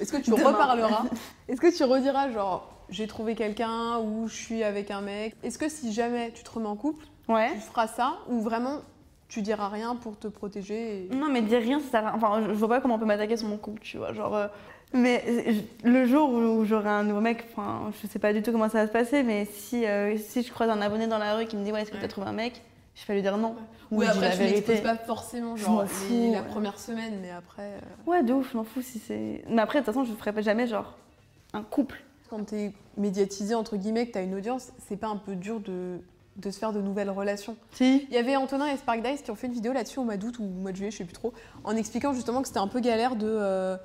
est-ce 0.00 0.12
que 0.12 0.16
tu 0.18 0.32
reparleras 0.32 1.04
Est-ce 1.48 1.60
que 1.60 1.76
tu 1.76 1.84
rediras 1.84 2.30
genre 2.30 2.70
j'ai 2.88 3.06
trouvé 3.06 3.34
quelqu'un 3.34 3.98
ou 3.98 4.26
je 4.28 4.34
suis 4.34 4.62
avec 4.64 4.90
un 4.90 5.00
mec? 5.00 5.34
Est-ce 5.42 5.58
que 5.58 5.68
si 5.68 5.92
jamais 5.92 6.32
tu 6.32 6.42
te 6.42 6.50
remets 6.50 6.66
en 6.68 6.76
couple, 6.76 7.04
Ouais. 7.28 7.52
tu 7.54 7.60
feras 7.60 7.86
ça 7.86 8.18
ou 8.28 8.40
vraiment 8.40 8.78
tu 9.34 9.42
diras 9.42 9.68
rien 9.68 9.96
pour 9.96 10.18
te 10.18 10.28
protéger 10.28 11.06
et- 11.10 11.14
Non, 11.14 11.28
mais 11.28 11.42
dire 11.42 11.60
rien, 11.60 11.80
ça 11.80 11.86
sert 11.90 12.06
à- 12.06 12.14
Enfin, 12.14 12.40
je, 12.42 12.48
je 12.50 12.58
vois 12.58 12.68
pas 12.68 12.80
comment 12.80 12.94
on 12.94 12.98
peut 12.98 13.04
m'attaquer 13.04 13.36
sur 13.36 13.48
mon 13.48 13.56
couple, 13.56 13.80
tu 13.82 13.98
vois. 13.98 14.12
Genre. 14.12 14.34
euh, 14.34 14.46
Mais 14.92 15.24
euh, 15.26 15.52
je- 15.82 15.88
le 15.90 16.06
jour 16.06 16.30
où, 16.30 16.36
où 16.60 16.64
j'aurai 16.64 16.88
un 16.88 17.02
nouveau 17.02 17.20
mec, 17.20 17.44
enfin, 17.50 17.90
je 18.00 18.06
sais 18.06 18.20
pas 18.20 18.32
du 18.32 18.42
tout 18.42 18.52
comment 18.52 18.68
ça 18.68 18.78
va 18.78 18.86
se 18.86 18.92
passer, 18.92 19.24
mais 19.24 19.44
si, 19.44 19.84
euh, 19.86 20.16
si 20.18 20.42
je 20.44 20.52
croise 20.52 20.70
un 20.70 20.80
abonné 20.80 21.08
dans 21.08 21.18
la 21.18 21.34
rue 21.36 21.46
qui 21.46 21.56
me 21.56 21.64
dit 21.64 21.72
Ouais, 21.72 21.82
est-ce 21.82 21.90
que 21.90 21.94
Ouais. 21.96 22.00
tu 22.00 22.04
as 22.04 22.08
trouvé 22.08 22.28
un 22.28 22.32
mec? 22.32 22.62
Je 22.94 23.04
vais 23.08 23.14
lui 23.14 23.22
dire 23.22 23.36
non. 23.36 23.56
Ou 23.90 23.98
Oui, 23.98 24.06
je 24.06 24.12
dis 24.12 24.18
après 24.18 24.28
la 24.28 24.36
tu 24.36 24.42
n'exposes 24.44 24.66
vérité. 24.66 24.82
pas 24.82 24.94
forcément 24.96 25.56
Je 25.56 25.64
genre 25.64 25.84
fous, 25.84 26.30
la 26.32 26.42
ouais. 26.42 26.46
première 26.46 26.78
semaine, 26.78 27.14
mais 27.20 27.30
après 27.32 27.62
euh, 27.72 27.80
Ouais, 28.10 28.22
de 28.22 28.32
ouf, 28.32 28.52
je 28.52 28.56
m'en 28.56 28.62
fous 28.62 28.82
si 28.82 29.00
c'est. 29.00 29.42
Mais 29.48 29.60
après, 29.62 29.80
de 29.80 29.84
toute 29.84 29.92
façon, 29.92 30.04
je 30.04 30.12
ferai 30.12 30.32
pas 30.32 30.42
jamais 30.42 30.68
genre 30.68 30.94
un 31.54 31.62
couple. 31.62 32.00
quand 32.30 32.44
t'es 32.44 32.72
médiatisé 32.96 33.54
entre 33.56 33.76
guillemets, 33.76 34.06
que 34.06 34.12
t'as 34.12 34.22
une 34.22 34.34
audience, 34.36 34.70
c'est 34.88 34.96
pas 34.96 35.08
un 35.08 35.16
peu 35.16 35.34
dur 35.34 35.58
de 35.58 35.98
de 36.36 36.50
se 36.50 36.58
faire 36.58 36.72
de 36.72 36.80
nouvelles 36.80 37.10
relations 37.10 37.56
Si. 37.72 38.06
Il 38.10 38.14
y 38.14 38.18
avait 38.18 38.34
Antonin 38.36 38.66
et 38.66 38.76
Spark 38.76 39.02
Dice 39.02 39.22
qui 39.22 39.30
ont 39.30 39.36
fait 39.36 39.46
une 39.46 39.52
vidéo 39.52 39.72
là-dessus 39.72 39.98
au 40.00 40.04
mois 40.04 40.16
d'août 40.16 40.38
ou 40.40 40.44
au 40.44 40.46
mois 40.48 40.72
de 40.72 40.76
juillet, 40.76 40.90
je 40.90 40.96
sais 40.98 41.04
plus 41.04 41.12
trop, 41.14 41.32
en 41.62 41.76
expliquant 41.76 42.12
justement 42.12 42.42
que 42.42 42.48
c'était 42.48 42.58
un 42.60 42.66
peu 42.68 42.80
galère 42.80 43.14
de, 43.16 43.26
euh, 43.28 43.76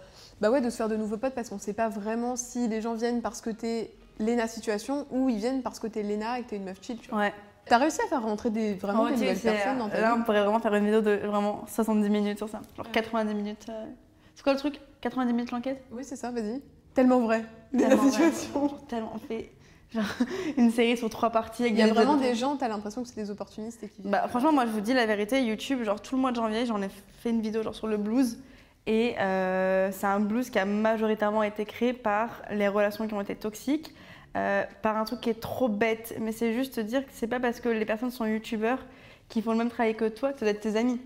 bah 0.42 0.50
ouais, 0.50 0.60
de 0.62 0.70
se 0.70 0.78
faire 0.78 0.90
de 0.90 0.96
nouveaux 0.96 1.18
potes 1.18 1.36
parce 1.36 1.50
qu'on 1.50 1.60
sait 1.60 1.74
pas 1.74 1.90
vraiment 1.90 2.36
si 2.36 2.68
les 2.68 2.82
gens 2.82 2.94
viennent 2.96 3.22
parce 3.22 3.42
que 3.42 3.50
t'es 3.52 3.92
Lena 4.20 4.48
situation 4.48 5.06
ou 5.12 5.30
ils 5.30 5.38
viennent 5.38 5.62
parce 5.62 5.80
que 5.80 5.88
t'es 5.88 6.02
Lena 6.04 6.40
et 6.40 6.44
que 6.44 6.50
t'es 6.50 6.56
une 6.58 6.64
meuf 6.66 6.78
chill. 6.82 6.98
Tu 7.00 7.10
vois. 7.10 7.20
Ouais. 7.20 7.34
T'as 7.68 7.78
réussi 7.78 8.02
à 8.02 8.08
faire 8.08 8.24
rentrer 8.24 8.50
des, 8.50 8.74
vraiment 8.74 9.04
Ouais, 9.04 9.12
des 9.12 9.18
nouvelles 9.18 9.40
personnes 9.40 9.78
dans 9.78 9.90
ta 9.90 10.02
Là, 10.02 10.14
vie 10.16 10.20
on 10.22 10.24
pourrait 10.24 10.42
vraiment 10.42 10.60
faire 10.60 10.74
une 10.74 10.86
vidéo 10.86 11.02
de 11.02 11.12
vraiment 11.28 11.66
70 11.68 12.10
minutes 12.10 12.38
sur 12.40 12.50
ça. 12.50 12.62
Genre 12.76 12.86
Ouais. 12.88 12.92
90 12.92 13.34
minutes. 13.36 13.68
euh, 13.70 13.86
C'est 14.34 14.44
quoi 14.44 14.54
le 14.54 14.60
truc? 14.60 14.82
90 15.02 15.34
minutes 15.34 15.52
l'enquête? 15.52 15.84
Oui, 15.92 16.04
c'est 16.04 16.16
ça, 16.16 16.32
vas-y. 16.32 16.62
Tellement 16.96 17.20
vrai. 17.20 17.46
Tellement 17.78 17.96
vrai. 17.98 18.10
situation. 18.10 18.54
Genre, 18.70 18.86
tellement 18.88 19.12
on 19.14 19.20
fait 19.20 19.52
une 20.58 20.72
série 20.72 20.98
sur 20.98 21.10
trois 21.10 21.30
parties. 21.30 21.66
Il 21.68 21.78
y 21.78 21.82
a 21.82 21.88
vraiment 21.88 22.18
des 22.18 22.36
gens, 22.36 22.56
t'as 22.58 22.68
l'impression 22.68 23.02
que 23.02 23.10
c'est 23.10 23.20
des 23.20 23.32
opportunistes 23.32 23.84
et 23.84 23.90
qui 23.90 24.02
viennent. 24.02 24.12
Bah, 24.12 24.28
franchement, 24.28 24.52
moi, 24.52 24.66
je 24.66 24.72
vous 24.72 24.82
dis 24.82 24.94
la 24.94 25.06
vérité, 25.06 25.44
YouTube, 25.44 25.84
genre 25.84 26.02
tout 26.02 26.16
le 26.16 26.22
mois 26.22 26.32
de 26.32 26.36
janvier, 26.36 26.66
j'en 26.66 26.82
ai 26.82 26.90
fait 27.20 27.30
une 27.32 27.42
vidéo 27.42 27.64
genre 27.64 27.76
sur 27.76 27.88
le 27.88 27.98
blues. 27.98 28.40
Et 28.86 29.16
euh, 29.20 29.92
c'est 29.92 30.08
un 30.08 30.20
blues 30.20 30.50
qui 30.50 30.60
a 30.60 30.66
majoritairement 30.66 31.44
été 31.44 31.66
créé 31.66 31.94
par 31.94 32.42
les 32.52 32.68
relations 32.68 33.08
qui 33.08 33.14
ont 33.14 33.22
été 33.22 33.36
toxiques, 33.36 33.94
euh, 34.36 34.64
par 34.82 34.98
un 34.98 35.06
truc 35.06 35.22
qui 35.22 35.30
est 35.30 35.40
trop 35.40 35.68
bête. 35.68 36.16
Mais 36.20 36.32
c'est 36.32 36.54
juste 36.54 36.76
te 36.76 36.82
dire 36.82 37.06
que 37.06 37.12
c'est 37.14 37.28
pas 37.28 37.40
parce 37.40 37.60
que 37.60 37.70
les 37.70 37.86
personnes 37.86 38.12
sont 38.12 38.26
youtubeurs 38.26 38.80
qui 39.28 39.42
font 39.42 39.52
le 39.52 39.58
même 39.58 39.70
travail 39.70 39.96
que 39.96 40.06
toi 40.06 40.34
que 40.34 40.40
ça 40.40 40.46
doit 40.46 40.54
être 40.54 40.62
tes 40.62 40.76
amis. 40.76 41.00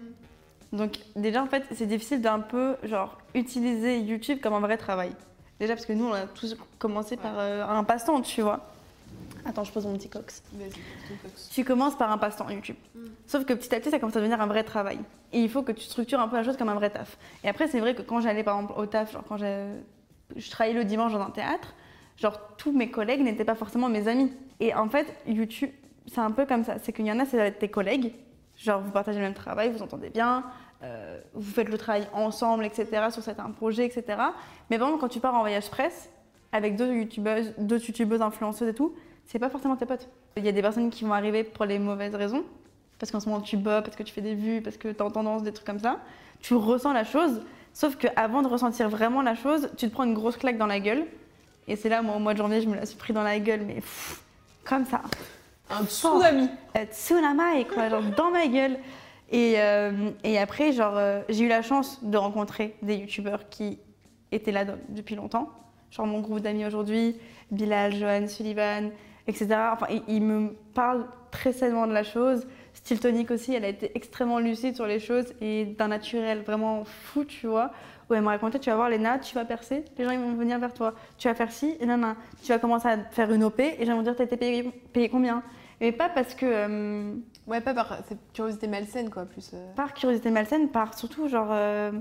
Donc 0.72 1.00
déjà, 1.16 1.44
en 1.44 1.48
fait, 1.48 1.64
c'est 1.76 1.86
difficile 1.86 2.22
d'un 2.22 2.40
peu 2.40 2.76
genre 2.84 3.18
utiliser 3.36 4.00
YouTube 4.00 4.40
comme 4.42 4.54
un 4.54 4.60
vrai 4.60 4.78
travail. 4.78 5.12
Déjà 5.60 5.76
parce 5.76 5.86
que 5.86 5.94
nous, 5.94 6.06
on 6.06 6.14
a 6.14 6.26
tous 6.26 6.58
commencé 6.80 7.16
par 7.16 7.34
euh, 7.38 7.66
un 7.66 7.84
passe-temps, 7.84 8.22
tu 8.22 8.42
vois. 8.42 8.73
Attends, 9.46 9.64
je 9.64 9.72
pose 9.72 9.86
mon 9.86 9.94
petit 9.94 10.10
cox. 10.10 10.44
Tu 11.52 11.64
commences 11.64 11.96
par 11.96 12.12
un 12.12 12.18
passe-temps 12.18 12.50
YouTube. 12.50 12.78
Mm. 12.96 13.06
Sauf 13.26 13.46
que 13.46 13.54
petit 13.54 13.74
à 13.76 13.80
petit, 13.80 13.90
ça 13.90 14.00
commence 14.00 14.16
à 14.16 14.20
devenir 14.20 14.40
un 14.42 14.48
vrai 14.48 14.64
travail. 14.64 15.00
Et 15.32 15.40
il 15.40 15.50
faut 15.50 15.64
que 15.64 15.72
tu 15.72 15.84
structures 15.84 16.20
un 16.20 16.28
peu 16.28 16.38
la 16.38 16.44
chose 16.44 16.58
comme 16.58 16.70
un 16.70 16.76
vrai 16.76 16.90
taf. 16.90 17.18
Et 17.44 17.50
après, 17.50 17.68
c'est 17.68 17.80
vrai 17.80 17.96
que 17.96 18.02
quand 18.02 18.22
j'allais 18.22 18.44
par 18.44 18.56
exemple 18.56 18.80
au 18.80 18.86
taf, 18.86 19.12
genre 19.12 19.24
quand 19.28 19.38
je 19.38 20.50
travaillais 20.50 20.78
le 20.78 20.86
dimanche 20.86 21.12
dans 21.12 21.22
un 21.22 21.30
théâtre, 21.30 21.74
genre 22.18 22.40
tous 22.58 22.72
mes 22.72 22.90
collègues 22.90 23.22
n'étaient 23.22 23.46
pas 23.46 23.56
forcément 23.56 23.90
mes 23.90 24.08
amis. 24.08 24.32
Et 24.60 24.74
en 24.74 24.88
fait, 24.88 25.08
YouTube, 25.28 25.72
c'est 26.08 26.22
un 26.22 26.32
peu 26.32 26.46
comme 26.46 26.64
ça. 26.64 26.76
C'est 26.82 26.94
qu'il 26.94 27.06
y 27.06 27.12
en 27.12 27.20
a, 27.20 27.26
c'est 27.26 27.60
tes 27.60 27.70
collègues. 27.70 28.14
Genre, 28.56 28.82
vous 28.82 28.92
partagez 28.92 29.18
le 29.18 29.26
même 29.26 29.34
travail, 29.34 29.72
vous 29.72 29.82
entendez 29.82 30.10
bien, 30.10 30.44
euh, 30.84 31.20
vous 31.34 31.52
faites 31.52 31.70
le 31.70 31.78
travail 31.78 32.08
ensemble, 32.14 32.66
etc., 32.66 33.08
sur 33.10 33.24
certains 33.24 33.50
projets, 33.50 33.86
etc. 33.86 34.04
Mais 34.70 34.78
par 34.78 34.88
exemple, 34.88 35.02
quand 35.02 35.10
tu 35.10 35.20
pars 35.20 35.34
en 35.34 35.40
voyage 35.40 35.70
presse, 35.72 36.10
avec 36.52 36.76
d'autres 36.76 36.94
youtubeuses, 36.94 37.54
d'autres 37.58 37.86
youtubeuses 37.88 38.22
influenceuses 38.22 38.70
et 38.70 38.74
tout, 38.74 38.94
c'est 39.26 39.40
pas 39.40 39.50
forcément 39.50 39.76
tes 39.76 39.86
potes. 39.86 40.08
Il 40.38 40.46
y 40.46 40.50
a 40.50 40.52
des 40.52 40.62
personnes 40.62 40.90
qui 40.90 41.04
vont 41.04 41.14
arriver 41.14 41.44
pour 41.44 41.66
les 41.66 41.80
mauvaises 41.80 42.16
raisons, 42.16 42.44
parce 43.00 43.12
qu'en 43.12 43.20
ce 43.20 43.28
moment 43.30 43.42
tu 43.42 43.58
bats, 43.58 43.82
parce 43.82 43.96
que 43.96 44.04
tu 44.04 44.14
fais 44.14 44.22
des 44.22 44.36
vues, 44.36 44.62
parce 44.62 44.78
que 44.78 44.88
tu 44.90 45.02
as 45.04 45.10
tendance, 45.10 45.44
des 45.44 45.52
trucs 45.54 45.66
comme 45.68 45.80
ça. 45.80 46.00
Tu 46.42 46.54
ressens 46.56 46.94
la 46.94 47.04
chose, 47.04 47.42
sauf 47.74 47.96
qu'avant 47.96 48.42
de 48.42 48.48
ressentir 48.48 48.90
vraiment 48.90 49.22
la 49.22 49.36
chose, 49.36 49.70
tu 49.78 49.88
te 49.88 49.94
prends 49.94 50.04
une 50.04 50.14
grosse 50.14 50.38
claque 50.38 50.58
dans 50.58 50.68
la 50.68 50.80
gueule. 50.80 51.06
Et 51.68 51.76
c'est 51.76 51.88
là, 51.90 52.02
moi, 52.02 52.16
au 52.16 52.20
mois 52.20 52.34
de 52.34 52.40
janvier, 52.40 52.62
je 52.62 52.68
me 52.68 52.76
la 52.76 52.86
suis 52.86 52.98
pris 52.98 53.14
dans 53.14 53.24
la 53.24 53.40
gueule, 53.40 53.62
mais 53.66 53.76
pff, 53.76 54.22
comme 54.66 54.86
ça. 54.86 55.02
Un 55.70 55.86
tsunami. 55.86 56.50
Euh, 56.78 56.86
tsunami, 56.92 57.66
quoi, 57.66 57.88
genre 57.90 58.04
dans 58.18 58.32
ma 58.32 58.48
gueule. 58.48 58.78
Et, 59.32 59.54
euh, 59.58 60.12
et 60.26 60.38
après, 60.38 60.74
genre, 60.74 60.96
euh, 60.98 61.22
j'ai 61.30 61.46
eu 61.46 61.48
la 61.48 61.62
chance 61.62 62.04
de 62.04 62.18
rencontrer 62.18 62.76
des 62.82 62.98
youtubeurs 62.98 63.48
qui 63.50 63.80
étaient 64.32 64.52
là 64.52 64.66
de- 64.66 64.74
depuis 64.90 65.16
longtemps. 65.16 65.50
Genre 65.90 66.06
mon 66.06 66.20
groupe 66.20 66.40
d'amis 66.42 66.66
aujourd'hui, 66.66 67.16
Bilal, 67.50 67.96
Johan, 67.96 68.28
Sullivan, 68.28 68.92
etc. 69.28 69.48
Enfin, 69.72 69.88
ils 70.08 70.22
me 70.22 70.54
parlent 70.74 71.06
très 71.32 71.54
sainement 71.54 71.88
de 71.88 71.94
la 71.94 72.04
chose. 72.04 72.46
Style 72.74 73.00
Tonic 73.00 73.32
aussi, 73.32 73.54
elle 73.54 73.66
a 73.66 73.70
été 73.70 73.92
extrêmement 73.96 74.40
lucide 74.40 74.76
sur 74.76 74.86
les 74.88 75.00
choses 75.00 75.34
et 75.42 75.66
d'un 75.66 75.88
naturel 75.90 76.42
vraiment 76.42 76.84
fou, 76.86 77.24
tu 77.26 77.48
vois. 77.48 77.72
Où 78.10 78.14
elle 78.16 78.22
me 78.22 78.28
racontait, 78.28 78.60
tu 78.60 78.70
vas 78.70 78.76
voir 78.76 78.90
Léna, 78.90 79.20
tu 79.20 79.34
vas 79.36 79.46
percer, 79.46 79.86
les 79.98 80.04
gens 80.04 80.12
ils 80.12 80.20
vont 80.20 80.34
venir 80.34 80.60
vers 80.60 80.74
toi. 80.74 80.94
Tu 81.18 81.28
vas 81.30 81.36
faire 81.36 81.52
ci, 81.52 81.78
et 81.80 81.86
nan, 81.86 82.02
nan. 82.02 82.16
Tu 82.44 82.50
vas 82.52 82.60
commencer 82.60 82.88
à 82.90 82.98
faire 83.12 83.32
une 83.32 83.44
OP 83.46 83.60
et 83.60 83.78
les 83.80 83.86
gens 83.86 83.96
vont 83.96 84.02
dire, 84.04 84.16
t'as 84.16 84.26
été 84.26 84.36
payé, 84.38 84.64
payé 84.92 85.08
combien? 85.10 85.42
Mais 85.80 85.92
pas 85.92 86.10
parce 86.10 86.34
que... 86.36 86.46
euh, 86.46 87.14
Ouais, 87.48 87.60
pas 87.60 87.74
par 87.74 87.98
curiosité 88.34 88.68
malsaine, 88.68 89.10
quoi, 89.10 89.26
plus. 89.26 89.52
euh. 89.54 89.74
par 89.76 89.94
curiosité 89.94 90.30
malsaine, 90.32 90.70
par 90.70 90.98
surtout 90.98 91.28
genre 91.28 91.50
euh, 91.52 91.92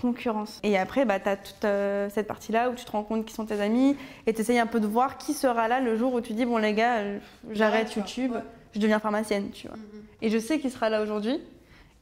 concurrence. 0.00 0.60
Et 0.62 0.78
après, 0.78 1.04
bah, 1.04 1.18
tu 1.18 1.28
as 1.28 1.36
toute 1.36 1.64
euh, 1.64 2.08
cette 2.10 2.26
partie-là 2.26 2.70
où 2.70 2.74
tu 2.74 2.84
te 2.84 2.90
rends 2.90 3.02
compte 3.02 3.26
qui 3.26 3.34
sont 3.34 3.44
tes 3.44 3.60
amis 3.60 3.96
et 4.26 4.32
tu 4.32 4.40
essayes 4.40 4.58
un 4.58 4.66
peu 4.66 4.80
de 4.80 4.86
voir 4.86 5.18
qui 5.18 5.34
sera 5.34 5.68
là 5.68 5.80
le 5.80 5.96
jour 5.96 6.14
où 6.14 6.20
tu 6.20 6.32
dis, 6.34 6.44
bon 6.44 6.58
les 6.58 6.72
gars, 6.72 6.98
euh, 6.98 7.18
j'arrête 7.50 7.94
YouTube, 7.94 8.32
ouais. 8.32 8.42
je 8.74 8.80
deviens 8.80 9.00
pharmacienne, 9.00 9.50
tu 9.50 9.66
vois. 9.66 9.76
Et 10.22 10.30
je 10.30 10.38
sais 10.38 10.58
qui 10.60 10.70
sera 10.70 10.88
là 10.88 11.02
aujourd'hui. 11.02 11.40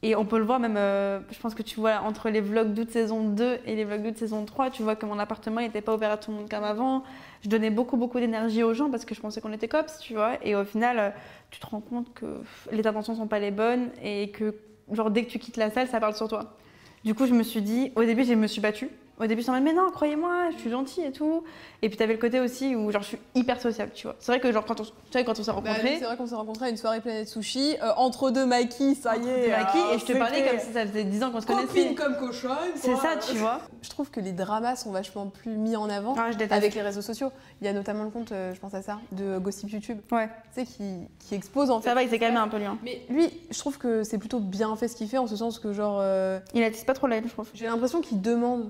Et 0.03 0.15
on 0.15 0.25
peut 0.25 0.37
le 0.37 0.43
voir 0.43 0.59
même, 0.59 0.77
euh, 0.77 1.19
je 1.31 1.39
pense 1.39 1.55
que 1.55 1.63
tu 1.63 1.79
vois 1.79 2.01
entre 2.01 2.29
les 2.29 2.39
vlogs 2.39 2.71
d'août 2.71 2.91
saison 2.91 3.23
2 3.23 3.59
et 3.65 3.75
les 3.75 3.83
vlogs 3.83 4.03
d'août 4.03 4.17
saison 4.17 4.45
3, 4.45 4.69
tu 4.69 4.83
vois 4.83 4.95
que 4.95 5.07
mon 5.07 5.17
appartement 5.17 5.59
n'était 5.59 5.81
pas 5.81 5.95
ouvert 5.95 6.11
à 6.11 6.17
tout 6.17 6.29
le 6.29 6.37
monde 6.37 6.49
comme 6.49 6.63
avant. 6.63 7.03
Je 7.43 7.49
donnais 7.49 7.71
beaucoup, 7.71 7.97
beaucoup 7.97 8.19
d'énergie 8.19 8.61
aux 8.61 8.75
gens 8.75 8.91
parce 8.91 9.05
que 9.05 9.15
je 9.15 9.21
pensais 9.21 9.41
qu'on 9.41 9.53
était 9.53 9.67
cops, 9.67 9.97
tu 9.99 10.13
vois. 10.13 10.33
Et 10.43 10.55
au 10.55 10.63
final, 10.63 11.15
tu 11.49 11.59
te 11.59 11.65
rends 11.65 11.81
compte 11.81 12.13
que 12.13 12.25
pff, 12.25 12.67
les 12.71 12.85
intentions 12.85 13.15
sont 13.15 13.25
pas 13.25 13.39
les 13.39 13.49
bonnes 13.49 13.89
et 14.03 14.29
que, 14.29 14.53
genre, 14.91 15.09
dès 15.09 15.25
que 15.25 15.31
tu 15.31 15.39
quittes 15.39 15.57
la 15.57 15.71
salle, 15.71 15.87
ça 15.87 15.99
parle 15.99 16.15
sur 16.15 16.27
toi. 16.27 16.55
Du 17.03 17.13
coup, 17.13 17.25
je 17.25 17.33
me 17.33 17.43
suis 17.43 17.61
dit, 17.61 17.91
au 17.95 18.03
début, 18.03 18.25
je 18.25 18.33
me 18.33 18.47
suis 18.47 18.61
battue. 18.61 18.89
Au 19.19 19.25
début, 19.25 19.41
je 19.41 19.43
suis 19.45 19.49
en 19.49 19.55
mode, 19.55 19.63
mais 19.63 19.73
non, 19.73 19.89
croyez-moi, 19.89 20.51
je 20.53 20.57
suis 20.59 20.69
gentille 20.69 21.03
et 21.03 21.11
tout. 21.11 21.43
Et 21.81 21.89
puis, 21.89 21.97
tu 21.97 22.03
avais 22.03 22.13
le 22.13 22.19
côté 22.19 22.39
aussi 22.39 22.75
où, 22.75 22.91
genre, 22.91 23.01
je 23.01 23.07
suis 23.07 23.17
hyper 23.33 23.59
sociable, 23.59 23.91
tu 23.95 24.05
vois. 24.05 24.15
C'est 24.19 24.31
vrai 24.31 24.39
que, 24.39 24.51
genre, 24.51 24.63
quand 24.63 24.79
on, 24.79 24.83
tu 24.83 24.91
sais, 25.11 25.23
quand 25.23 25.31
on 25.39 25.43
s'est 25.43 25.51
Bah, 25.51 25.53
rencontrés, 25.57 25.95
c'est 25.97 26.05
vrai 26.05 26.17
qu'on 26.17 26.27
s'est 26.27 26.35
rencontrés 26.35 26.65
à 26.67 26.69
une 26.69 26.77
soirée 26.77 27.01
Planète 27.01 27.27
Sushi, 27.27 27.75
euh, 27.81 27.91
entre 27.97 28.29
deux 28.29 28.45
maquis, 28.45 28.93
ça 28.93 29.17
y 29.17 29.27
est. 29.27 29.45
t'es 29.45 29.51
acquis 29.53 29.77
euh, 29.79 29.95
et 29.95 29.99
je 29.99 30.05
te 30.05 30.13
parlais 30.13 30.47
comme 30.47 30.59
si 30.59 30.71
ça 30.71 30.85
faisait 30.85 31.03
10 31.03 31.23
ans 31.23 31.31
qu'on 31.31 31.41
se 31.41 31.47
Copine 31.47 31.67
connaissait. 31.67 31.95
comme 31.95 32.17
cochonne. 32.17 32.51
C'est 32.75 32.95
ça, 32.95 33.15
tu 33.17 33.37
vois. 33.37 33.59
Je 33.81 33.89
trouve 33.89 34.11
que 34.11 34.19
les 34.19 34.33
dramas 34.33 34.75
sont 34.75 34.91
vachement 34.91 35.25
plus 35.27 35.55
mis 35.57 35.75
en 35.75 35.89
avant 35.89 36.13
Ah, 36.17 36.29
avec 36.51 36.75
les 36.75 36.81
réseaux 36.83 37.01
sociaux. 37.01 37.31
Il 37.61 37.65
y 37.65 37.69
a 37.69 37.73
notamment 37.73 38.03
le 38.03 38.11
compte, 38.11 38.31
euh, 38.31 38.53
je 38.53 38.59
pense 38.59 38.75
à 38.75 38.83
ça, 38.83 38.99
de 39.13 39.39
Gossip 39.39 39.69
YouTube, 39.71 39.97
Ouais. 40.11 40.29
tu 40.53 40.61
sais, 40.61 40.65
qui, 40.67 40.83
qui 41.27 41.33
expose 41.33 41.71
en 41.71 41.79
fait. 41.81 41.89
Ça 41.89 41.95
va, 41.95 42.03
il 42.03 42.09
s'est 42.09 42.19
calmé 42.19 42.37
un 42.37 42.47
peu, 42.49 42.57
lui. 42.57 42.65
hein. 42.65 42.77
Mais 42.83 43.01
lui, 43.09 43.31
je 43.49 43.57
trouve 43.57 43.79
que 43.79 44.03
c'est 44.03 44.19
plutôt 44.19 44.39
bien 44.39 44.75
fait 44.75 44.87
ce 44.87 44.95
qu'il 44.95 45.07
fait, 45.07 45.17
en 45.17 45.25
ce 45.25 45.35
sens 45.35 45.57
que, 45.57 45.73
genre, 45.73 45.97
euh, 46.01 46.39
Il 46.53 46.61
attise 46.63 46.83
pas 46.83 46.93
trop 46.93 47.07
la 47.07 47.15
haine, 47.17 47.25
je 47.27 47.33
trouve. 47.33 47.49
j'ai 47.55 47.65
l'impression 47.65 48.01
qu'il 48.01 48.21
demande. 48.21 48.69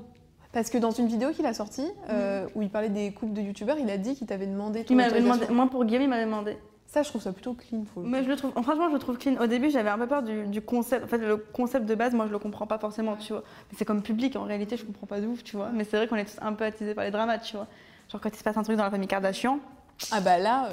Parce 0.57 0.71
que 0.71 0.79
dans 0.79 0.89
une 0.89 1.05
vidéo 1.05 1.29
qu'il 1.33 1.45
a 1.45 1.53
sortie, 1.53 1.87
euh, 2.09 2.47
où 2.55 2.63
il 2.63 2.71
parlait 2.71 2.89
des 2.89 3.11
couples 3.11 3.33
de 3.33 3.41
youtubeurs, 3.41 3.77
il 3.77 3.91
a 3.91 3.99
dit 3.99 4.15
qu'il 4.15 4.25
t'avait 4.25 4.47
demandé 4.47 4.83
ton 4.83 4.91
Il 4.91 4.97
m'avait 4.97 5.21
demandé, 5.21 5.45
moi 5.51 5.69
pour 5.69 5.85
Guillaume, 5.85 6.01
il 6.01 6.09
m'avait 6.09 6.25
demandé. 6.25 6.57
Ça, 6.87 7.03
je 7.03 7.09
trouve 7.09 7.21
ça 7.21 7.31
plutôt 7.31 7.53
clean. 7.53 7.83
Faut... 7.93 8.01
le 8.01 8.07
Mais 8.09 8.23
je 8.23 8.27
le 8.27 8.35
trouve, 8.35 8.53
franchement, 8.53 8.87
je 8.87 8.93
le 8.93 8.99
trouve 8.99 9.19
clean. 9.19 9.35
Au 9.39 9.45
début, 9.45 9.69
j'avais 9.69 9.91
un 9.91 9.99
peu 9.99 10.07
peur 10.07 10.23
du, 10.23 10.47
du 10.47 10.63
concept. 10.63 11.03
En 11.03 11.07
fait, 11.07 11.19
le 11.19 11.37
concept 11.37 11.85
de 11.85 11.93
base, 11.93 12.15
moi, 12.15 12.25
je 12.25 12.31
le 12.31 12.39
comprends 12.39 12.65
pas 12.65 12.79
forcément, 12.79 13.17
tu 13.17 13.33
vois. 13.33 13.43
Mais 13.69 13.77
c'est 13.77 13.85
comme 13.85 14.01
public, 14.01 14.35
en 14.35 14.45
réalité, 14.45 14.77
je 14.77 14.85
comprends 14.85 15.05
pas 15.05 15.21
de 15.21 15.27
ouf, 15.27 15.43
tu 15.43 15.57
vois. 15.57 15.69
Mais 15.71 15.83
c'est 15.83 15.95
vrai 15.95 16.07
qu'on 16.07 16.15
est 16.15 16.25
tous 16.25 16.41
un 16.41 16.53
peu 16.53 16.63
attisés 16.63 16.95
par 16.95 17.03
les 17.03 17.11
dramas, 17.11 17.37
tu 17.37 17.55
vois. 17.55 17.67
Genre, 18.11 18.19
quand 18.19 18.29
il 18.33 18.37
se 18.37 18.43
passe 18.43 18.57
un 18.57 18.63
truc 18.63 18.77
dans 18.77 18.83
la 18.83 18.89
famille 18.89 19.07
Kardashian, 19.07 19.59
Ah 20.11 20.21
bah 20.21 20.37
là, 20.37 20.65
euh, 20.65 20.71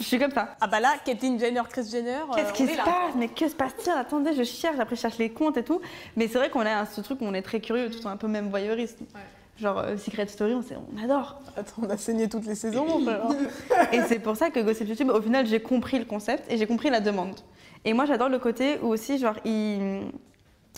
je 0.00 0.04
suis 0.04 0.18
comme 0.18 0.32
ça. 0.32 0.56
ah 0.60 0.66
bah 0.66 0.80
là, 0.80 0.94
Caitlyn 1.04 1.38
Jenner, 1.38 1.62
Chris 1.70 1.88
Jenner, 1.90 2.16
euh, 2.30 2.34
Qu'est-ce 2.34 2.52
qui 2.52 2.66
se 2.66 2.76
passe 2.76 3.14
Mais 3.16 3.28
que 3.28 3.48
se 3.48 3.54
passe-t-il 3.54 3.92
Attendez, 3.92 4.32
je 4.34 4.42
cherche, 4.42 4.78
après 4.80 4.96
je 4.96 5.00
cherche 5.00 5.18
les 5.18 5.30
comptes 5.30 5.56
et 5.56 5.62
tout. 5.64 5.80
Mais 6.16 6.26
c'est 6.26 6.38
vrai 6.38 6.50
qu'on 6.50 6.60
a 6.60 6.84
ce 6.86 7.00
truc 7.00 7.20
où 7.20 7.24
on 7.24 7.34
est 7.34 7.42
très 7.42 7.60
curieux, 7.60 7.88
tout 7.90 8.06
un 8.08 8.16
peu 8.16 8.26
même 8.26 8.48
voyeuriste. 8.50 8.98
Genre 9.60 9.78
euh, 9.78 9.96
Secret 9.96 10.26
Story, 10.26 10.54
on, 10.54 10.62
sait- 10.62 10.76
on 10.76 11.02
adore. 11.04 11.40
Attends, 11.56 11.82
on 11.82 11.88
a 11.90 11.96
saigné 11.96 12.28
toutes 12.28 12.46
les 12.46 12.56
saisons, 12.56 12.84
mon 12.86 13.00
frère. 13.04 13.28
Et 13.92 14.02
c'est 14.08 14.18
pour 14.18 14.36
ça 14.36 14.50
que 14.50 14.58
Gossip 14.58 14.88
YouTube, 14.88 15.10
au 15.10 15.22
final, 15.22 15.46
j'ai 15.46 15.60
compris 15.60 16.00
le 16.00 16.04
concept 16.04 16.50
et 16.50 16.56
j'ai 16.58 16.66
compris 16.66 16.90
la 16.90 16.98
demande. 17.00 17.38
Et 17.84 17.92
moi, 17.92 18.06
j'adore 18.06 18.28
le 18.28 18.40
côté 18.40 18.78
où 18.82 18.88
aussi, 18.88 19.18
genre, 19.18 19.36
il... 19.44 20.02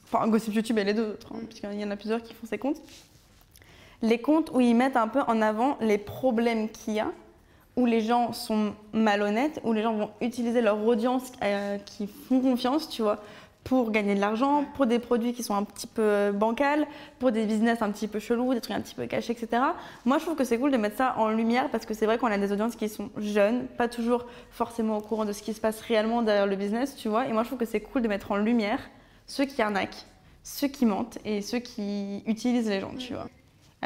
Enfin, 0.05 0.29
Gossip 0.29 0.55
YouTube 0.55 0.77
et 0.79 0.85
les 0.85 0.93
deux 0.93 1.09
autres, 1.13 1.29
hein, 1.35 1.39
puisqu'il 1.49 1.81
y 1.81 1.85
en 1.85 1.91
a 1.91 1.97
plusieurs 1.97 2.23
qui 2.23 2.35
font 2.35 2.47
ces 2.47 2.59
comptes. 2.59 2.83
Les 4.03 4.19
comptes 4.21 4.51
où 4.53 4.61
ils 4.61 4.75
mettent 4.75 4.97
un 4.99 5.09
peu 5.09 5.21
en 5.27 5.41
avant 5.41 5.79
les 5.81 5.97
problèmes 5.99 6.69
qu'il 6.69 6.93
y 6.95 7.01
a, 7.01 7.11
où 7.77 7.85
les 7.87 8.01
gens 8.01 8.33
sont 8.33 8.75
malhonnêtes, 8.93 9.61
où 9.65 9.73
les 9.73 9.83
gens 9.83 9.95
vont 9.95 10.11
utiliser 10.21 10.63
leur 10.63 10.85
audience 10.85 11.33
euh, 11.43 11.77
qui 11.79 12.07
font 12.07 12.41
confiance, 12.41 12.89
tu 12.89 13.03
vois, 13.03 13.19
pour 13.65 13.91
gagner 13.91 14.15
de 14.15 14.21
l'argent, 14.21 14.65
pour 14.77 14.87
des 14.87 15.01
produits 15.01 15.33
qui 15.33 15.43
sont 15.43 15.55
un 15.55 15.65
petit 15.65 15.89
peu 15.89 16.31
bancals, 16.33 16.87
pour 17.19 17.33
des 17.33 17.45
business 17.45 17.83
un 17.83 17.91
petit 17.91 18.07
peu 18.07 18.21
chelous, 18.21 18.55
des 18.55 18.61
trucs 18.61 18.77
un 18.77 18.81
petit 18.81 18.95
peu 18.95 19.07
cachés, 19.07 19.33
etc. 19.33 19.61
Moi, 20.05 20.19
je 20.19 20.25
trouve 20.25 20.37
que 20.37 20.45
c'est 20.45 20.59
cool 20.59 20.71
de 20.71 20.77
mettre 20.77 20.97
ça 20.97 21.15
en 21.19 21.29
lumière 21.29 21.69
parce 21.71 21.85
que 21.85 21.93
c'est 21.93 22.07
vrai 22.07 22.17
qu'on 22.17 22.29
a 22.29 22.39
des 22.39 22.53
audiences 22.53 22.77
qui 22.77 22.89
sont 22.89 23.11
jeunes, 23.19 23.67
pas 23.67 23.89
toujours 23.89 24.27
forcément 24.51 24.99
au 24.99 25.01
courant 25.01 25.25
de 25.25 25.33
ce 25.33 25.43
qui 25.43 25.53
se 25.53 25.61
passe 25.61 25.81
réellement 25.81 26.23
derrière 26.23 26.47
le 26.47 26.55
business, 26.55 26.95
tu 26.95 27.09
vois. 27.09 27.27
Et 27.27 27.33
moi, 27.33 27.43
je 27.43 27.49
trouve 27.49 27.59
que 27.59 27.67
c'est 27.67 27.81
cool 27.81 28.03
de 28.03 28.09
mettre 28.09 28.31
en 28.31 28.37
lumière 28.37 28.79
ceux 29.27 29.45
qui 29.45 29.61
arnaquent, 29.61 30.07
ceux 30.45 30.69
qui 30.69 30.87
mentent 30.87 31.19
et 31.25 31.43
ceux 31.43 31.59
qui 31.59 32.23
utilisent 32.27 32.69
les 32.69 32.81
gens, 32.81 32.95
tu 32.97 33.15
vois. 33.15 33.27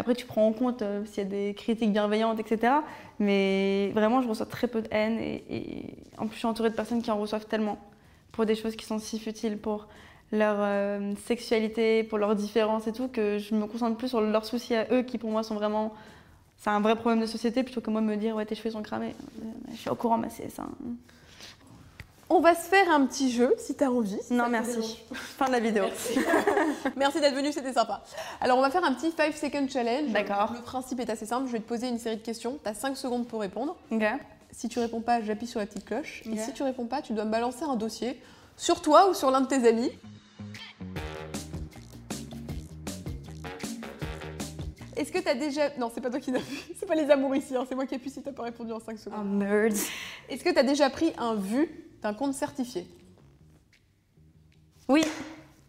Après, 0.00 0.14
tu 0.14 0.24
prends 0.24 0.46
en 0.46 0.52
compte 0.52 0.80
euh, 0.80 1.04
s'il 1.04 1.24
y 1.24 1.26
a 1.26 1.28
des 1.28 1.54
critiques 1.54 1.92
bienveillantes, 1.92 2.40
etc. 2.40 2.72
Mais 3.18 3.90
vraiment, 3.94 4.22
je 4.22 4.28
reçois 4.28 4.46
très 4.46 4.66
peu 4.66 4.80
de 4.80 4.88
haine 4.90 5.18
et, 5.20 5.94
en 6.16 6.26
plus, 6.26 6.36
je 6.36 6.38
suis 6.38 6.46
entourée 6.46 6.70
de 6.70 6.74
personnes 6.74 7.02
qui 7.02 7.10
en 7.10 7.18
reçoivent 7.18 7.44
tellement 7.44 7.78
pour 8.32 8.46
des 8.46 8.54
choses 8.54 8.76
qui 8.76 8.86
sont 8.86 8.98
si 8.98 9.18
futiles, 9.18 9.58
pour 9.58 9.88
leur 10.32 10.56
euh, 10.58 11.12
sexualité, 11.26 12.02
pour 12.02 12.16
leurs 12.16 12.34
différences 12.34 12.86
et 12.86 12.92
tout, 12.92 13.08
que 13.08 13.36
je 13.36 13.54
me 13.54 13.66
concentre 13.66 13.98
plus 13.98 14.08
sur 14.08 14.22
leurs 14.22 14.46
soucis 14.46 14.74
à 14.74 14.86
eux 14.90 15.02
qui, 15.02 15.18
pour 15.18 15.30
moi, 15.30 15.42
sont 15.42 15.54
vraiment. 15.54 15.92
C'est 16.56 16.70
un 16.70 16.80
vrai 16.80 16.96
problème 16.96 17.20
de 17.20 17.26
société 17.26 17.62
plutôt 17.62 17.82
que 17.82 17.90
moi 17.90 18.00
me 18.00 18.16
dire, 18.16 18.36
ouais, 18.36 18.46
tes 18.46 18.54
cheveux 18.54 18.70
sont 18.70 18.82
cramés. 18.82 19.14
Euh, 19.42 19.44
Je 19.72 19.76
suis 19.76 19.90
au 19.90 19.94
courant, 19.96 20.16
mais 20.16 20.30
c'est 20.30 20.48
ça. 20.48 20.64
On 22.32 22.38
va 22.40 22.54
se 22.54 22.60
faire 22.68 22.88
un 22.90 23.06
petit 23.06 23.30
jeu, 23.32 23.52
si 23.58 23.74
t'as 23.74 23.88
envie. 23.88 24.16
si 24.22 24.32
Non, 24.34 24.48
merci. 24.48 25.02
Fin 25.12 25.46
de 25.46 25.50
la 25.52 25.58
vidéo. 25.58 25.84
Merci 26.96 27.20
d'être 27.20 27.34
venu, 27.34 27.50
c'était 27.50 27.72
sympa. 27.72 28.04
Alors, 28.40 28.56
on 28.56 28.60
va 28.60 28.70
faire 28.70 28.84
un 28.84 28.94
petit 28.94 29.10
5 29.10 29.34
second 29.34 29.66
challenge. 29.68 30.12
D'accord. 30.12 30.52
Le 30.54 30.62
principe 30.62 31.00
est 31.00 31.10
assez 31.10 31.26
simple. 31.26 31.48
Je 31.48 31.52
vais 31.52 31.58
te 31.58 31.66
poser 31.66 31.88
une 31.88 31.98
série 31.98 32.18
de 32.18 32.22
questions. 32.22 32.58
T'as 32.62 32.72
5 32.74 32.96
secondes 32.96 33.26
pour 33.26 33.40
répondre. 33.40 33.76
Ok. 33.90 34.04
Si 34.52 34.68
tu 34.68 34.78
réponds 34.78 35.00
pas, 35.00 35.20
j'appuie 35.22 35.48
sur 35.48 35.58
la 35.58 35.66
petite 35.66 35.84
cloche. 35.84 36.22
Et 36.32 36.36
si 36.38 36.52
tu 36.52 36.62
réponds 36.62 36.86
pas, 36.86 37.02
tu 37.02 37.14
dois 37.14 37.24
me 37.24 37.30
balancer 37.32 37.64
un 37.64 37.74
dossier 37.76 38.20
sur 38.56 38.80
toi 38.80 39.10
ou 39.10 39.14
sur 39.14 39.30
l'un 39.32 39.40
de 39.40 39.48
tes 39.48 39.66
amis. 39.68 39.90
Est-ce 44.96 45.10
que 45.10 45.18
t'as 45.18 45.34
déjà. 45.34 45.70
Non, 45.78 45.90
c'est 45.92 46.00
pas 46.00 46.10
toi 46.10 46.20
qui 46.20 46.30
l'as 46.30 46.38
vu. 46.40 46.56
C'est 46.78 46.86
pas 46.86 46.94
les 46.94 47.10
amours 47.10 47.34
ici. 47.34 47.56
hein. 47.56 47.64
C'est 47.68 47.74
moi 47.74 47.86
qui 47.86 47.94
appuie 47.96 48.10
si 48.10 48.22
t'as 48.22 48.32
pas 48.32 48.44
répondu 48.44 48.70
en 48.72 48.78
5 48.80 48.98
secondes. 48.98 49.18
Oh, 49.20 49.24
merde. 49.24 49.74
Est-ce 50.28 50.44
que 50.44 50.50
t'as 50.50 50.62
déjà 50.62 50.90
pris 50.90 51.12
un 51.18 51.34
vu 51.34 51.68
d'un 52.02 52.14
compte 52.14 52.34
certifié 52.34 52.86
Oui. 54.88 55.04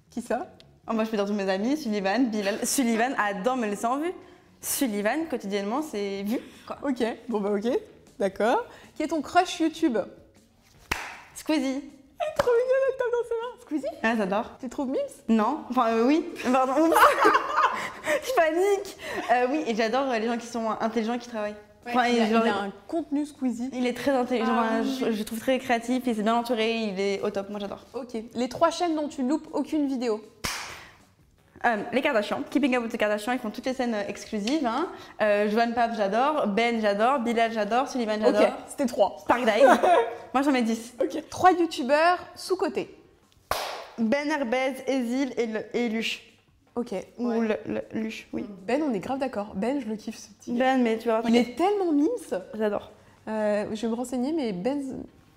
Qui 0.10 0.22
ça? 0.22 0.48
Oh, 0.88 0.94
moi, 0.94 1.04
je 1.04 1.10
peux 1.10 1.18
dire 1.18 1.26
tous 1.26 1.34
mes 1.34 1.50
amis, 1.50 1.78
Sullivan, 1.78 2.30
Bilal. 2.30 2.66
Sullivan 2.66 3.14
adore 3.18 3.56
me 3.58 3.68
laisser 3.68 3.86
en 3.86 3.98
vue. 3.98 4.14
Sullivan, 4.60 5.28
quotidiennement, 5.30 5.82
c'est 5.82 6.24
vu. 6.24 6.40
Quoi. 6.68 6.78
Ok. 6.84 7.04
Bon, 7.30 7.40
bah, 7.40 7.52
ok. 7.52 7.68
D'accord. 8.20 8.66
Qui 8.96 9.04
est 9.04 9.08
ton 9.08 9.22
crush 9.22 9.60
YouTube? 9.60 9.98
Squeezie. 11.34 11.82
Trop 12.38 12.52
mignon, 12.52 12.76
elle 12.88 12.98
tape 12.98 13.08
dans 13.12 13.28
ses 13.28 13.36
mains. 13.36 13.62
Squeezie? 13.62 13.98
Ah, 14.04 14.16
j'adore. 14.16 14.58
Tu 14.60 14.70
trouves 14.70 14.90
mimes 14.90 15.00
Non, 15.28 15.64
enfin 15.70 15.94
euh, 15.94 16.06
oui, 16.06 16.26
pardon. 16.52 16.74
je 18.04 18.36
panique. 18.36 18.98
Euh, 19.32 19.48
oui, 19.50 19.64
et 19.66 19.76
j'adore 19.76 20.06
les 20.12 20.28
gens 20.28 20.38
qui 20.38 20.46
sont 20.46 20.70
intelligents 20.80 21.14
et 21.14 21.20
qui 21.20 21.30
travaillent. 21.30 21.56
Enfin, 21.88 22.06
il, 22.08 22.20
a, 22.22 22.30
genre, 22.30 22.46
il 22.46 22.50
a 22.50 22.56
un 22.58 22.72
contenu 22.88 23.26
Squeezie. 23.26 23.70
il 23.74 23.88
est 23.88 23.94
très 23.98 24.12
intelligent, 24.12 24.54
Ah, 24.56 24.82
oui, 24.84 24.98
je, 25.00 25.12
je 25.12 25.18
le 25.18 25.24
trouve 25.26 25.40
très 25.40 25.58
créatif, 25.58 26.04
il 26.06 26.16
s'est 26.16 26.22
bien 26.22 26.36
entouré, 26.36 26.76
il 26.76 27.00
est 27.00 27.22
au 27.22 27.30
top, 27.32 27.50
moi 27.50 27.60
j'adore. 27.60 27.86
Ok. 27.96 28.16
Les 28.36 28.50
trois 28.50 28.70
chaînes 28.70 28.96
dont 28.96 29.08
tu 29.08 29.24
loupes 29.24 29.48
aucune 29.52 29.88
vidéo. 29.88 30.22
Euh, 31.64 31.78
les 31.94 32.02
Kardashians, 32.02 32.42
Keeping 32.50 32.76
Up 32.76 32.84
with 32.84 32.92
the 32.92 32.98
Kardashians, 32.98 33.34
ils 33.34 33.40
font 33.40 33.52
toutes 33.52 33.66
les 33.68 33.74
scènes 33.76 33.94
euh, 33.94 34.04
exclusives. 34.08 34.66
Hein. 34.66 34.88
Euh, 35.22 35.48
Joan 35.50 35.74
Pap, 35.76 35.92
j'adore. 35.96 36.48
Ben, 36.48 36.82
j'adore. 36.82 37.20
Bilal, 37.20 37.52
j'adore. 37.52 37.88
Sullivan, 37.88 38.20
j'adore. 38.20 38.42
Ok. 38.42 38.48
C'était 38.68 38.88
trois. 38.88 39.18
Park 39.28 39.42
Dive. 39.46 39.80
moi 40.34 40.42
j'en 40.42 40.52
mets 40.52 40.64
10. 40.64 40.94
Ok. 41.02 41.24
Trois 41.30 41.52
youtubeurs 41.52 42.18
sous-cotés. 42.36 42.96
Ben 44.00 44.28
Herbez, 44.32 44.74
Ezil 44.88 45.34
et, 45.38 45.46
le- 45.46 45.76
et 45.76 45.90
Luche. 45.90 46.24
Ok. 46.76 46.94
Ou 47.18 47.28
ouais. 47.28 47.58
le, 47.66 47.74
le- 47.74 48.02
Luche, 48.02 48.28
oui. 48.34 48.46
Ben, 48.66 48.82
on 48.82 48.94
est 48.94 49.00
grave 49.00 49.20
d'accord. 49.20 49.54
Ben, 49.56 49.82
je 49.82 49.88
le 49.88 49.96
kiffe 49.98 50.18
ce 50.18 50.30
petit. 50.30 50.54
gars. 50.54 50.76
Ben, 50.76 50.82
mais 50.84 50.98
tu 50.98 51.10
vois, 51.10 51.22
Il 51.28 51.36
est 51.36 51.56
tellement 51.58 51.92
mimes. 51.92 52.08
j'adore. 52.54 52.92
Euh, 53.28 53.66
je 53.74 53.82
vais 53.82 53.88
me 53.90 53.94
renseigner, 53.94 54.32
mais 54.32 54.54
Ben, 54.54 54.82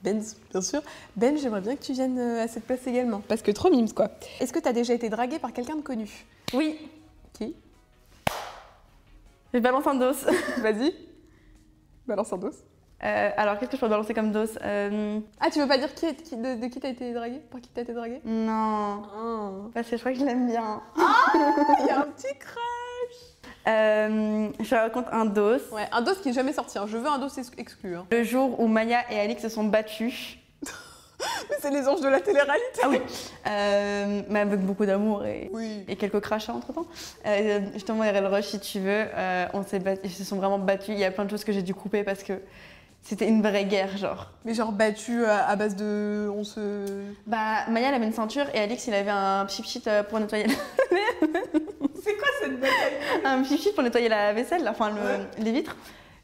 Ben, 0.05 0.23
bien 0.53 0.61
sûr. 0.61 0.81
Ben, 1.17 1.37
j'aimerais 1.37 1.61
bien 1.61 1.75
que 1.77 1.83
tu 1.83 1.93
viennes 1.93 2.19
euh, 2.19 2.45
à 2.45 2.49
cette 2.49 2.65
place 2.65 2.87
également. 2.87 3.21
Parce 3.27 3.43
que 3.43 3.51
trop 3.51 3.71
mimes, 3.71 3.93
quoi. 3.93 4.11
Est-ce 4.41 4.53
que 4.53 4.59
tu 4.61 4.69
as 4.69 4.73
déjà 4.73 4.95
été 4.95 5.09
dragué 5.09 5.39
par 5.39 5.53
quelqu'un 5.53 5.77
de 5.77 5.83
connu? 5.83 6.09
Oui, 6.53 6.79
Qui? 7.33 7.55
Je 9.53 9.59
balance 9.59 9.87
un 9.87 9.95
dos. 9.95 10.13
Vas-y. 10.59 10.95
Balance 12.07 12.33
un 12.33 12.37
dos. 12.39 12.51
Euh, 13.05 13.31
alors, 13.37 13.59
qu'est-ce 13.59 13.71
que 13.73 13.77
je 13.77 13.81
peux 13.83 13.89
balancer 13.89 14.15
comme 14.15 14.33
dos 14.33 14.47
Euh, 14.63 15.21
Ah, 15.41 15.51
tu 15.53 15.61
veux 15.61 15.69
pas 15.69 15.77
dire 15.79 15.95
qui 15.95 16.07
est- 16.07 16.15
qui- 16.23 16.37
de, 16.37 16.55
de 16.55 16.67
qui 16.69 16.81
t'as 16.81 16.89
été 16.89 17.13
dragué 17.13 17.39
Par 17.51 17.61
qui 17.61 17.69
t'as 17.69 17.83
été 17.83 17.93
dragué 17.93 18.21
Non, 18.25 19.03
Ah. 19.15 19.51
parce 19.75 19.89
que 19.91 19.97
je 19.97 20.01
crois 20.01 20.13
que 20.13 20.19
je 20.19 20.25
l'aime 20.25 20.47
bien. 20.47 20.81
Il 21.81 21.87
y 21.87 21.91
a 21.91 21.99
un 21.99 22.03
petit 22.07 22.35
crash 22.39 22.61
Euh, 23.67 24.49
je 24.61 24.69
te 24.69 24.75
raconte 24.75 25.07
un 25.11 25.25
dos. 25.25 25.57
Ouais, 25.73 25.87
un 25.93 26.03
dos 26.03 26.15
qui 26.23 26.29
est 26.31 26.33
jamais 26.35 26.53
sorti. 26.53 26.79
hein. 26.79 26.85
Je 26.87 26.97
veux 26.99 27.09
un 27.09 27.19
dos 27.19 27.29
ex- 27.29 27.51
exclu. 27.59 27.97
hein. 27.97 28.07
Le 28.11 28.23
jour 28.23 28.59
où 28.61 28.67
Maya 28.67 29.01
et 29.11 29.19
Alix 29.21 29.41
se 29.43 29.49
sont 29.49 29.65
battus. 29.65 30.37
Mais 31.49 31.57
c'est 31.61 31.71
les 31.71 31.89
anges 31.89 32.01
de 32.03 32.09
la 32.09 32.21
télé-réalité. 32.21 32.81
Ah 32.83 32.89
oui. 32.91 33.01
Euh, 33.47 34.23
mais 34.29 34.41
avec 34.41 34.61
beaucoup 34.61 34.85
d'amour 34.85 35.25
et, 35.25 35.49
Oui. 35.55 35.85
et 35.89 35.97
quelques 35.97 36.21
crachats 36.21 36.53
entre 36.53 36.73
temps. 36.75 36.87
Euh, 37.27 37.61
je 37.77 37.85
t'envoierai 37.85 38.21
le 38.21 38.27
rush 38.27 38.47
si 38.49 38.61
tu 38.61 38.81
veux. 38.81 39.07
Euh, 39.15 39.47
on 39.55 39.63
s'est 39.63 39.81
ils 40.05 40.11
se 40.11 40.25
sont 40.25 40.37
vraiment 40.37 40.59
battus. 40.59 40.95
Il 40.95 40.99
y 40.99 41.05
a 41.05 41.11
plein 41.11 41.25
de 41.25 41.31
choses 41.31 41.45
que 41.45 41.53
j'ai 41.53 41.63
dû 41.63 41.75
couper 41.75 42.05
parce 42.05 42.23
que 42.23 42.35
c'était 43.05 43.29
une 43.29 43.43
vraie 43.43 43.67
guerre, 43.67 43.97
genre. 43.97 44.33
Mais 44.45 44.55
genre 44.55 44.73
battu 44.73 45.25
à, 45.27 45.47
à 45.47 45.55
base 45.57 45.77
de. 45.77 46.29
On 46.35 46.43
se. 46.43 46.87
Bah, 47.27 47.67
Maya, 47.71 47.89
elle 47.91 47.95
avait 47.95 48.07
une 48.07 48.13
ceinture 48.13 48.47
et 48.55 48.59
Alix, 48.59 48.87
il 48.89 48.95
avait 48.95 49.11
un 49.11 49.45
pchit 49.47 49.83
euh, 49.87 50.03
pour 50.03 50.19
nettoyer. 50.19 50.47
C'est 52.03 52.17
quoi 52.17 52.29
cette 52.43 52.59
bataille? 52.61 52.99
Un 53.25 53.43
pchit 53.43 53.73
pour 53.75 53.83
nettoyer 53.83 54.09
la 54.09 54.33
vaisselle, 54.33 54.67
enfin 54.69 54.91
le- 54.91 55.43
les 55.45 55.53
vitres. 55.53 55.77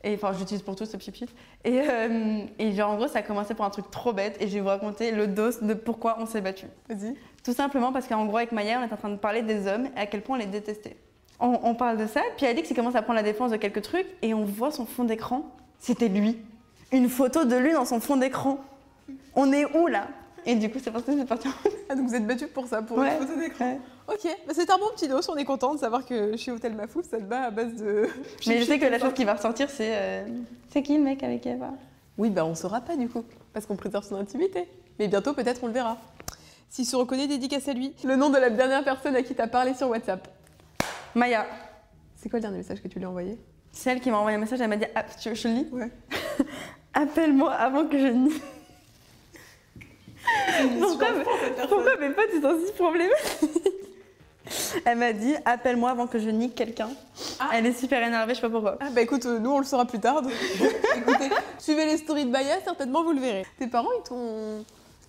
Et 0.03 0.15
enfin, 0.15 0.33
j'utilise 0.39 0.63
pour 0.63 0.77
tout 0.77 0.87
ce 0.87 0.97
pchit 0.97 1.27
Et, 1.65 1.81
euh, 1.87 2.41
et 2.59 2.73
genre, 2.73 2.91
en 2.93 2.97
gros, 2.97 3.07
ça 3.09 3.19
a 3.19 3.23
commencé 3.23 3.53
pour 3.55 3.67
un 3.67 3.71
truc 3.71 3.91
trop 3.91 4.15
bête 4.15 4.37
et 4.41 4.49
je 4.49 4.55
vais 4.55 4.61
vous 4.61 4.69
raconter 4.69 5.13
le 5.13 5.27
dos 5.27 5.51
de 5.61 5.75
pourquoi 5.75 6.17
on 6.19 6.25
s'est 6.27 6.41
battus. 6.41 6.71
Vas-y. 6.89 7.15
Tout 7.45 7.53
simplement 7.53 7.93
parce 7.93 8.07
qu'en 8.07 8.25
gros, 8.25 8.39
avec 8.39 8.53
Maya, 8.53 8.81
on 8.81 8.89
est 8.89 8.93
en 8.93 8.97
train 8.97 9.11
de 9.11 9.17
parler 9.17 9.43
des 9.43 9.67
hommes 9.67 9.89
et 9.97 10.01
à 10.01 10.07
quel 10.07 10.23
point 10.23 10.37
on 10.37 10.41
les 10.41 10.47
détestait. 10.47 10.97
On, 11.39 11.59
on 11.63 11.75
parle 11.75 11.99
de 11.99 12.07
ça, 12.07 12.23
puis 12.39 12.47
Alix, 12.47 12.71
il 12.71 12.75
commence 12.75 12.95
à 12.97 13.03
prendre 13.03 13.19
la 13.19 13.23
défense 13.23 13.51
de 13.51 13.57
quelques 13.59 13.83
trucs 13.83 14.07
et 14.23 14.33
on 14.33 14.45
voit 14.45 14.71
son 14.71 14.87
fond 14.87 15.05
d'écran. 15.05 15.43
C'était 15.79 16.09
lui. 16.09 16.39
Une 16.93 17.09
photo 17.09 17.45
de 17.45 17.57
lui 17.57 17.73
dans 17.73 17.85
son 17.85 18.01
fond 18.01 18.17
d'écran. 18.17 18.59
On 19.35 19.53
est 19.53 19.65
où 19.77 19.87
là? 19.87 20.09
Et 20.47 20.55
du 20.55 20.71
coup, 20.71 20.79
c'est 20.83 20.91
parti, 20.91 21.13
c'est 21.17 21.27
parti. 21.27 21.49
Ah, 21.89 21.95
donc 21.95 22.09
vous 22.09 22.15
êtes 22.15 22.27
battu 22.27 22.47
pour 22.47 22.67
ça, 22.67 22.81
pour 22.83 22.99
Ouais. 22.99 23.17
une 23.21 23.27
photo 23.27 23.39
d'écran. 23.39 23.73
Ouais. 23.73 24.15
Ok, 24.15 24.37
bah, 24.47 24.53
c'est 24.57 24.71
un 24.71 24.79
bon 24.79 24.87
petit 24.97 25.07
dos. 25.07 25.21
On 25.29 25.37
est 25.37 25.45
content 25.45 25.75
de 25.75 25.79
savoir 25.79 26.05
que 26.07 26.37
chez 26.37 26.51
Hôtel 26.51 26.75
Mafouf, 26.75 27.07
ça 27.09 27.19
te 27.19 27.23
bat 27.25 27.43
à 27.43 27.51
base 27.51 27.75
de. 27.75 28.09
Mais 28.47 28.59
je 28.59 28.65
sais 28.65 28.79
que 28.79 28.87
la 28.87 28.99
chose 28.99 29.13
qui 29.15 29.25
va 29.25 29.35
ressortir, 29.35 29.69
c'est. 29.71 29.91
euh, 29.93 30.25
C'est 30.73 30.83
qui 30.83 30.97
le 30.97 31.03
mec 31.05 31.23
avec 31.23 31.47
Eva 31.47 31.71
Oui, 32.19 32.31
bah 32.31 32.45
on 32.45 32.55
saura 32.55 32.81
pas 32.81 32.97
du 32.97 33.09
coup, 33.09 33.25
parce 33.53 33.67
qu'on 33.67 33.77
préserve 33.77 34.05
son 34.05 34.17
intimité. 34.17 34.67
Mais 34.99 35.09
bientôt, 35.09 35.33
peut-être, 35.35 35.63
on 35.63 35.67
le 35.69 35.73
verra. 35.73 35.97
S'il 36.71 36.87
se 36.87 36.97
reconnaît, 36.97 37.27
dédicace 37.27 37.69
à 37.69 37.73
lui. 37.73 37.93
Le 38.05 38.17
nom 38.17 38.31
de 38.31 38.39
la 38.39 38.49
dernière 38.51 38.83
personne 38.85 39.15
à 39.17 39.23
qui 39.23 39.35
t'as 39.35 39.47
parlé 39.49 39.75
sur 39.75 39.89
WhatsApp. 39.91 40.27
Maya. 41.15 41.47
C'est 42.17 42.29
quoi 42.29 42.39
le 42.39 42.43
dernier 42.43 42.59
message 42.59 42.83
que 42.83 42.89
tu 42.89 42.99
lui 42.99 43.05
as 43.07 43.09
envoyé? 43.11 43.39
C'est 43.73 43.91
elle 43.91 44.01
qui 44.01 44.11
m'a 44.11 44.19
envoyé 44.19 44.37
un 44.37 44.41
message, 44.41 44.61
elle 44.61 44.69
m'a 44.69 44.77
dit 44.77 44.85
ah, 44.95 45.05
tu 45.21 45.29
veux 45.29 45.35
que 45.35 45.41
je 45.41 45.49
le 45.49 45.55
lis? 45.55 45.67
Ouais. 45.73 45.91
Appelle-moi 46.95 47.53
avant 47.53 47.87
que 47.87 47.99
je 47.99 48.07
nie. 48.07 48.43
Pourquoi, 50.81 51.09
pourquoi 51.69 51.97
mes 51.97 52.11
potes 52.11 52.31
ils 52.35 52.43
sont 52.43 52.59
si 52.67 52.73
problématiques 52.73 53.73
Elle 54.85 54.99
m'a 54.99 55.13
dit 55.13 55.35
appelle-moi 55.45 55.91
avant 55.91 56.07
que 56.07 56.19
je 56.19 56.29
nie 56.29 56.51
quelqu'un. 56.51 56.91
Ah. 57.39 57.51
Elle 57.55 57.67
est 57.67 57.73
super 57.73 58.03
énervée, 58.03 58.35
je 58.35 58.41
sais 58.41 58.47
pas 58.47 58.51
pourquoi. 58.51 58.77
Ah 58.81 58.91
bah 58.91 59.01
écoute, 59.01 59.25
euh, 59.27 59.39
nous 59.39 59.51
on 59.51 59.59
le 59.59 59.65
saura 59.65 59.87
plus 59.87 60.01
tard. 60.01 60.23
donc, 60.23 60.33
Écoutez, 60.97 61.31
suivez 61.59 61.87
les 61.87 61.97
stories 61.97 62.27
de 62.27 62.31
Baya, 62.31 62.61
certainement 62.65 63.03
vous 63.03 63.13
le 63.13 63.21
verrez. 63.21 63.47
Tes 63.59 63.67
parents, 63.67 63.89
ils 63.99 64.09
t'ont, 64.09 64.65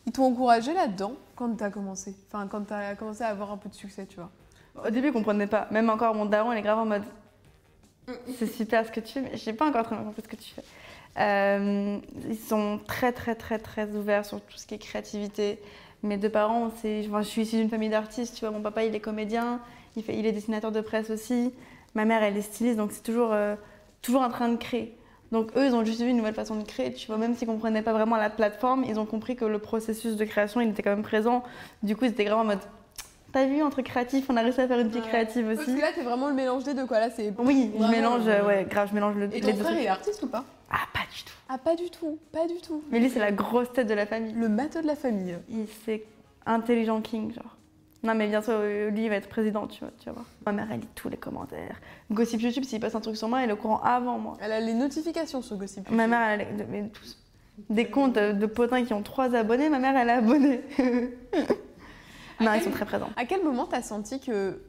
ils 0.05 0.11
t'ont 0.11 0.25
encouragé 0.25 0.73
là-dedans 0.73 1.13
quand 1.35 1.55
t'as 1.57 1.69
commencé? 1.69 2.15
Enfin, 2.27 2.47
quand 2.47 2.61
t'as 2.61 2.95
commencé 2.95 3.23
à 3.23 3.27
avoir 3.27 3.51
un 3.51 3.57
peu 3.57 3.69
de 3.69 3.75
succès, 3.75 4.05
tu 4.05 4.17
vois? 4.17 4.29
Au 4.85 4.89
début, 4.89 5.07
ils 5.07 5.13
comprenaient 5.13 5.47
pas. 5.47 5.67
Même 5.71 5.89
encore, 5.89 6.15
mon 6.15 6.25
daron, 6.25 6.53
il 6.53 6.59
est 6.59 6.61
grave 6.61 6.79
en 6.79 6.85
mode 6.85 7.03
c'est 8.37 8.47
super 8.47 8.85
ce 8.85 8.91
que 8.91 8.99
tu 8.99 9.13
fais, 9.13 9.37
j'ai 9.37 9.53
pas 9.53 9.67
encore 9.67 9.83
très 9.83 9.95
bien 9.95 10.03
compris 10.03 10.21
ce 10.23 10.27
que 10.27 10.35
tu 10.35 10.51
fais. 10.53 10.63
Euh, 11.19 11.97
ils 12.29 12.37
sont 12.37 12.79
très, 12.87 13.11
très, 13.11 13.35
très, 13.35 13.59
très 13.59 13.89
ouverts 13.91 14.25
sur 14.25 14.41
tout 14.41 14.57
ce 14.57 14.65
qui 14.65 14.75
est 14.75 14.79
créativité. 14.79 15.59
Mes 16.03 16.17
deux 16.17 16.29
parents, 16.29 16.71
c'est, 16.81 17.03
je 17.03 17.21
suis 17.23 17.43
issue 17.43 17.57
d'une 17.57 17.69
famille 17.69 17.89
d'artistes, 17.89 18.35
tu 18.35 18.41
vois. 18.41 18.51
Mon 18.51 18.61
papa, 18.61 18.85
il 18.85 18.95
est 18.95 18.99
comédien, 18.99 19.59
il, 19.95 20.25
est 20.25 20.31
dessinateur 20.31 20.71
de 20.71 20.81
presse 20.81 21.09
aussi. 21.09 21.53
Ma 21.95 22.05
mère, 22.05 22.23
elle 22.23 22.37
est 22.37 22.41
styliste, 22.41 22.77
donc 22.77 22.91
c'est 22.91 23.03
toujours, 23.03 23.33
euh, 23.33 23.55
toujours 24.01 24.21
en 24.21 24.29
train 24.29 24.49
de 24.49 24.57
créer. 24.57 24.97
Donc 25.31 25.55
eux, 25.55 25.65
ils 25.65 25.75
ont 25.75 25.85
juste 25.85 26.01
vu 26.01 26.09
une 26.09 26.17
nouvelle 26.17 26.33
façon 26.33 26.55
de 26.55 26.63
créer, 26.63 26.93
tu 26.93 27.07
vois. 27.07 27.17
Même 27.17 27.35
s'ils 27.35 27.47
comprenaient 27.47 27.81
pas 27.81 27.93
vraiment 27.93 28.17
la 28.17 28.29
plateforme, 28.29 28.83
ils 28.85 28.99
ont 28.99 29.05
compris 29.05 29.35
que 29.35 29.45
le 29.45 29.59
processus 29.59 30.15
de 30.15 30.25
création, 30.25 30.59
il 30.59 30.69
était 30.69 30.83
quand 30.83 30.89
même 30.89 31.03
présent. 31.03 31.43
Du 31.83 31.95
coup, 31.95 32.05
ils 32.05 32.11
étaient 32.11 32.25
grave 32.25 32.39
en 32.39 32.45
mode, 32.45 32.59
t'as 33.31 33.45
vu, 33.45 33.61
entre 33.61 33.81
créatifs, 33.81 34.25
on 34.29 34.37
a 34.37 34.41
réussi 34.41 34.61
à 34.61 34.67
faire 34.67 34.79
une 34.79 34.93
Ouais. 34.93 35.01
créative 35.01 35.45
Parce 35.47 35.67
aussi. 35.67 35.75
que 35.75 35.81
là, 35.81 35.87
t'es 35.93 36.03
vraiment 36.03 36.27
le 36.27 36.33
mélange 36.33 36.63
des 36.63 36.73
deux, 36.73 36.85
quoi. 36.85 36.99
Là, 36.99 37.09
c'est. 37.09 37.33
Oui, 37.37 37.71
je 37.77 37.85
mélange, 37.85 38.27
euh, 38.27 38.45
ouais, 38.45 38.65
grave, 38.69 38.89
je 38.89 38.95
mélange 38.95 39.15
le, 39.15 39.25
Et 39.33 39.39
les 39.39 39.51
ton 39.51 39.57
deux 39.57 39.63
frère, 39.63 39.79
il 39.79 39.85
est 39.85 39.87
artiste 39.87 40.23
ou 40.23 40.27
pas? 40.27 40.43
Ah, 40.69 40.87
pas 40.93 41.01
du 41.13 41.23
tout. 41.23 41.33
Ah, 41.49 41.57
pas 41.57 41.75
du 41.75 41.89
tout, 41.89 42.17
pas 42.31 42.47
du 42.47 42.61
tout. 42.61 42.83
Mais 42.91 42.99
lui, 42.99 43.09
c'est 43.09 43.19
la 43.19 43.31
grosse 43.31 43.71
tête 43.73 43.87
de 43.87 43.93
la 43.93 44.05
famille. 44.05 44.33
Le 44.33 44.47
matheux 44.49 44.81
de 44.81 44.87
la 44.87 44.95
famille. 44.95 45.35
Il 45.49 45.65
c'est 45.85 46.03
intelligent 46.45 47.01
king, 47.01 47.33
genre. 47.33 47.57
Non, 48.03 48.15
mais 48.15 48.27
bientôt, 48.27 48.51
euh, 48.51 48.89
lui, 48.89 49.03
il 49.03 49.09
va 49.09 49.15
être 49.15 49.29
président, 49.29 49.67
tu 49.67 49.81
vois, 49.81 49.91
tu 49.99 50.05
vas 50.05 50.13
voir. 50.13 50.25
Ma 50.45 50.51
mère, 50.53 50.67
elle 50.71 50.79
lit 50.79 50.87
tous 50.95 51.07
les 51.07 51.17
commentaires. 51.17 51.75
Gossip 52.09 52.41
YouTube, 52.41 52.63
s'il 52.63 52.79
passe 52.79 52.95
un 52.95 53.01
truc 53.01 53.15
sur 53.15 53.27
moi, 53.27 53.43
elle 53.43 53.51
est 53.51 53.53
au 53.53 53.57
courant 53.57 53.79
avant 53.83 54.17
moi. 54.17 54.37
Elle 54.41 54.51
a 54.51 54.59
les 54.59 54.73
notifications 54.73 55.41
sur 55.43 55.57
Gossip. 55.57 55.89
Ma 55.91 56.07
mère, 56.07 56.21
elle 56.21 56.41
a 56.41 56.45
mais 56.67 56.89
tous. 56.89 57.17
Des 57.69 57.85
comptes 57.85 58.13
de, 58.15 58.45
potins 58.47 58.83
qui 58.83 58.93
ont 58.93 59.03
trois 59.03 59.35
abonnés, 59.35 59.69
ma 59.69 59.77
mère, 59.77 59.95
elle 59.95 60.09
est 60.09 60.13
abonnée. 60.13 60.61
non, 62.41 62.53
ils 62.53 62.61
sont 62.61 62.71
très 62.71 62.85
présents. 62.85 63.09
À 63.15 63.25
quel 63.25 63.43
moment 63.43 63.65
t'as 63.65 63.81
senti 63.81 64.19
que 64.19 64.61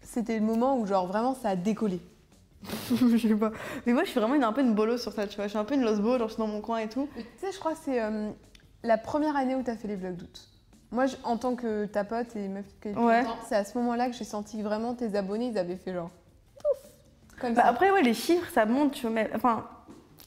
c'était 0.00 0.38
le 0.38 0.44
moment 0.44 0.78
où, 0.78 0.86
genre, 0.86 1.06
vraiment, 1.06 1.34
ça 1.34 1.50
a 1.50 1.56
décollé? 1.56 2.00
Je 2.90 3.16
sais 3.18 3.34
pas. 3.34 3.52
Mais 3.86 3.92
moi, 3.92 4.02
je 4.04 4.10
suis 4.10 4.18
vraiment 4.18 4.34
une, 4.34 4.42
un 4.44 4.52
peu 4.52 4.62
une 4.62 4.74
bolo 4.74 4.96
sur 4.98 5.12
ça, 5.12 5.26
tu 5.28 5.36
vois. 5.36 5.44
Je 5.44 5.50
suis 5.50 5.58
un 5.58 5.64
peu 5.64 5.74
une 5.74 5.82
lost 5.82 6.00
ball, 6.00 6.18
genre, 6.18 6.28
je 6.28 6.34
suis 6.34 6.40
dans 6.42 6.48
mon 6.48 6.60
coin 6.60 6.78
et 6.78 6.88
tout. 6.88 7.08
Tu 7.14 7.22
sais, 7.36 7.52
je 7.52 7.58
crois 7.58 7.72
que 7.72 7.78
c'est 7.84 8.02
euh, 8.02 8.30
la 8.82 8.98
première 8.98 9.36
année 9.36 9.54
où 9.54 9.62
t'as 9.62 9.76
fait 9.76 9.86
les 9.88 9.94
vlogs 9.96 10.16
d'août. 10.16 10.48
Moi, 10.90 11.06
je- 11.06 11.16
en 11.22 11.36
tant 11.36 11.54
que 11.54 11.84
ta 11.84 12.02
pote 12.02 12.34
et 12.34 12.48
meuf 12.48 12.64
qui 12.82 12.92
te 12.92 12.98
Ouais. 12.98 13.22
c'est 13.46 13.54
à 13.56 13.64
ce 13.64 13.76
moment-là 13.78 14.08
que 14.08 14.14
j'ai 14.16 14.24
senti 14.24 14.58
que 14.58 14.62
vraiment 14.62 14.94
tes 14.94 15.14
abonnés, 15.16 15.48
ils 15.48 15.58
avaient 15.58 15.76
fait 15.76 15.92
genre. 15.94 16.10
Pouf 16.58 17.38
Comme 17.40 17.54
Bah, 17.54 17.62
ça. 17.62 17.68
après, 17.68 17.90
ouais, 17.92 18.02
les 18.02 18.14
chiffres, 18.14 18.50
ça 18.52 18.64
monte, 18.66 18.92
tu 18.92 19.02
vois, 19.02 19.10
mais 19.10 19.30
enfin, 19.34 19.66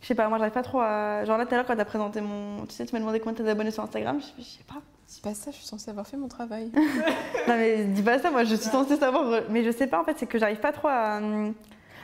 je 0.01 0.07
sais 0.07 0.15
pas, 0.15 0.29
moi, 0.29 0.37
j'arrive 0.37 0.53
pas 0.53 0.63
trop 0.63 0.79
à. 0.79 1.25
Genre 1.25 1.37
là, 1.37 1.45
tout 1.45 1.53
à 1.53 1.57
l'heure, 1.57 1.65
quand 1.65 1.75
t'as 1.75 1.83
présenté 1.85 2.21
mon. 2.21 2.65
Tu 2.67 2.75
sais, 2.75 2.85
tu 2.85 2.93
m'as 2.93 2.99
demandé 2.99 3.19
combien 3.19 3.33
t'as 3.33 3.43
d'abonnés 3.43 3.71
sur 3.71 3.83
Instagram, 3.83 4.19
je 4.37 4.41
sais 4.43 4.63
pas. 4.67 4.81
C'est 5.13 5.21
pas 5.21 5.33
ça, 5.33 5.51
je 5.51 5.57
suis 5.57 5.65
censée 5.65 5.91
avoir 5.91 6.07
fait 6.07 6.15
mon 6.15 6.29
travail. 6.29 6.71
Non, 7.47 7.55
mais 7.57 7.83
dis 7.83 8.01
pas 8.01 8.17
ça, 8.17 8.31
moi, 8.31 8.45
je 8.45 8.55
suis 8.55 8.69
censée 8.69 8.95
savoir. 8.95 9.27
euh, 9.29 9.41
Mais 9.49 9.61
je 9.63 9.71
sais 9.71 9.87
pas, 9.87 9.99
en 9.99 10.05
fait, 10.05 10.15
c'est 10.17 10.25
que 10.25 10.39
j'arrive 10.39 10.59
pas 10.61 10.71
trop 10.71 10.87
à. 10.87 11.17
hum, 11.17 11.53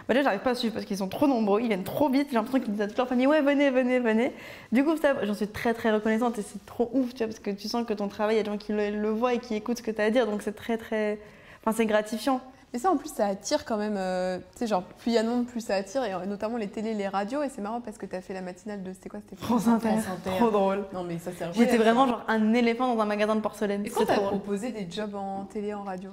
Bah, 0.08 0.14
déjà, 0.14 0.24
j'arrive 0.24 0.42
pas 0.42 0.50
à 0.50 0.56
suivre 0.56 0.74
parce 0.74 0.86
qu'ils 0.86 0.98
sont 0.98 1.08
trop 1.08 1.26
nombreux, 1.26 1.62
ils 1.62 1.68
viennent 1.68 1.86
trop 1.86 2.10
vite, 2.10 2.28
j'ai 2.30 2.36
l'impression 2.36 2.60
qu'ils 2.60 2.74
disent 2.74 2.82
à 2.82 2.88
toute 2.88 2.98
leur 2.98 3.08
famille, 3.08 3.26
ouais, 3.28 3.42
venez, 3.42 3.70
venez, 3.70 4.00
venez. 4.00 4.34
Du 4.74 4.84
coup, 4.84 4.98
ça, 4.98 5.14
j'en 5.24 5.34
suis 5.34 5.48
très, 5.48 5.74
très 5.74 5.90
reconnaissante 5.92 6.38
et 6.38 6.42
c'est 6.42 6.66
trop 6.66 6.90
ouf, 6.94 7.12
tu 7.14 7.20
vois, 7.20 7.28
parce 7.28 7.40
que 7.40 7.52
tu 7.52 7.70
sens 7.70 7.86
que 7.86 7.94
ton 7.94 8.10
travail, 8.10 8.36
il 8.36 8.38
y 8.40 8.42
a 8.42 8.44
des 8.44 8.50
gens 8.52 8.58
qui 8.58 8.74
le, 8.74 8.90
le 8.90 9.10
voient 9.10 9.34
et 9.36 9.40
qui 9.40 9.56
écoutent 9.56 9.78
ce 9.78 9.84
que 9.84 9.92
t'as 9.92 10.04
à 10.06 10.10
dire, 10.10 10.28
donc 10.28 10.42
c'est 10.42 10.56
très, 10.56 10.78
très. 10.78 11.18
Enfin, 11.64 11.76
c'est 11.78 11.86
gratifiant. 11.86 12.42
Mais 12.74 12.80
ça, 12.80 12.92
en 12.92 12.98
plus, 12.98 13.10
ça 13.10 13.28
attire 13.28 13.64
quand 13.66 13.78
même. 13.78 13.96
euh, 13.98 14.40
tu 14.40 14.60
sais, 14.60 14.68
genre, 14.68 14.84
plus 14.84 15.12
il 15.12 15.14
y 15.14 15.18
a 15.18 15.24
de 15.24 15.30
monde, 15.30 15.46
plus 15.48 15.62
ça 15.62 15.76
attire, 15.76 16.04
et 16.04 16.14
euh, 16.14 16.26
notamment 16.26 16.58
les 16.58 16.68
télés, 16.68 16.94
les 16.94 17.08
radios. 17.08 17.42
Et 17.42 17.50
c'est 17.50 17.62
marrant 17.62 17.80
parce 17.80 17.98
que 17.98 18.06
t'as 18.06 18.20
fait 18.22 18.34
la 18.34 18.42
matinale 18.42 18.84
de. 18.84 18.92
C'était 18.92 19.08
quoi 19.10 19.20
C'était 19.22 19.42
France 19.42 19.68
Inter. 19.68 19.90
Trop 20.26 20.50
drôle. 20.52 20.86
Non, 20.94 21.04
mais 21.04 21.18
ça 21.18 21.32
sert 21.32 21.54
J'étais 21.54 21.78
vraiment 21.78 22.08
genre 22.08 22.24
un 22.28 22.54
éléphant 22.54 22.94
dans 22.94 23.02
un 23.02 23.06
magasin 23.06 23.36
de 23.36 23.42
porcelaine. 23.42 23.86
Est-ce 23.86 23.94
qu'on 23.94 24.02
C'est 24.02 24.08
t'a 24.08 24.14
trop 24.16 24.26
drôle. 24.28 24.40
proposé 24.40 24.72
des 24.72 24.88
jobs 24.92 25.16
en 25.16 25.46
télé, 25.46 25.74
en 25.74 25.84
radio 25.84 26.10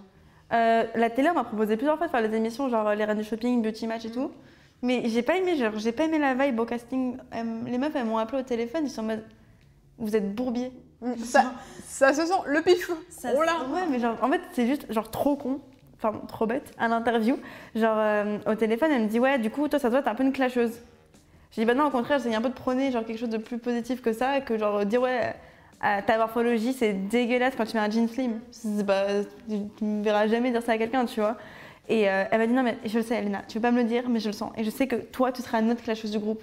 Euh, 0.53 0.85
la 0.95 1.11
télé, 1.11 1.29
on 1.31 1.35
m'a 1.35 1.45
proposé 1.45 1.77
plusieurs 1.77 1.97
fois 1.99 2.07
de 2.07 2.12
faire 2.12 2.21
les 2.23 2.35
émissions, 2.37 2.69
genre 2.69 2.95
les 2.95 3.05
reines 3.05 3.19
du 3.19 3.25
shopping, 3.25 3.61
beauty 3.61 3.87
match 3.88 4.05
et 4.05 4.11
tout. 4.12 4.31
Mais 4.83 5.09
j'ai 5.09 5.23
pas 5.23 5.37
aimé, 5.37 5.57
genre, 5.57 5.73
j'ai 5.77 5.93
pas 5.93 6.05
aimé 6.05 6.19
la 6.19 6.35
vibe 6.35 6.61
au 6.61 6.67
casting. 6.67 7.17
Les 7.67 7.79
meufs, 7.79 7.97
elles 7.97 8.05
m'ont 8.05 8.19
appelé 8.19 8.43
au 8.43 8.45
téléphone, 8.45 8.83
ils 8.85 8.90
sont 8.90 9.01
en 9.01 9.05
mode. 9.07 9.25
Vous 9.99 10.14
êtes 10.14 10.35
bourbier. 10.35 10.71
ça, 11.25 11.53
ça 11.87 12.12
se 12.12 12.25
sent, 12.27 12.33
le 12.47 12.62
pif 12.62 12.90
Oh 13.25 13.43
là 13.43 13.64
Ouais, 13.73 13.87
mais 13.90 13.99
genre, 13.99 14.17
en 14.23 14.31
fait, 14.31 14.40
c'est 14.53 14.67
juste 14.67 14.90
genre 14.93 15.11
trop 15.11 15.37
con. 15.37 15.61
Enfin, 16.05 16.21
trop 16.29 16.47
bête, 16.47 16.73
à 16.79 16.87
l'interview. 16.88 17.38
Genre, 17.75 17.97
euh, 17.97 18.38
au 18.47 18.55
téléphone, 18.55 18.90
elle 18.93 19.03
me 19.05 19.09
dit 19.09 19.19
Ouais, 19.19 19.38
du 19.38 19.49
coup, 19.51 19.69
toi, 19.69 19.79
ça 19.79 19.88
voit, 19.88 20.03
t'es 20.03 20.11
un 20.11 20.14
peu 20.14 20.23
une 20.23 20.33
clasheuse. 20.33 20.81
J'ai 21.51 21.62
dit 21.62 21.67
Bah 21.67 21.75
non, 21.75 21.87
au 21.87 21.90
contraire, 21.90 22.19
j'essaye 22.19 22.35
un 22.35 22.43
peu 22.43 22.51
de 22.51 22.55
prôner 22.55 22.90
genre 22.93 23.05
quelque 23.05 23.19
chose 23.19 23.31
de 23.31 23.38
plus 23.38 23.59
positif 23.59 24.03
que 24.03 24.12
ça, 24.12 24.40
que 24.40 24.59
genre 24.59 24.85
dire 24.85 25.01
Ouais, 25.01 25.35
ta 25.81 26.19
morphologie, 26.19 26.73
c'est 26.75 26.93
dégueulasse 26.93 27.55
quand 27.57 27.64
tu 27.64 27.77
mets 27.77 27.83
un 27.83 27.90
jean 27.90 28.09
slim. 28.09 28.40
Pas- 28.87 29.07
tu 29.49 29.85
me 29.85 30.03
verras 30.03 30.27
jamais 30.27 30.51
dire 30.51 30.62
ça 30.62 30.73
à 30.73 30.79
quelqu'un, 30.79 31.07
tu 31.07 31.21
vois. 31.21 31.37
Et 31.88 32.09
euh, 32.09 32.25
elle 32.31 32.38
m'a 32.38 32.47
dit 32.47 32.53
Non, 32.53 32.62
mais 32.62 32.77
je 32.85 32.99
le 32.99 33.05
sais, 33.05 33.17
Elena, 33.17 33.43
tu 33.49 33.59
veux 33.59 33.62
pas 33.62 33.71
me 33.71 33.79
le 33.83 33.85
dire, 33.88 34.09
mais 34.09 34.21
je 34.21 34.29
le 34.29 34.33
sens. 34.35 34.53
Et 34.59 34.64
je 34.64 34.71
sais 34.71 34.87
que 34.87 34.97
toi, 34.97 35.33
tu 35.33 35.40
seras 35.43 35.62
notre 35.62 35.83
clasheuse 35.83 36.11
du 36.11 36.19
groupe. 36.19 36.43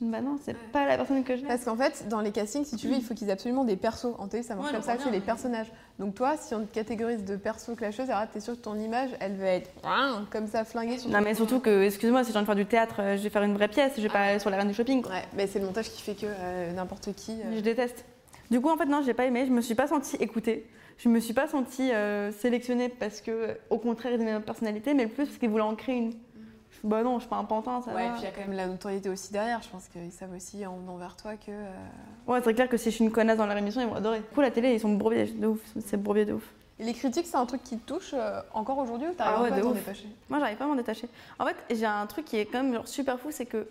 Je 0.00 0.04
dis 0.04 0.10
Bah 0.10 0.20
non, 0.20 0.36
c'est 0.42 0.56
pas 0.56 0.86
la 0.86 0.96
personne 0.96 1.22
que 1.24 1.36
je 1.36 1.44
Parce 1.44 1.64
qu'en 1.64 1.76
fait, 1.76 2.08
dans 2.08 2.20
les 2.20 2.32
castings, 2.32 2.64
si 2.64 2.76
tu 2.76 2.88
veux, 2.88 2.94
il 2.94 3.02
faut 3.02 3.14
qu'ils 3.14 3.28
aient 3.28 3.32
absolument 3.32 3.64
des 3.64 3.76
persos. 3.76 4.14
En 4.18 4.26
télé, 4.28 4.42
ça 4.42 4.54
marche 4.54 4.68
Ouais, 4.68 4.74
comme 4.74 4.82
ça, 4.82 4.96
c'est 4.98 5.10
les 5.10 5.20
personnages. 5.20 5.70
Donc 5.98 6.14
toi, 6.14 6.36
si 6.36 6.54
on 6.54 6.64
te 6.64 6.72
catégorise 6.74 7.24
de 7.24 7.36
perso 7.36 7.74
clasheuse, 7.76 8.10
alors 8.10 8.28
t'es 8.32 8.40
sûr 8.40 8.54
que 8.54 8.60
ton 8.60 8.74
image, 8.78 9.10
elle 9.20 9.36
va 9.36 9.46
être 9.50 9.70
comme 10.30 10.46
ça, 10.46 10.64
flinguée 10.64 10.98
sur 10.98 11.10
Non, 11.10 11.20
mais 11.22 11.34
surtout 11.34 11.60
que, 11.60 11.82
excuse-moi, 11.84 12.24
si 12.24 12.32
j'ai 12.32 12.36
envie 12.38 12.44
de 12.44 12.46
faire 12.46 12.54
du 12.56 12.66
théâtre, 12.66 12.96
euh, 13.00 13.16
je 13.16 13.22
vais 13.22 13.30
faire 13.30 13.42
une 13.42 13.54
vraie 13.54 13.68
pièce, 13.68 13.92
je 13.96 14.02
vais 14.02 14.08
pas 14.08 14.20
aller 14.20 14.38
sur 14.38 14.50
la 14.50 14.56
reine 14.56 14.68
du 14.68 14.74
shopping. 14.74 15.02
quoi. 15.02 15.12
Ouais, 15.12 15.22
mais 15.36 15.46
c'est 15.46 15.60
le 15.60 15.66
montage 15.66 15.90
qui 15.90 16.02
fait 16.02 16.14
que 16.14 16.26
euh, 16.26 16.72
n'importe 16.72 17.12
qui... 17.14 17.32
euh, 17.32 17.54
Je 17.56 17.60
déteste. 17.60 18.04
Du 18.50 18.60
coup, 18.60 18.70
en 18.70 18.76
fait, 18.76 18.86
non, 18.86 19.02
j'ai 19.02 19.14
pas 19.14 19.24
aimé. 19.26 19.44
Je 19.46 19.52
me 19.52 19.60
suis 19.60 19.74
pas 19.74 19.86
sentie 19.86 20.16
écoutée. 20.16 20.66
Je 20.98 21.08
me 21.08 21.18
suis 21.18 21.34
pas 21.34 21.48
sentie 21.48 21.92
euh, 21.92 22.30
sélectionnée 22.32 22.88
parce 22.88 23.20
que, 23.20 23.56
au 23.70 23.78
contraire, 23.78 24.12
ils 24.12 24.20
aimaient 24.20 24.32
ma 24.34 24.40
personnalité, 24.40 24.94
mais 24.94 25.06
plus 25.06 25.24
parce 25.26 25.38
qu'ils 25.38 25.48
voulaient 25.50 25.62
en 25.62 25.74
créer 25.74 25.96
une. 25.96 26.12
Bah 26.84 27.02
non, 27.02 27.14
je 27.16 27.20
suis 27.22 27.28
pas 27.30 27.36
un 27.36 27.44
pantin, 27.44 27.80
ça 27.82 27.92
Ouais, 27.94 28.04
et 28.04 28.08
va. 28.08 28.12
puis 28.12 28.22
il 28.22 28.24
y 28.24 28.28
a 28.28 28.30
quand 28.30 28.42
même 28.42 28.52
la 28.56 28.66
notoriété 28.66 29.08
aussi 29.08 29.32
derrière. 29.32 29.60
Je 29.62 29.68
pense 29.70 29.88
qu'ils 29.88 30.12
savent 30.12 30.32
aussi 30.34 30.64
en 30.66 30.76
venant 30.76 30.96
vers 30.96 31.16
toi 31.16 31.34
que. 31.36 31.50
euh, 31.50 31.70
Ouais, 32.26 32.40
c'est 32.44 32.54
clair 32.54 32.68
que 32.68 32.76
si 32.76 32.90
je 32.90 32.96
suis 32.96 33.04
une 33.04 33.10
connasse 33.10 33.38
dans 33.38 33.46
leur 33.46 33.56
émission, 33.56 33.80
ils 33.80 33.88
vont 33.88 33.94
adorer. 33.96 34.18
Du 34.20 34.24
coup, 34.26 34.40
la 34.40 34.50
télé, 34.50 34.72
ils 34.74 34.80
sont 34.80 34.92
bourbiers 34.92 35.24
de 35.26 35.46
ouf. 35.46 35.60
C'est 35.80 35.96
bourbier 35.96 36.24
de 36.24 36.34
ouf. 36.34 36.44
Et 36.78 36.84
les 36.84 36.92
critiques, 36.92 37.26
c'est 37.26 37.36
un 37.36 37.46
truc 37.46 37.62
qui 37.62 37.78
te 37.78 37.86
touche 37.86 38.12
euh, 38.14 38.40
encore 38.52 38.78
aujourd'hui 38.78 39.08
ou 39.08 39.12
t'arrives 39.14 39.34
Ah 39.38 39.42
ouais, 39.42 39.48
un 39.48 39.52
peu 39.52 39.54
à 39.54 39.58
de 39.58 39.62
t'en 39.64 39.70
ouf. 39.70 39.78
détacher? 39.78 40.08
Moi, 40.28 40.38
j'arrive 40.40 40.56
pas 40.56 40.64
à 40.64 40.68
m'en 40.68 40.74
détacher. 40.74 41.08
En 41.38 41.46
fait, 41.46 41.56
j'ai 41.70 41.86
un 41.86 42.06
truc 42.06 42.24
qui 42.24 42.36
est 42.36 42.46
quand 42.46 42.62
même 42.62 42.74
genre, 42.74 42.88
super 42.88 43.18
fou, 43.18 43.28
c'est 43.30 43.46
que 43.46 43.66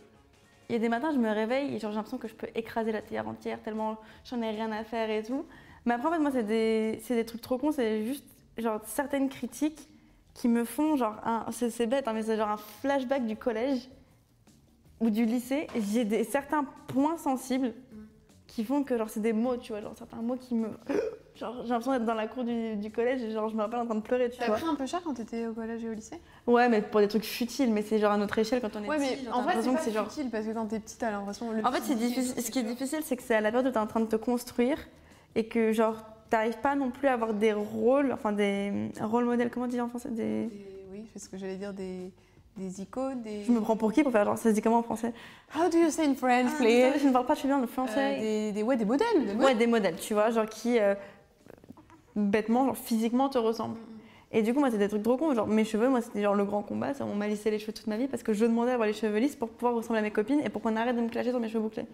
il 0.70 0.74
y 0.74 0.76
a 0.78 0.80
des 0.80 0.88
matins, 0.90 1.12
je 1.14 1.18
me 1.20 1.30
réveille 1.30 1.76
et 1.76 1.80
genre, 1.80 1.92
j'ai 1.92 1.98
l'impression 1.98 2.18
que 2.18 2.28
je 2.30 2.34
peux 2.34 2.48
écraser 2.56 2.92
la 2.94 3.02
télé 3.02 3.20
entière 3.20 3.60
tellement 3.62 3.98
j'en 4.24 4.42
ai 4.42 4.50
rien 4.52 4.72
à 4.72 4.84
faire 4.86 5.10
et 5.10 5.22
tout. 5.22 5.46
Mais 5.86 5.94
après, 5.96 6.08
en 6.08 6.12
fait, 6.14 6.20
moi, 6.20 6.32
c'est 6.34 6.44
des, 6.44 7.02
c'est 7.04 7.16
des 7.16 7.26
trucs 7.26 7.42
trop 7.42 7.58
cons, 7.58 7.74
c'est 7.74 8.06
juste 8.06 8.24
genre 8.58 8.80
certaines 8.86 9.28
critiques 9.30 9.90
qui 10.34 10.48
me 10.48 10.64
font 10.66 10.96
genre 10.98 11.16
un, 11.24 11.46
c'est, 11.52 11.70
c'est 11.70 11.86
bête, 11.86 12.08
hein, 12.08 12.14
mais 12.14 12.24
c'est 12.24 12.38
genre 12.38 12.50
un 12.50 12.58
flashback 12.58 13.26
du 13.26 13.36
collège 13.36 13.90
ou 15.00 15.10
du 15.10 15.26
lycée. 15.26 15.68
J'ai 15.92 16.06
des 16.06 16.24
certains 16.24 16.66
points 16.88 17.18
sensibles 17.18 17.74
qui 18.48 18.64
font 18.64 18.84
que 18.84 18.98
genre 18.98 19.10
c'est 19.10 19.20
des 19.20 19.34
mots, 19.34 19.58
tu 19.58 19.72
vois, 19.72 19.82
genre 19.82 19.94
certains 19.98 20.22
mots 20.22 20.36
qui 20.36 20.56
me 20.56 20.70
genre 21.36 21.62
j'ai 21.64 21.70
l'impression 21.70 21.92
d'être 21.94 22.06
dans 22.06 22.14
la 22.14 22.28
cour 22.28 22.44
du, 22.44 22.76
du 22.76 22.92
collège 22.92 23.22
et 23.24 23.32
genre 23.32 23.50
je 23.50 23.56
me 23.56 23.62
rappelle 23.62 23.80
en 23.80 23.86
train 23.86 23.96
de 23.96 24.02
pleurer, 24.02 24.30
tu 24.30 24.38
T'as 24.40 24.48
vois. 24.48 24.56
pris 24.58 24.66
un 24.66 24.76
peu 24.76 24.86
cher 24.86 25.02
quand 25.04 25.14
t'étais 25.14 25.46
au 25.48 25.54
collège 25.54 25.84
et 25.84 25.90
au 25.90 25.94
lycée? 25.94 26.20
Ouais, 26.48 26.68
mais 26.70 26.82
pour 26.82 27.00
des 27.00 27.08
trucs 27.08 27.26
futiles, 27.26 27.72
mais 27.72 27.82
c'est 27.82 28.00
genre 28.00 28.12
à 28.12 28.18
notre 28.18 28.38
échelle 28.38 28.62
quand 28.62 28.76
on 28.76 28.84
est 28.84 28.88
Ouais, 28.88 29.00
mais 29.00 29.16
petit. 29.16 29.26
genre, 29.26 29.36
en 29.36 29.44
t'as 29.44 29.54
vrai, 29.54 29.54
c'est 29.80 29.92
genre. 29.92 30.06
parce 30.32 30.46
que 30.46 30.52
quand 30.54 30.66
t'es 30.68 30.80
petite, 30.80 30.98
t'as 31.00 31.12
l'impression. 31.12 31.52
le 31.52 31.66
En 31.66 31.72
fait, 31.72 31.82
c'est 31.84 31.96
difficile. 31.96 32.42
Ce 32.44 32.52
qui 32.52 32.60
est 32.60 32.64
difficile, 32.64 33.00
c'est 33.04 33.16
que 33.18 33.24
c'est 33.24 33.36
à 33.36 33.42
la 33.42 33.52
période 33.52 33.68
où 33.70 33.72
t'es 33.74 33.80
en 33.80 33.88
train 33.88 34.02
de 34.02 34.06
te 34.08 34.16
construire 34.16 34.78
et 35.36 35.48
que 35.48 35.72
genre 35.72 35.98
t'arrives 36.30 36.58
pas 36.58 36.76
non 36.76 36.90
plus 36.90 37.08
à 37.08 37.14
avoir 37.14 37.34
des 37.34 37.54
rôles, 37.54 38.12
enfin 38.14 38.32
des 38.32 38.92
rôles 39.02 39.26
modèles. 39.26 39.50
Comment 39.50 39.66
on 39.66 39.70
dit 39.70 39.80
en 39.82 39.88
français 39.90 40.10
des... 40.10 40.46
Des- 40.48 40.66
Oui, 40.92 41.06
c'est 41.14 41.20
ce 41.20 41.30
que 41.30 41.38
j'allais 41.38 41.56
dire, 41.58 41.74
des, 41.74 42.12
des 42.58 42.82
icônes, 42.82 43.22
des. 43.22 43.44
Je 43.44 43.52
me 43.52 43.60
prends 43.62 43.76
pour 43.78 43.92
qui 43.94 44.04
pour 44.04 44.12
faire 44.12 44.26
genre 44.26 44.38
ça 44.38 44.50
se 44.50 44.54
dit 44.56 44.62
comment 44.62 44.78
en 44.80 44.84
français? 44.84 45.14
How 45.56 45.70
do 45.70 45.78
you 45.78 45.90
say 45.90 46.06
in 46.06 46.16
French, 46.16 46.50
Ah, 46.54 46.58
please? 46.64 47.00
Je 47.02 47.08
ne 47.08 47.14
parle 47.14 47.26
pas 47.26 47.36
très 47.36 47.48
bien 47.48 47.58
le 47.58 47.64
Euh, 47.64 47.68
français. 47.68 48.20
des, 48.20 48.52
des- 48.52 48.64
ouais, 48.64 48.78
des 48.78 48.86
modèles. 48.86 49.08
Des 49.14 49.34
modèles. 49.34 49.38
Ouais, 49.46 49.56
des 49.56 49.68
modèles, 49.68 49.96
tu 49.98 50.14
vois, 50.14 50.30
genre 50.32 50.46
qui 50.48 50.80
euh, 50.80 50.96
bêtement, 52.16 52.66
genre 52.66 52.78
physiquement 52.78 53.30
te 53.30 53.38
ressemblent. 53.38 53.78
Et 54.36 54.42
du 54.42 54.52
coup, 54.54 54.60
moi, 54.60 54.70
c'était 54.72 54.86
des 54.86 54.90
trucs 54.90 55.04
trop 55.04 55.16
cons. 55.16 55.36
Genre, 55.36 55.46
mes 55.48 55.64
cheveux, 55.64 55.90
moi, 55.90 56.02
c'était 56.02 56.24
genre 56.24 56.34
le 56.34 56.44
grand 56.44 56.64
combat. 56.64 56.94
On 57.02 57.14
m'a 57.14 57.28
lissé 57.28 57.52
les 57.52 57.60
cheveux 57.60 57.72
toute 57.74 57.86
ma 57.86 57.98
vie 57.98 58.08
parce 58.08 58.24
que 58.24 58.34
je 58.34 58.46
demandais 58.46 58.72
à 58.72 58.74
avoir 58.74 58.88
les 58.88 58.94
cheveux 58.94 59.20
lisses 59.20 59.36
pour 59.36 59.50
pouvoir 59.50 59.76
ressembler 59.76 60.00
à 60.00 60.02
mes 60.02 60.10
copines 60.12 60.40
et 60.44 60.50
pour 60.50 60.62
qu'on 60.64 60.76
arrête 60.76 60.96
de 60.96 61.02
me 61.02 61.10
clasher 61.10 61.30
sur 61.30 61.40
mes 61.40 61.50
cheveux 61.50 61.60
bouclés. 61.60 61.86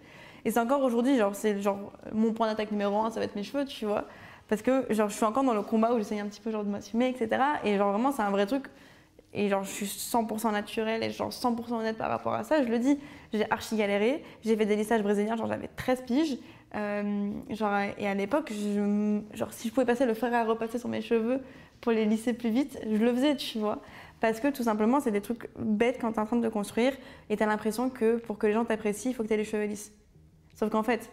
Et 0.44 0.50
c'est 0.50 0.60
encore 0.60 0.82
aujourd'hui, 0.82 1.16
genre, 1.16 1.34
c'est 1.34 1.60
genre 1.60 1.92
mon 2.12 2.32
point 2.32 2.46
d'attaque 2.46 2.70
numéro 2.70 2.98
un, 2.98 3.10
ça 3.10 3.20
va 3.20 3.26
être 3.26 3.36
mes 3.36 3.42
cheveux, 3.42 3.64
tu 3.64 3.86
vois. 3.86 4.04
Parce 4.48 4.62
que, 4.62 4.92
genre, 4.92 5.08
je 5.08 5.14
suis 5.14 5.24
encore 5.24 5.44
dans 5.44 5.54
le 5.54 5.62
combat 5.62 5.92
où 5.92 5.98
j'essaye 5.98 6.18
un 6.18 6.26
petit 6.26 6.40
peu, 6.40 6.50
genre, 6.50 6.64
de 6.64 6.70
m'assumer, 6.70 7.08
etc. 7.08 7.40
Et, 7.64 7.76
genre, 7.76 7.92
vraiment, 7.92 8.10
c'est 8.10 8.22
un 8.22 8.30
vrai 8.30 8.46
truc. 8.46 8.64
Et, 9.32 9.48
genre, 9.48 9.62
je 9.62 9.70
suis 9.70 9.86
100% 9.86 10.50
naturelle 10.50 11.04
et, 11.04 11.10
genre, 11.10 11.30
100% 11.30 11.72
honnête 11.74 11.96
par 11.96 12.10
rapport 12.10 12.34
à 12.34 12.42
ça. 12.42 12.62
Je 12.64 12.68
le 12.68 12.80
dis, 12.80 12.98
j'ai 13.32 13.48
archi 13.50 13.76
galéré. 13.76 14.24
J'ai 14.44 14.56
fait 14.56 14.66
des 14.66 14.74
lissages 14.74 15.02
brésiliens, 15.02 15.36
genre, 15.36 15.46
j'avais 15.46 15.68
13 15.76 16.02
piges. 16.04 16.38
Euh, 16.74 17.30
genre, 17.50 17.78
et 17.96 18.08
à 18.08 18.14
l'époque, 18.14 18.52
genre, 19.34 19.52
si 19.52 19.68
je 19.68 19.72
pouvais 19.72 19.86
passer 19.86 20.04
le 20.04 20.14
fer 20.14 20.34
à 20.34 20.44
repasser 20.44 20.80
sur 20.80 20.88
mes 20.88 21.00
cheveux 21.00 21.40
pour 21.80 21.92
les 21.92 22.04
lisser 22.04 22.32
plus 22.32 22.50
vite, 22.50 22.76
je 22.84 22.96
le 22.96 23.14
faisais, 23.14 23.36
tu 23.36 23.58
vois. 23.58 23.78
Parce 24.20 24.40
que 24.40 24.48
tout 24.48 24.64
simplement, 24.64 24.98
c'est 24.98 25.12
des 25.12 25.20
trucs 25.20 25.48
bêtes 25.58 25.98
quand 26.00 26.10
tu 26.10 26.18
es 26.18 26.22
en 26.22 26.26
train 26.26 26.36
de 26.36 26.48
construire 26.48 26.92
et 27.30 27.36
tu 27.36 27.42
as 27.42 27.46
l'impression 27.46 27.88
que 27.88 28.16
pour 28.16 28.36
que 28.36 28.48
les 28.48 28.52
gens 28.52 28.64
t'apprécient, 28.64 29.12
il 29.12 29.14
faut 29.14 29.22
que 29.22 29.28
tu 29.28 29.34
aies 29.34 29.38
les 29.38 29.44
cheveux 29.44 29.64
lisses. 29.64 29.92
Sauf 30.60 30.68
qu'en 30.70 30.82
fait, 30.82 31.08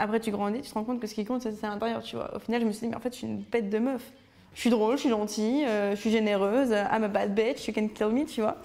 après 0.00 0.18
tu 0.18 0.32
grandis, 0.32 0.60
tu 0.60 0.68
te 0.68 0.74
rends 0.74 0.82
compte 0.82 0.98
que 0.98 1.06
ce 1.06 1.14
qui 1.14 1.24
compte, 1.24 1.40
c'est 1.42 1.64
à 1.64 1.68
l'intérieur, 1.70 2.02
tu 2.02 2.16
vois. 2.16 2.34
Au 2.34 2.40
final, 2.40 2.60
je 2.60 2.66
me 2.66 2.72
suis 2.72 2.80
dit, 2.86 2.90
mais 2.90 2.96
en 2.96 3.00
fait, 3.00 3.12
je 3.12 3.18
suis 3.18 3.26
une 3.28 3.38
bête 3.42 3.70
de 3.70 3.78
meuf. 3.78 4.12
Je 4.54 4.60
suis 4.60 4.70
drôle, 4.70 4.96
je 4.96 5.02
suis 5.02 5.08
gentille, 5.08 5.64
euh, 5.64 5.92
je 5.92 6.00
suis 6.00 6.10
généreuse, 6.10 6.70
I'm 6.72 7.04
a 7.04 7.08
bad 7.08 7.32
bitch, 7.32 7.68
you 7.68 7.72
can 7.72 7.86
kill 7.86 8.08
me, 8.08 8.24
tu 8.26 8.40
vois. 8.40 8.56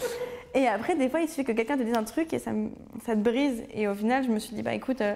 Et 0.56 0.66
après, 0.68 0.96
des 0.96 1.08
fois, 1.08 1.20
il 1.22 1.30
suffit 1.30 1.44
que 1.46 1.52
quelqu'un 1.52 1.78
te 1.78 1.84
dise 1.84 1.94
un 1.96 2.04
truc 2.04 2.34
et 2.34 2.40
ça, 2.40 2.52
te 2.52 3.14
brise. 3.20 3.64
Et 3.76 3.88
au 3.88 3.94
final, 3.94 4.24
je 4.24 4.30
me 4.30 4.40
suis 4.40 4.56
dit, 4.56 4.64
bah 4.64 4.74
écoute, 4.74 5.02
euh, 5.02 5.14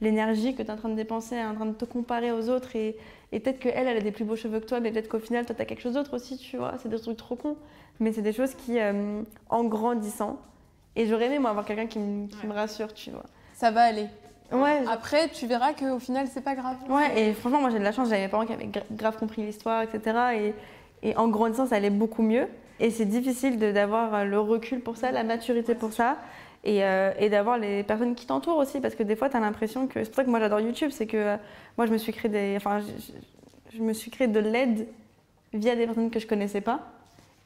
l'énergie 0.00 0.54
que 0.54 0.62
tu 0.62 0.68
es 0.68 0.70
en 0.70 0.76
train 0.76 0.88
de 0.88 0.94
dépenser, 0.94 1.38
en 1.44 1.54
train 1.54 1.66
de 1.66 1.74
te 1.74 1.84
comparer 1.84 2.32
aux 2.32 2.48
autres, 2.48 2.74
et, 2.74 2.96
et 3.32 3.40
peut-être 3.40 3.58
qu'elle, 3.58 3.86
elle 3.86 3.98
a 3.98 4.00
des 4.00 4.12
plus 4.12 4.24
beaux 4.24 4.36
cheveux 4.36 4.60
que 4.60 4.66
toi, 4.66 4.80
mais 4.80 4.90
peut-être 4.90 5.08
qu'au 5.10 5.18
final, 5.18 5.44
toi, 5.44 5.54
tu 5.54 5.60
as 5.60 5.66
quelque 5.66 5.82
chose 5.82 5.92
d'autre 5.94 6.16
aussi, 6.16 6.38
tu 6.38 6.56
vois. 6.56 6.72
C'est 6.82 6.88
des 6.88 6.98
trucs 6.98 7.18
trop 7.18 7.36
cons. 7.36 7.56
Mais 8.00 8.12
c'est 8.12 8.22
des 8.22 8.32
choses 8.32 8.54
qui, 8.54 8.80
euh, 8.80 9.20
en 9.50 9.64
grandissant, 9.64 10.38
et 10.96 11.06
j'aurais 11.06 11.26
aimé, 11.26 11.38
moi, 11.38 11.50
avoir 11.50 11.66
quelqu'un 11.66 11.86
qui, 11.86 11.98
me- 11.98 12.28
qui 12.28 12.46
me 12.46 12.54
rassure, 12.54 12.94
tu 12.94 13.10
vois. 13.10 13.24
Ça 13.54 13.70
va 13.70 13.82
aller. 13.82 14.06
Ouais, 14.52 14.82
Après, 14.90 15.28
tu 15.28 15.46
verras 15.46 15.74
qu'au 15.74 15.98
final, 15.98 16.26
c'est 16.32 16.40
pas 16.42 16.54
grave. 16.54 16.76
Ouais, 16.88 17.20
et 17.30 17.34
franchement, 17.34 17.60
moi 17.60 17.70
j'ai 17.70 17.78
de 17.78 17.84
la 17.84 17.92
chance, 17.92 18.08
j'avais 18.08 18.22
mes 18.22 18.28
parents 18.28 18.46
qui 18.46 18.52
avaient 18.54 18.66
gra- 18.66 18.82
grave 18.90 19.16
compris 19.18 19.42
l'histoire, 19.44 19.82
etc. 19.82 20.16
Et, 20.36 20.54
et 21.02 21.16
en 21.16 21.28
grandissant, 21.28 21.66
ça 21.66 21.76
allait 21.76 21.90
beaucoup 21.90 22.22
mieux. 22.22 22.46
Et 22.80 22.90
c'est 22.90 23.04
difficile 23.04 23.58
d'avoir 23.58 24.14
euh, 24.14 24.24
le 24.24 24.40
recul 24.40 24.80
pour 24.80 24.96
ça, 24.96 25.10
la 25.12 25.22
maturité 25.24 25.74
pour 25.74 25.92
ça, 25.92 26.16
et, 26.64 26.82
euh, 26.84 27.12
et 27.18 27.28
d'avoir 27.28 27.58
les 27.58 27.82
personnes 27.82 28.14
qui 28.14 28.26
t'entourent 28.26 28.56
aussi, 28.58 28.80
parce 28.80 28.94
que 28.94 29.02
des 29.02 29.16
fois, 29.16 29.28
tu 29.28 29.36
as 29.36 29.40
l'impression 29.40 29.86
que. 29.86 30.02
C'est 30.02 30.10
pour 30.10 30.16
ça 30.16 30.24
que 30.24 30.30
moi 30.30 30.40
j'adore 30.40 30.60
YouTube, 30.60 30.90
c'est 30.92 31.06
que 31.06 31.16
euh, 31.16 31.36
moi 31.76 31.86
je 31.86 31.92
me 31.92 31.98
suis 31.98 32.12
créé 32.12 32.30
des. 32.30 32.54
Enfin, 32.56 32.80
je, 32.80 32.86
je- 32.86 33.76
je 33.76 33.82
me 33.82 33.92
suis 33.92 34.10
créé 34.10 34.28
de 34.28 34.40
l'aide 34.40 34.86
via 35.52 35.76
des 35.76 35.84
personnes 35.84 36.10
que 36.10 36.18
je 36.20 36.26
connaissais 36.26 36.62
pas. 36.62 36.80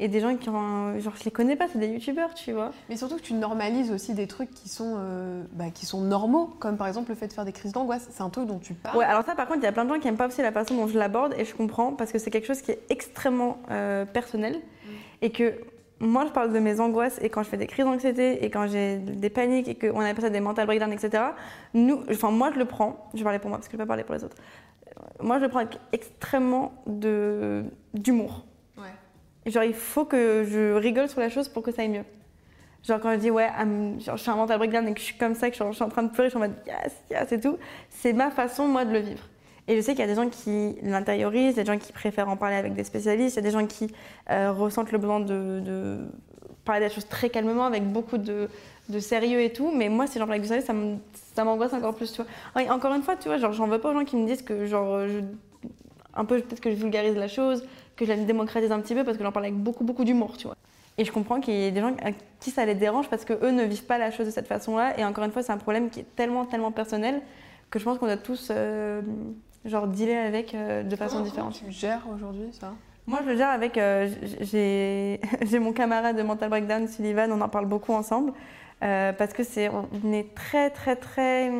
Et 0.02 0.08
des 0.08 0.18
gens 0.18 0.36
qui 0.36 0.48
ont. 0.48 0.98
Genre, 0.98 1.14
je 1.16 1.24
les 1.24 1.30
connais 1.30 1.54
pas, 1.54 1.66
c'est 1.72 1.78
des 1.78 1.86
youtubeurs, 1.86 2.34
tu 2.34 2.50
vois. 2.50 2.72
Mais 2.88 2.96
surtout 2.96 3.14
que 3.18 3.22
tu 3.22 3.34
normalises 3.34 3.92
aussi 3.92 4.14
des 4.14 4.26
trucs 4.26 4.52
qui 4.52 4.68
sont, 4.68 4.96
euh, 4.98 5.44
bah, 5.52 5.66
qui 5.72 5.86
sont 5.86 6.00
normaux, 6.00 6.46
comme 6.58 6.76
par 6.76 6.88
exemple 6.88 7.10
le 7.10 7.14
fait 7.14 7.28
de 7.28 7.32
faire 7.32 7.44
des 7.44 7.52
crises 7.52 7.70
d'angoisse. 7.70 8.08
C'est 8.10 8.22
un 8.24 8.28
truc 8.28 8.48
dont 8.48 8.58
tu 8.58 8.74
parles. 8.74 8.98
Ouais, 8.98 9.04
alors 9.04 9.24
ça, 9.24 9.36
par 9.36 9.46
contre, 9.46 9.60
il 9.60 9.62
y 9.62 9.68
a 9.68 9.70
plein 9.70 9.84
de 9.84 9.94
gens 9.94 10.00
qui 10.00 10.08
aiment 10.08 10.16
pas 10.16 10.26
aussi 10.26 10.42
la 10.42 10.50
façon 10.50 10.74
dont 10.74 10.88
je 10.88 10.98
l'aborde 10.98 11.34
et 11.38 11.44
je 11.44 11.54
comprends 11.54 11.92
parce 11.92 12.10
que 12.10 12.18
c'est 12.18 12.32
quelque 12.32 12.48
chose 12.48 12.62
qui 12.62 12.72
est 12.72 12.80
extrêmement 12.90 13.58
euh, 13.70 14.04
personnel 14.04 14.60
et 15.20 15.30
que 15.30 15.54
moi, 16.00 16.26
je 16.26 16.32
parle 16.32 16.52
de 16.52 16.58
mes 16.58 16.80
angoisses 16.80 17.20
et 17.22 17.28
quand 17.28 17.44
je 17.44 17.48
fais 17.48 17.56
des 17.56 17.68
crises 17.68 17.84
d'anxiété 17.84 18.44
et 18.44 18.50
quand 18.50 18.66
j'ai 18.66 18.96
des 18.98 19.30
paniques 19.30 19.68
et 19.68 19.76
qu'on 19.76 20.00
appelle 20.00 20.24
ça 20.24 20.30
des 20.30 20.40
mental 20.40 20.66
breakdowns, 20.66 20.92
etc. 20.92 21.22
Nous, 21.74 22.02
enfin, 22.10 22.32
moi, 22.32 22.50
je 22.52 22.58
le 22.58 22.64
prends. 22.64 23.08
Je 23.14 23.18
vais 23.18 23.24
parler 23.24 23.38
pour 23.38 23.50
moi 23.50 23.58
parce 23.58 23.68
que 23.68 23.72
je 23.74 23.76
vais 23.76 23.84
pas 23.84 23.88
parler 23.88 24.02
pour 24.02 24.16
les 24.16 24.24
autres. 24.24 24.36
Moi, 25.20 25.38
je 25.38 25.44
le 25.44 25.48
prends 25.48 25.60
avec 25.60 25.78
extrêmement 25.92 26.72
de 26.88 27.62
d'humour. 27.94 28.44
Genre, 29.46 29.64
il 29.64 29.74
faut 29.74 30.04
que 30.04 30.44
je 30.48 30.74
rigole 30.74 31.08
sur 31.08 31.20
la 31.20 31.28
chose 31.28 31.48
pour 31.48 31.62
que 31.62 31.72
ça 31.72 31.82
aille 31.82 31.88
mieux. 31.88 32.04
Genre, 32.86 32.98
quand 33.00 33.12
je 33.12 33.18
dis, 33.18 33.30
ouais, 33.30 33.48
je 33.98 34.16
suis 34.16 34.30
un 34.30 34.36
mental 34.36 34.58
breakdown 34.58 34.88
et 34.88 34.94
que 34.94 35.00
je 35.00 35.04
suis 35.04 35.16
comme 35.16 35.34
ça, 35.34 35.50
que 35.50 35.56
je 35.56 35.72
suis, 35.72 35.82
en 35.82 35.88
train 35.88 36.02
de 36.02 36.10
pleurer, 36.10 36.28
je 36.28 36.36
suis 36.36 36.36
en 36.36 36.48
mode 36.48 36.56
yes, 36.66 36.92
yes 37.10 37.32
et 37.32 37.40
tout, 37.40 37.56
c'est 37.90 38.12
ma 38.12 38.30
façon, 38.30 38.66
moi, 38.66 38.84
de 38.84 38.92
le 38.92 38.98
vivre. 38.98 39.22
Et 39.68 39.76
je 39.76 39.80
sais 39.80 39.92
qu'il 39.92 40.00
y 40.00 40.04
a 40.04 40.08
des 40.08 40.16
gens 40.16 40.28
qui 40.28 40.76
l'intériorisent, 40.82 41.54
des 41.54 41.64
gens 41.64 41.78
qui 41.78 41.92
préfèrent 41.92 42.28
en 42.28 42.36
parler 42.36 42.56
avec 42.56 42.74
des 42.74 42.82
spécialistes, 42.82 43.36
il 43.36 43.38
y 43.38 43.46
a 43.46 43.48
des 43.48 43.52
gens 43.52 43.66
qui 43.66 43.94
euh, 44.30 44.50
ressentent 44.50 44.90
le 44.90 44.98
besoin 44.98 45.20
de, 45.20 45.60
de 45.60 45.98
parler 46.64 46.88
des 46.88 46.92
choses 46.92 47.06
très 47.06 47.30
calmement, 47.30 47.64
avec 47.64 47.84
beaucoup 47.84 48.18
de, 48.18 48.48
sérieux 48.98 49.40
et 49.40 49.52
tout. 49.52 49.70
Mais 49.72 49.88
moi, 49.88 50.06
parle 50.12 50.30
avec 50.30 50.42
du 50.42 50.48
sérieux, 50.48 50.64
ça 51.34 51.44
m'angoisse 51.44 51.72
encore 51.72 51.94
plus, 51.94 52.12
tu 52.12 52.22
vois. 52.22 52.72
Encore 52.72 52.92
une 52.94 53.02
fois, 53.02 53.16
tu 53.16 53.28
vois, 53.28 53.38
genre, 53.38 53.52
j'en 53.52 53.68
veux 53.68 53.78
pas 53.78 53.90
aux 53.90 53.94
gens 53.94 54.04
qui 54.04 54.16
me 54.16 54.26
disent 54.26 54.42
que, 54.42 54.66
genre, 54.66 55.00
un 56.14 56.24
peu, 56.24 56.40
peut-être 56.40 56.60
que 56.60 56.70
je 56.70 56.76
vulgarise 56.76 57.16
la 57.16 57.28
chose, 57.28 57.64
que 57.96 58.04
je 58.04 58.10
la 58.12 58.16
démocratise 58.16 58.72
un 58.72 58.80
petit 58.80 58.94
peu 58.94 59.04
parce 59.04 59.16
que 59.18 59.24
j'en 59.24 59.32
parle 59.32 59.46
avec 59.46 59.56
beaucoup, 59.58 59.84
beaucoup 59.84 60.04
d'humour, 60.04 60.36
tu 60.36 60.46
vois. 60.46 60.56
Et 60.98 61.04
je 61.04 61.12
comprends 61.12 61.40
qu'il 61.40 61.54
y 61.54 61.64
ait 61.64 61.70
des 61.70 61.80
gens 61.80 61.94
à 62.04 62.10
qui 62.40 62.50
ça 62.50 62.64
les 62.66 62.74
dérange 62.74 63.08
parce 63.08 63.24
que 63.24 63.32
eux 63.44 63.50
ne 63.50 63.64
vivent 63.64 63.84
pas 63.86 63.98
la 63.98 64.10
chose 64.10 64.26
de 64.26 64.30
cette 64.30 64.46
façon-là. 64.46 64.98
Et 64.98 65.04
encore 65.04 65.24
une 65.24 65.32
fois, 65.32 65.42
c'est 65.42 65.52
un 65.52 65.56
problème 65.58 65.88
qui 65.90 66.00
est 66.00 66.06
tellement, 66.16 66.44
tellement 66.44 66.70
personnel 66.70 67.22
que 67.70 67.78
je 67.78 67.84
pense 67.84 67.98
qu'on 67.98 68.06
doit 68.06 68.18
tous, 68.18 68.48
euh, 68.50 69.00
genre, 69.64 69.86
dealer 69.86 70.18
avec 70.26 70.54
euh, 70.54 70.82
de 70.82 70.94
façon 70.96 71.20
différente. 71.20 71.54
comment 71.58 71.70
Tu 71.70 71.72
gères 71.72 72.02
aujourd'hui 72.14 72.48
ça? 72.52 72.74
Moi, 73.06 73.20
je 73.24 73.30
le 73.30 73.36
gère 73.36 73.48
avec. 73.48 73.78
euh, 73.78 74.08
j'ai 74.42 75.58
mon 75.58 75.72
camarade 75.72 76.16
de 76.16 76.22
Mental 76.22 76.50
Breakdown, 76.50 76.86
Sullivan, 76.86 77.32
on 77.32 77.40
en 77.40 77.48
parle 77.48 77.66
beaucoup 77.66 77.92
ensemble. 77.94 78.32
euh, 78.82 79.12
parce 79.12 79.32
que 79.32 79.44
c'est. 79.44 79.70
On 79.70 80.12
est 80.12 80.34
très, 80.34 80.68
très, 80.70 80.96
très. 80.96 81.50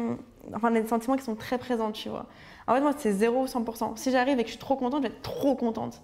Enfin, 0.55 0.71
on 0.71 0.77
a 0.77 0.81
des 0.81 0.89
sentiments 0.89 1.17
qui 1.17 1.25
sont 1.25 1.37
très 1.37 1.57
présents, 1.59 1.91
tu 1.93 2.09
vois. 2.11 2.27
En 2.67 2.75
fait, 2.75 2.81
moi, 2.81 2.93
c'est 2.97 3.13
0 3.13 3.43
ou 3.43 3.47
100%. 3.47 3.97
Si 3.97 4.11
j'arrive 4.11 4.39
et 4.39 4.43
que 4.43 4.49
je 4.49 4.53
suis 4.55 4.61
trop 4.61 4.77
contente, 4.77 5.03
je 5.03 5.09
vais 5.09 5.15
être 5.15 5.23
trop 5.23 5.55
contente. 5.57 6.01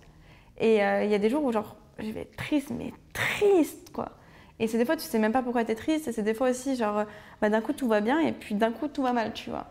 Et 0.59 0.83
euh, 0.83 1.05
il 1.05 1.11
y 1.11 1.15
a 1.15 1.19
des 1.19 1.31
jours 1.31 1.45
où, 1.45 1.53
genre, 1.53 1.77
je 1.99 2.11
vais 2.11 2.23
être 2.23 2.37
triste, 2.37 2.71
mais 2.71 2.93
triste, 3.13 3.91
quoi. 3.93 4.11
Et 4.61 4.67
c'est 4.67 4.79
des 4.79 4.85
fois, 4.85 4.97
tu 4.97 5.05
sais 5.05 5.19
même 5.19 5.33
pas 5.33 5.43
pourquoi 5.43 5.65
tu 5.65 5.73
es 5.73 5.75
triste. 5.75 6.09
Et 6.09 6.13
c'est 6.13 6.23
des 6.23 6.35
fois 6.35 6.51
aussi, 6.51 6.77
genre, 6.77 7.05
bah, 7.41 7.49
d'un 7.49 7.61
coup, 7.61 7.73
tout 7.73 7.89
va 7.89 8.01
bien 8.01 8.19
et 8.21 8.33
puis 8.33 8.55
d'un 8.55 8.73
coup, 8.73 8.89
tout 8.89 9.03
va 9.03 9.13
mal, 9.13 9.33
tu 9.33 9.51
vois. 9.51 9.67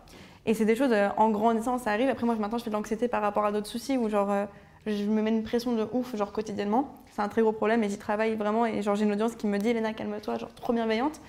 Et 0.46 0.54
c'est 0.54 0.64
des 0.64 0.76
choses, 0.76 0.92
euh, 0.92 1.08
en 1.18 1.28
grandissant, 1.28 1.76
ça 1.78 1.90
arrive. 1.90 2.08
Après, 2.08 2.24
moi, 2.24 2.34
maintenant, 2.36 2.58
je 2.58 2.64
fais 2.64 2.70
de 2.70 2.74
l'anxiété 2.74 3.06
par 3.06 3.20
rapport 3.20 3.44
à 3.44 3.52
d'autres 3.52 3.66
soucis 3.66 3.98
où, 3.98 4.08
genre, 4.08 4.30
euh, 4.30 4.46
je 4.86 5.04
me 5.04 5.20
mets 5.20 5.30
une 5.30 5.42
pression 5.42 5.74
de 5.74 5.86
ouf, 5.92 6.16
genre, 6.16 6.32
quotidiennement. 6.32 6.94
C'est 7.12 7.20
un 7.20 7.28
très 7.28 7.42
gros 7.42 7.52
problème 7.52 7.84
et 7.84 7.90
j'y 7.90 7.98
travaille 7.98 8.34
vraiment. 8.34 8.64
Et, 8.64 8.80
genre, 8.80 8.94
j'ai 8.94 9.04
une 9.04 9.12
audience 9.12 9.34
qui 9.34 9.46
me 9.46 9.58
dit, 9.58 9.68
Elena, 9.68 9.92
calme-toi, 9.92 10.38
genre, 10.38 10.54
trop 10.54 10.72
bienveillante. 10.72 11.20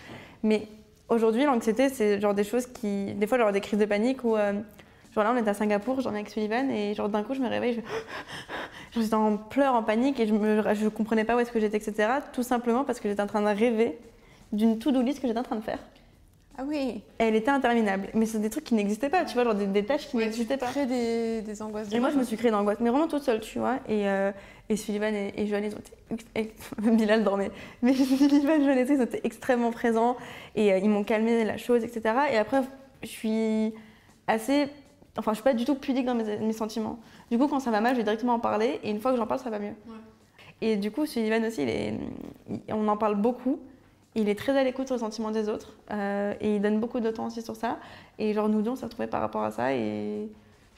Mais 0.43 0.67
aujourd'hui, 1.09 1.43
l'anxiété, 1.43 1.89
c'est 1.89 2.21
genre 2.21 2.33
des 2.33 2.45
choses 2.45 2.65
qui. 2.67 3.13
Des 3.13 3.27
fois, 3.27 3.37
genre, 3.37 3.51
des 3.51 3.61
crises 3.61 3.79
de 3.79 3.85
panique 3.85 4.23
où. 4.23 4.37
Genre 5.15 5.23
là, 5.23 5.33
on 5.33 5.37
était 5.37 5.49
à 5.49 5.53
Singapour, 5.55 6.01
j'en 6.01 6.11
ai 6.11 6.17
avec 6.17 6.29
Sullivan, 6.29 6.69
et 6.69 6.93
genre 6.93 7.09
d'un 7.09 7.23
coup, 7.23 7.33
je 7.33 7.39
me 7.39 7.49
réveille, 7.49 7.73
je... 7.73 7.81
j'étais 8.93 9.13
en 9.13 9.37
pleurs, 9.37 9.75
en 9.75 9.83
panique, 9.83 10.19
et 10.19 10.27
je 10.27 10.33
je 10.33 10.87
comprenais 10.87 11.23
pas 11.23 11.35
où 11.35 11.39
est-ce 11.39 11.51
que 11.51 11.59
j'étais, 11.59 11.77
etc. 11.77 12.09
Tout 12.33 12.43
simplement 12.43 12.83
parce 12.83 12.99
que 12.99 13.09
j'étais 13.09 13.21
en 13.21 13.27
train 13.27 13.41
de 13.41 13.57
rêver 13.57 13.97
d'une 14.51 14.79
to-do 14.79 15.01
list 15.01 15.19
que 15.21 15.27
j'étais 15.27 15.39
en 15.39 15.43
train 15.43 15.57
de 15.57 15.63
faire. 15.63 15.79
Ah 16.57 16.63
oui. 16.67 17.01
Elle 17.19 17.35
était 17.35 17.51
interminable. 17.51 18.09
Mais 18.13 18.25
c'est 18.25 18.39
des 18.39 18.49
trucs 18.49 18.65
qui 18.65 18.73
n'existaient 18.73 19.09
pas, 19.09 19.23
tu 19.23 19.33
vois, 19.35 19.45
genre 19.45 19.55
des, 19.55 19.65
des 19.67 19.85
tâches 19.85 20.09
qui 20.09 20.17
Ouais, 20.17 20.23
tu 20.23 20.29
n'existaient 20.29 20.57
pas. 20.57 20.65
crées 20.67 20.85
des, 20.87 21.41
des 21.41 21.61
angoisses. 21.61 21.87
Et 21.93 21.99
moi, 22.01 22.09
je 22.09 22.17
me 22.17 22.23
suis 22.23 22.35
créée 22.35 22.51
d'angoisse, 22.51 22.79
mais 22.81 22.89
vraiment 22.89 23.07
toute 23.07 23.23
seule, 23.23 23.39
tu 23.39 23.59
vois. 23.59 23.75
Et, 23.87 24.09
euh, 24.09 24.31
et 24.67 24.75
Sullivan 24.75 25.15
et, 25.15 25.29
et 25.37 25.43
ils 25.43 25.55
ont 25.55 26.17
été. 26.35 26.53
Bilal 26.81 27.23
dormait. 27.23 27.51
Mais 27.81 27.93
Sullivan 27.93 28.59
et 28.61 28.65
Johannes, 28.65 28.87
ils 28.89 28.99
ont 28.99 29.05
été 29.05 29.21
extrêmement 29.23 29.71
présents 29.71 30.17
et 30.55 30.73
euh, 30.73 30.79
ils 30.79 30.89
m'ont 30.89 31.05
calmé 31.05 31.45
la 31.45 31.55
chose, 31.55 31.85
etc. 31.85 32.13
Et 32.33 32.37
après, 32.37 32.61
je 33.03 33.07
suis 33.07 33.73
assez. 34.27 34.67
Enfin, 35.17 35.31
je 35.31 35.35
suis 35.35 35.43
pas 35.43 35.53
du 35.53 35.63
tout 35.63 35.75
pudique 35.75 36.05
dans 36.05 36.15
mes, 36.15 36.39
mes 36.39 36.53
sentiments. 36.53 36.99
Du 37.31 37.37
coup, 37.37 37.47
quand 37.47 37.59
ça 37.59 37.71
va 37.71 37.81
mal, 37.81 37.93
je 37.93 37.97
vais 37.97 38.03
directement 38.03 38.33
en 38.35 38.39
parler 38.39 38.79
et 38.83 38.89
une 38.89 38.99
fois 38.99 39.11
que 39.11 39.17
j'en 39.17 39.27
parle, 39.27 39.39
ça 39.39 39.49
va 39.49 39.59
mieux. 39.59 39.73
Ouais. 39.87 39.95
Et 40.61 40.75
du 40.77 40.91
coup, 40.91 41.05
Sullivan 41.05 41.43
aussi, 41.45 41.63
il 41.63 41.69
est, 41.69 41.93
il- 42.49 42.73
on 42.73 42.87
en 42.87 42.97
parle 42.97 43.15
beaucoup. 43.15 43.59
Il 44.15 44.27
est 44.27 44.35
très 44.35 44.57
à 44.57 44.63
l'écoute 44.63 44.87
sur 44.87 44.95
les 44.95 44.99
sentiments 45.01 45.31
des 45.31 45.47
autres 45.49 45.73
euh, 45.91 46.33
et 46.41 46.55
il 46.55 46.61
donne 46.61 46.79
beaucoup 46.79 46.99
de 46.99 47.09
temps 47.11 47.27
aussi 47.27 47.41
sur 47.41 47.55
ça. 47.55 47.77
Et 48.17 48.33
genre, 48.33 48.49
nous 48.49 48.61
deux, 48.61 48.71
on 48.71 48.75
s'est 48.75 48.85
retrouvés 48.85 49.07
par 49.07 49.21
rapport 49.21 49.43
à 49.43 49.51
ça 49.51 49.73
et 49.73 50.27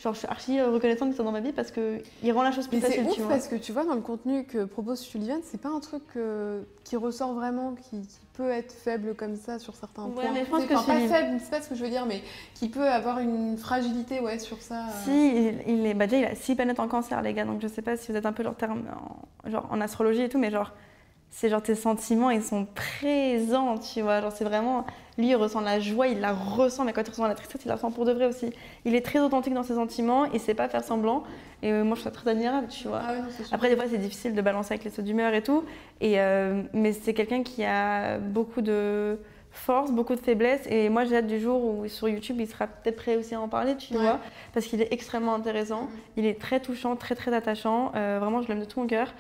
genre, 0.02 0.14
je 0.14 0.20
suis 0.20 0.28
archi 0.28 0.60
euh, 0.60 0.70
reconnaissante 0.72 1.10
qu'il 1.10 1.16
soit 1.16 1.26
dans 1.26 1.32
ma 1.32 1.40
vie 1.42 1.52
parce 1.52 1.72
qu'il 1.72 2.32
rend 2.34 2.42
la 2.44 2.52
chose 2.52 2.68
plus 2.68 2.78
Mais 2.78 2.82
c'est 2.82 2.88
facile, 2.96 3.06
ouf 3.08 3.14
tu 3.14 3.22
vois. 3.22 3.30
parce 3.30 3.48
que 3.48 3.56
tu 3.56 3.72
vois, 3.72 3.86
dans 3.86 3.94
le 3.94 4.02
contenu 4.02 4.46
que 4.46 4.66
propose 4.66 5.00
Sullivan, 5.00 5.40
c'est 5.44 5.62
pas 5.62 5.70
un 5.70 5.80
truc 5.80 6.04
euh, 6.18 6.64
qui 6.84 6.96
ressort 6.96 7.34
vraiment, 7.34 7.74
qui, 7.76 8.02
qui 8.02 8.20
peut 8.34 8.50
être 8.50 8.72
faible 8.74 9.14
comme 9.16 9.36
ça 9.36 9.60
sur 9.60 9.76
certains 9.76 10.06
Ouais, 10.06 10.14
points. 10.22 10.32
mais 10.34 10.46
je 10.46 10.50
pense 10.50 10.62
C'est- 10.62 10.68
que 10.68 10.74
enfin, 10.74 10.94
pas 10.94 11.00
faible, 11.08 11.40
c'est 11.40 11.52
pas 11.52 11.62
ce 11.62 11.70
que 11.70 11.76
je 11.76 11.84
veux 11.84 11.90
dire, 11.90 12.06
mais 12.08 12.22
qui 12.56 12.70
peut 12.70 12.88
avoir 12.88 13.20
une 13.20 13.58
fragilité 13.58 14.20
ouais, 14.20 14.40
sur 14.40 14.62
ça. 14.62 14.88
euh. 14.88 15.04
Si, 15.04 15.12
il, 15.68 15.80
il 15.80 15.86
est, 15.86 15.94
bah 15.94 16.08
déjà, 16.08 16.18
il 16.22 16.26
a 16.32 16.36
six 16.36 16.56
planètes 16.56 16.80
en 16.80 16.88
cancer, 16.88 17.22
les 17.22 17.34
gars, 17.34 17.46
donc 17.46 17.62
je 17.62 17.68
sais 17.68 17.82
pas 17.82 17.96
si 17.98 18.12
vous 18.12 18.18
êtes 18.18 18.26
un 18.26 18.34
peu 18.34 18.44
genre, 18.44 18.56
terme, 18.56 18.84
en, 19.46 19.50
genre, 19.50 19.68
en 19.70 19.80
astrologie 19.82 20.24
et 20.24 20.30
tout, 20.30 20.40
mais 20.40 20.50
genre, 20.50 20.72
c'est 21.34 21.50
genre 21.50 21.62
tes 21.64 21.76
sentiments, 21.76 22.30
ils 22.30 22.44
sont 22.44 22.66
présents, 22.76 23.78
tu 23.78 24.02
vois. 24.02 24.22
Genre, 24.22 24.32
c'est 24.32 24.44
vraiment. 24.44 24.86
Lui, 25.18 25.28
il 25.30 25.36
ressent 25.36 25.62
la 25.62 25.80
joie, 25.80 26.08
il 26.08 26.20
la 26.20 26.32
ressent, 26.34 26.84
mais 26.86 26.94
quand 26.94 27.02
il 27.06 27.10
ressent 27.10 27.28
la 27.28 27.36
tristesse, 27.36 27.62
il 27.66 27.68
la 27.68 27.76
ressent 27.76 27.92
pour 27.92 28.06
de 28.06 28.12
vrai 28.12 28.26
aussi. 28.26 28.52
Il 28.86 28.96
est 28.96 29.02
très 29.06 29.20
authentique 29.20 29.54
dans 29.54 29.64
ses 29.64 29.76
sentiments, 29.76 30.26
il 30.26 30.40
sait 30.40 30.54
pas 30.54 30.68
faire 30.70 30.84
semblant, 30.84 31.24
et 31.64 31.72
euh, 31.72 31.84
moi, 31.84 31.96
je 31.96 32.02
trouve 32.02 32.14
ça 32.14 32.20
très 32.22 32.32
admirable, 32.32 32.68
tu 32.70 32.88
vois. 32.88 33.02
Ah. 33.04 33.14
Après, 33.52 33.70
des 33.70 33.76
fois, 33.76 33.86
c'est 33.90 33.98
difficile 33.98 34.34
de 34.34 34.42
balancer 34.42 34.74
avec 34.74 34.84
les 34.86 34.90
sauts 34.92 35.02
d'humeur 35.02 35.34
et 35.34 35.44
tout. 35.44 35.64
Et, 36.00 36.20
euh, 36.20 36.64
mais 36.74 36.94
c'est 36.94 37.14
quelqu'un 37.14 37.44
qui 37.44 37.64
a 37.64 38.18
beaucoup 38.18 38.62
de 38.62 39.20
force, 39.52 39.92
beaucoup 39.92 40.16
de 40.16 40.22
faiblesse. 40.22 40.62
Et 40.70 40.88
moi, 40.90 41.04
j'ai 41.04 41.18
hâte 41.18 41.28
du 41.28 41.40
jour 41.40 41.62
où 41.64 41.88
sur 41.88 42.08
YouTube, 42.08 42.38
il 42.40 42.48
sera 42.48 42.68
peut-être 42.68 42.96
prêt 42.96 43.18
aussi 43.18 43.36
à 43.36 43.42
en 43.42 43.50
parler, 43.50 43.76
tu 43.76 43.94
Ouais. 43.94 44.00
vois. 44.00 44.20
Parce 44.54 44.66
qu'il 44.66 44.82
est 44.82 44.92
extrêmement 44.94 45.36
intéressant. 45.36 45.84
Mhm. 45.84 45.90
Il 46.18 46.26
est 46.26 46.40
très 46.40 46.62
touchant, 46.62 46.96
très, 46.96 47.16
très 47.16 47.34
attachant. 47.34 47.92
Euh, 47.96 48.18
vraiment, 48.20 48.42
je 48.42 48.48
l'aime 48.48 48.62
de 48.62 48.66
tout 48.66 48.80
mon 48.80 48.88
cœur. 48.88 49.14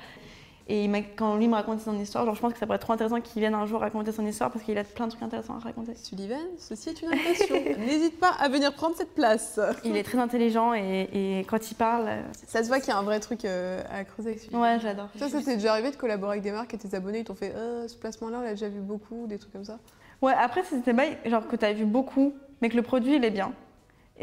Et 0.68 0.86
il 0.86 1.04
quand 1.16 1.36
lui 1.36 1.48
me 1.48 1.56
raconte 1.56 1.80
son 1.82 1.98
histoire, 2.00 2.26
genre, 2.26 2.36
je 2.36 2.40
pense 2.42 2.54
que 2.54 2.60
ça 2.60 2.66
pourrait 2.66 2.76
être 2.78 2.84
trop 2.84 2.94
intéressant 2.94 3.20
qu'il 3.20 3.40
vienne 3.42 3.56
un 3.56 3.66
jour 3.66 3.82
raconter 3.82 4.12
son 4.12 4.26
histoire 4.26 4.52
parce 4.52 4.64
qu'il 4.64 4.78
a 4.78 4.84
plein 4.84 5.06
de 5.06 5.12
trucs 5.12 5.24
intéressants 5.24 5.56
à 5.56 5.60
raconter. 5.60 5.94
Sullivan, 5.96 6.38
ceci 6.58 6.90
est 6.90 7.02
une 7.02 7.10
invitation. 7.14 7.56
N'hésite 7.80 8.20
pas 8.20 8.32
à 8.40 8.48
venir 8.48 8.74
prendre 8.74 8.96
cette 8.96 9.14
place. 9.14 9.60
Il 9.84 9.98
est 9.98 10.04
très 10.04 10.18
intelligent 10.20 10.74
et, 10.74 11.10
et 11.14 11.40
quand 11.50 11.72
il 11.72 11.76
parle, 11.76 12.06
euh, 12.08 12.22
Ça 12.48 12.64
se 12.64 12.68
voit 12.68 12.80
qu'il 12.80 12.90
y 12.90 12.92
a 12.92 12.98
un 12.98 13.04
vrai 13.04 13.20
truc 13.20 13.44
euh, 13.46 13.82
à 13.92 14.04
creuser 14.04 14.30
avec 14.30 14.40
Sullivan. 14.42 14.62
ouais, 14.62 14.80
j'adore. 14.80 15.10
Ça, 15.18 15.30
ça 15.30 15.42
t'est 15.42 15.56
déjà 15.56 15.72
arrivé 15.74 15.92
de 15.92 15.96
collaborer 15.96 16.32
avec 16.34 16.44
des 16.44 16.52
marques 16.52 16.74
et 16.74 16.78
tes 16.78 16.96
abonnés 16.96 17.20
ils 17.20 17.26
t'ont 17.26 17.36
fait 17.36 17.54
Euh, 17.56 17.88
ce 17.88 17.96
placement-là, 17.98 18.38
on 18.40 18.42
l'a 18.42 18.52
déjà 18.52 18.70
vu 18.70 18.80
beaucoup, 18.80 19.26
des 19.28 19.38
trucs 19.40 19.52
comme 19.54 19.66
ça? 19.66 19.80
Ouais, 20.22 20.34
après, 20.34 20.64
c'était 20.64 20.94
genre 21.26 21.48
que 21.48 21.56
tu 21.56 21.66
as 21.66 21.74
vu 21.74 21.86
beaucoup, 21.86 22.34
mais 22.62 22.70
que 22.70 22.76
le 22.76 22.84
produit, 22.84 23.16
il 23.16 23.26
est 23.26 23.32
bien. 23.32 23.52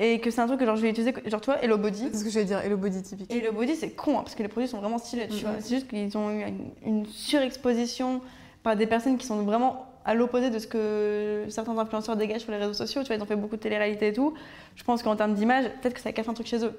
Et 0.00 0.20
que 0.20 0.30
c'est 0.30 0.40
un 0.40 0.46
truc 0.46 0.60
que 0.60 0.64
genre, 0.64 0.76
je 0.76 0.82
vais 0.82 0.90
utiliser, 0.90 1.12
genre, 1.26 1.40
tu 1.40 1.46
vois, 1.46 1.60
Hello 1.60 1.76
Body. 1.76 2.08
C'est 2.12 2.18
ce 2.18 2.24
que 2.24 2.30
j'allais 2.30 2.44
dire, 2.46 2.60
Hello 2.60 2.76
Body 2.76 3.02
typique. 3.02 3.34
Et 3.34 3.40
le 3.40 3.50
body, 3.50 3.74
c'est 3.74 3.90
con, 3.90 4.12
hein, 4.12 4.22
parce 4.22 4.36
que 4.36 4.42
les 4.44 4.48
produits 4.48 4.68
sont 4.68 4.78
vraiment 4.78 4.98
stylés, 4.98 5.26
tu 5.26 5.44
vois. 5.44 5.54
C'est 5.58 5.74
juste 5.74 5.88
qu'ils 5.88 6.16
ont 6.16 6.30
eu 6.30 6.44
une, 6.44 6.70
une 6.86 7.06
surexposition 7.06 8.20
par 8.62 8.76
des 8.76 8.86
personnes 8.86 9.18
qui 9.18 9.26
sont 9.26 9.42
vraiment 9.42 9.86
à 10.04 10.14
l'opposé 10.14 10.50
de 10.50 10.58
ce 10.60 10.68
que 10.68 11.46
certains 11.48 11.76
influenceurs 11.76 12.16
dégagent 12.16 12.42
sur 12.42 12.52
les 12.52 12.58
réseaux 12.58 12.74
sociaux. 12.74 13.02
Tu 13.02 13.08
vois, 13.08 13.16
ils 13.16 13.22
ont 13.22 13.26
fait 13.26 13.36
beaucoup 13.36 13.56
de 13.56 13.60
télé-réalité 13.60 14.08
et 14.08 14.12
tout. 14.12 14.34
Je 14.76 14.84
pense 14.84 15.02
qu'en 15.02 15.16
termes 15.16 15.34
d'image, 15.34 15.64
peut-être 15.82 15.94
que 15.94 16.00
ça 16.00 16.12
casse 16.12 16.28
un 16.28 16.34
truc 16.34 16.46
chez 16.46 16.64
eux, 16.64 16.78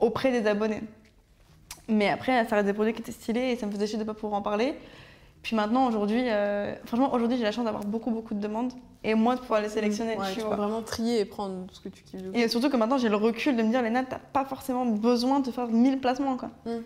auprès 0.00 0.32
des 0.32 0.46
abonnés. 0.48 0.82
Mais 1.88 2.08
après, 2.08 2.44
ça 2.46 2.56
reste 2.56 2.66
des 2.66 2.74
produits 2.74 2.92
qui 2.92 3.00
étaient 3.00 3.12
stylés 3.12 3.52
et 3.52 3.56
ça 3.56 3.66
me 3.66 3.72
faisait 3.72 3.86
chier 3.86 3.98
de 3.98 4.02
ne 4.02 4.06
pas 4.06 4.14
pouvoir 4.14 4.34
en 4.34 4.42
parler. 4.42 4.74
Puis 5.42 5.56
maintenant, 5.56 5.86
aujourd'hui, 5.86 6.22
euh, 6.26 6.74
franchement, 6.84 7.12
aujourd'hui, 7.14 7.38
j'ai 7.38 7.44
la 7.44 7.52
chance 7.52 7.64
d'avoir 7.64 7.84
beaucoup, 7.84 8.10
beaucoup 8.10 8.34
de 8.34 8.40
demandes 8.40 8.72
et 9.04 9.14
moi 9.14 9.36
de 9.36 9.40
pouvoir 9.40 9.60
les 9.60 9.68
sélectionner, 9.68 10.16
Ouais, 10.16 10.26
tu 10.30 10.34
tu 10.34 10.40
vois. 10.40 10.50
peux 10.50 10.56
vraiment 10.62 10.82
trier 10.82 11.20
et 11.20 11.24
prendre 11.24 11.66
ce 11.72 11.80
que 11.80 11.88
tu 11.88 12.02
kiffes. 12.02 12.20
Et 12.34 12.48
surtout 12.48 12.68
que 12.68 12.76
maintenant, 12.76 12.98
j'ai 12.98 13.08
le 13.08 13.16
recul 13.16 13.56
de 13.56 13.62
me 13.62 13.70
dire, 13.70 13.80
Léna, 13.82 14.02
t'as 14.04 14.18
pas 14.18 14.44
forcément 14.44 14.84
besoin 14.84 15.40
de 15.40 15.50
faire 15.50 15.68
1000 15.68 16.00
placements, 16.00 16.36
quoi. 16.36 16.50
Mm. 16.66 16.78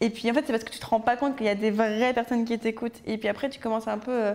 Et 0.00 0.10
puis, 0.10 0.30
en 0.30 0.34
fait, 0.34 0.44
c'est 0.46 0.52
parce 0.52 0.64
que 0.64 0.70
tu 0.70 0.78
te 0.78 0.86
rends 0.86 1.00
pas 1.00 1.16
compte 1.16 1.36
qu'il 1.36 1.46
y 1.46 1.50
a 1.50 1.54
des 1.54 1.70
vraies 1.70 2.14
personnes 2.14 2.44
qui 2.44 2.58
t'écoutent. 2.58 3.00
Et 3.04 3.18
puis 3.18 3.28
après, 3.28 3.50
tu 3.50 3.58
commences 3.60 3.88
un 3.88 3.98
peu 3.98 4.12
euh, 4.12 4.32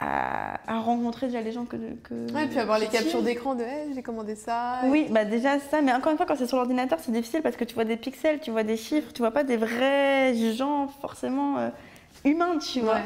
à, 0.00 0.58
à 0.66 0.80
rencontrer 0.80 1.26
déjà 1.26 1.40
les 1.40 1.52
gens 1.52 1.64
que... 1.64 1.76
que 1.76 2.32
Ouais, 2.34 2.46
puis 2.48 2.58
avoir 2.58 2.78
les 2.78 2.86
captures 2.88 3.22
d'écran 3.22 3.54
de 3.54 3.62
hey, 3.62 3.94
j'ai 3.94 4.02
commandé 4.02 4.34
ça. 4.34 4.80
Oui, 4.86 5.06
bah 5.10 5.24
déjà 5.24 5.58
ça, 5.60 5.80
mais 5.82 5.92
encore 5.92 6.12
une 6.12 6.16
fois, 6.18 6.26
quand 6.26 6.36
c'est 6.36 6.46
sur 6.46 6.56
l'ordinateur, 6.56 6.98
c'est 7.00 7.12
difficile 7.12 7.42
parce 7.42 7.56
que 7.56 7.64
tu 7.64 7.74
vois 7.74 7.84
des 7.84 7.96
pixels, 7.96 8.40
tu 8.40 8.50
vois 8.50 8.62
des 8.62 8.76
chiffres, 8.76 9.12
tu 9.12 9.20
vois 9.22 9.30
pas 9.30 9.44
des 9.44 9.56
vrais 9.56 10.34
gens 10.54 10.88
forcément 11.00 11.58
euh, 11.58 11.68
humains, 12.24 12.58
tu 12.58 12.80
vois. 12.80 12.94
Ouais. 12.94 13.00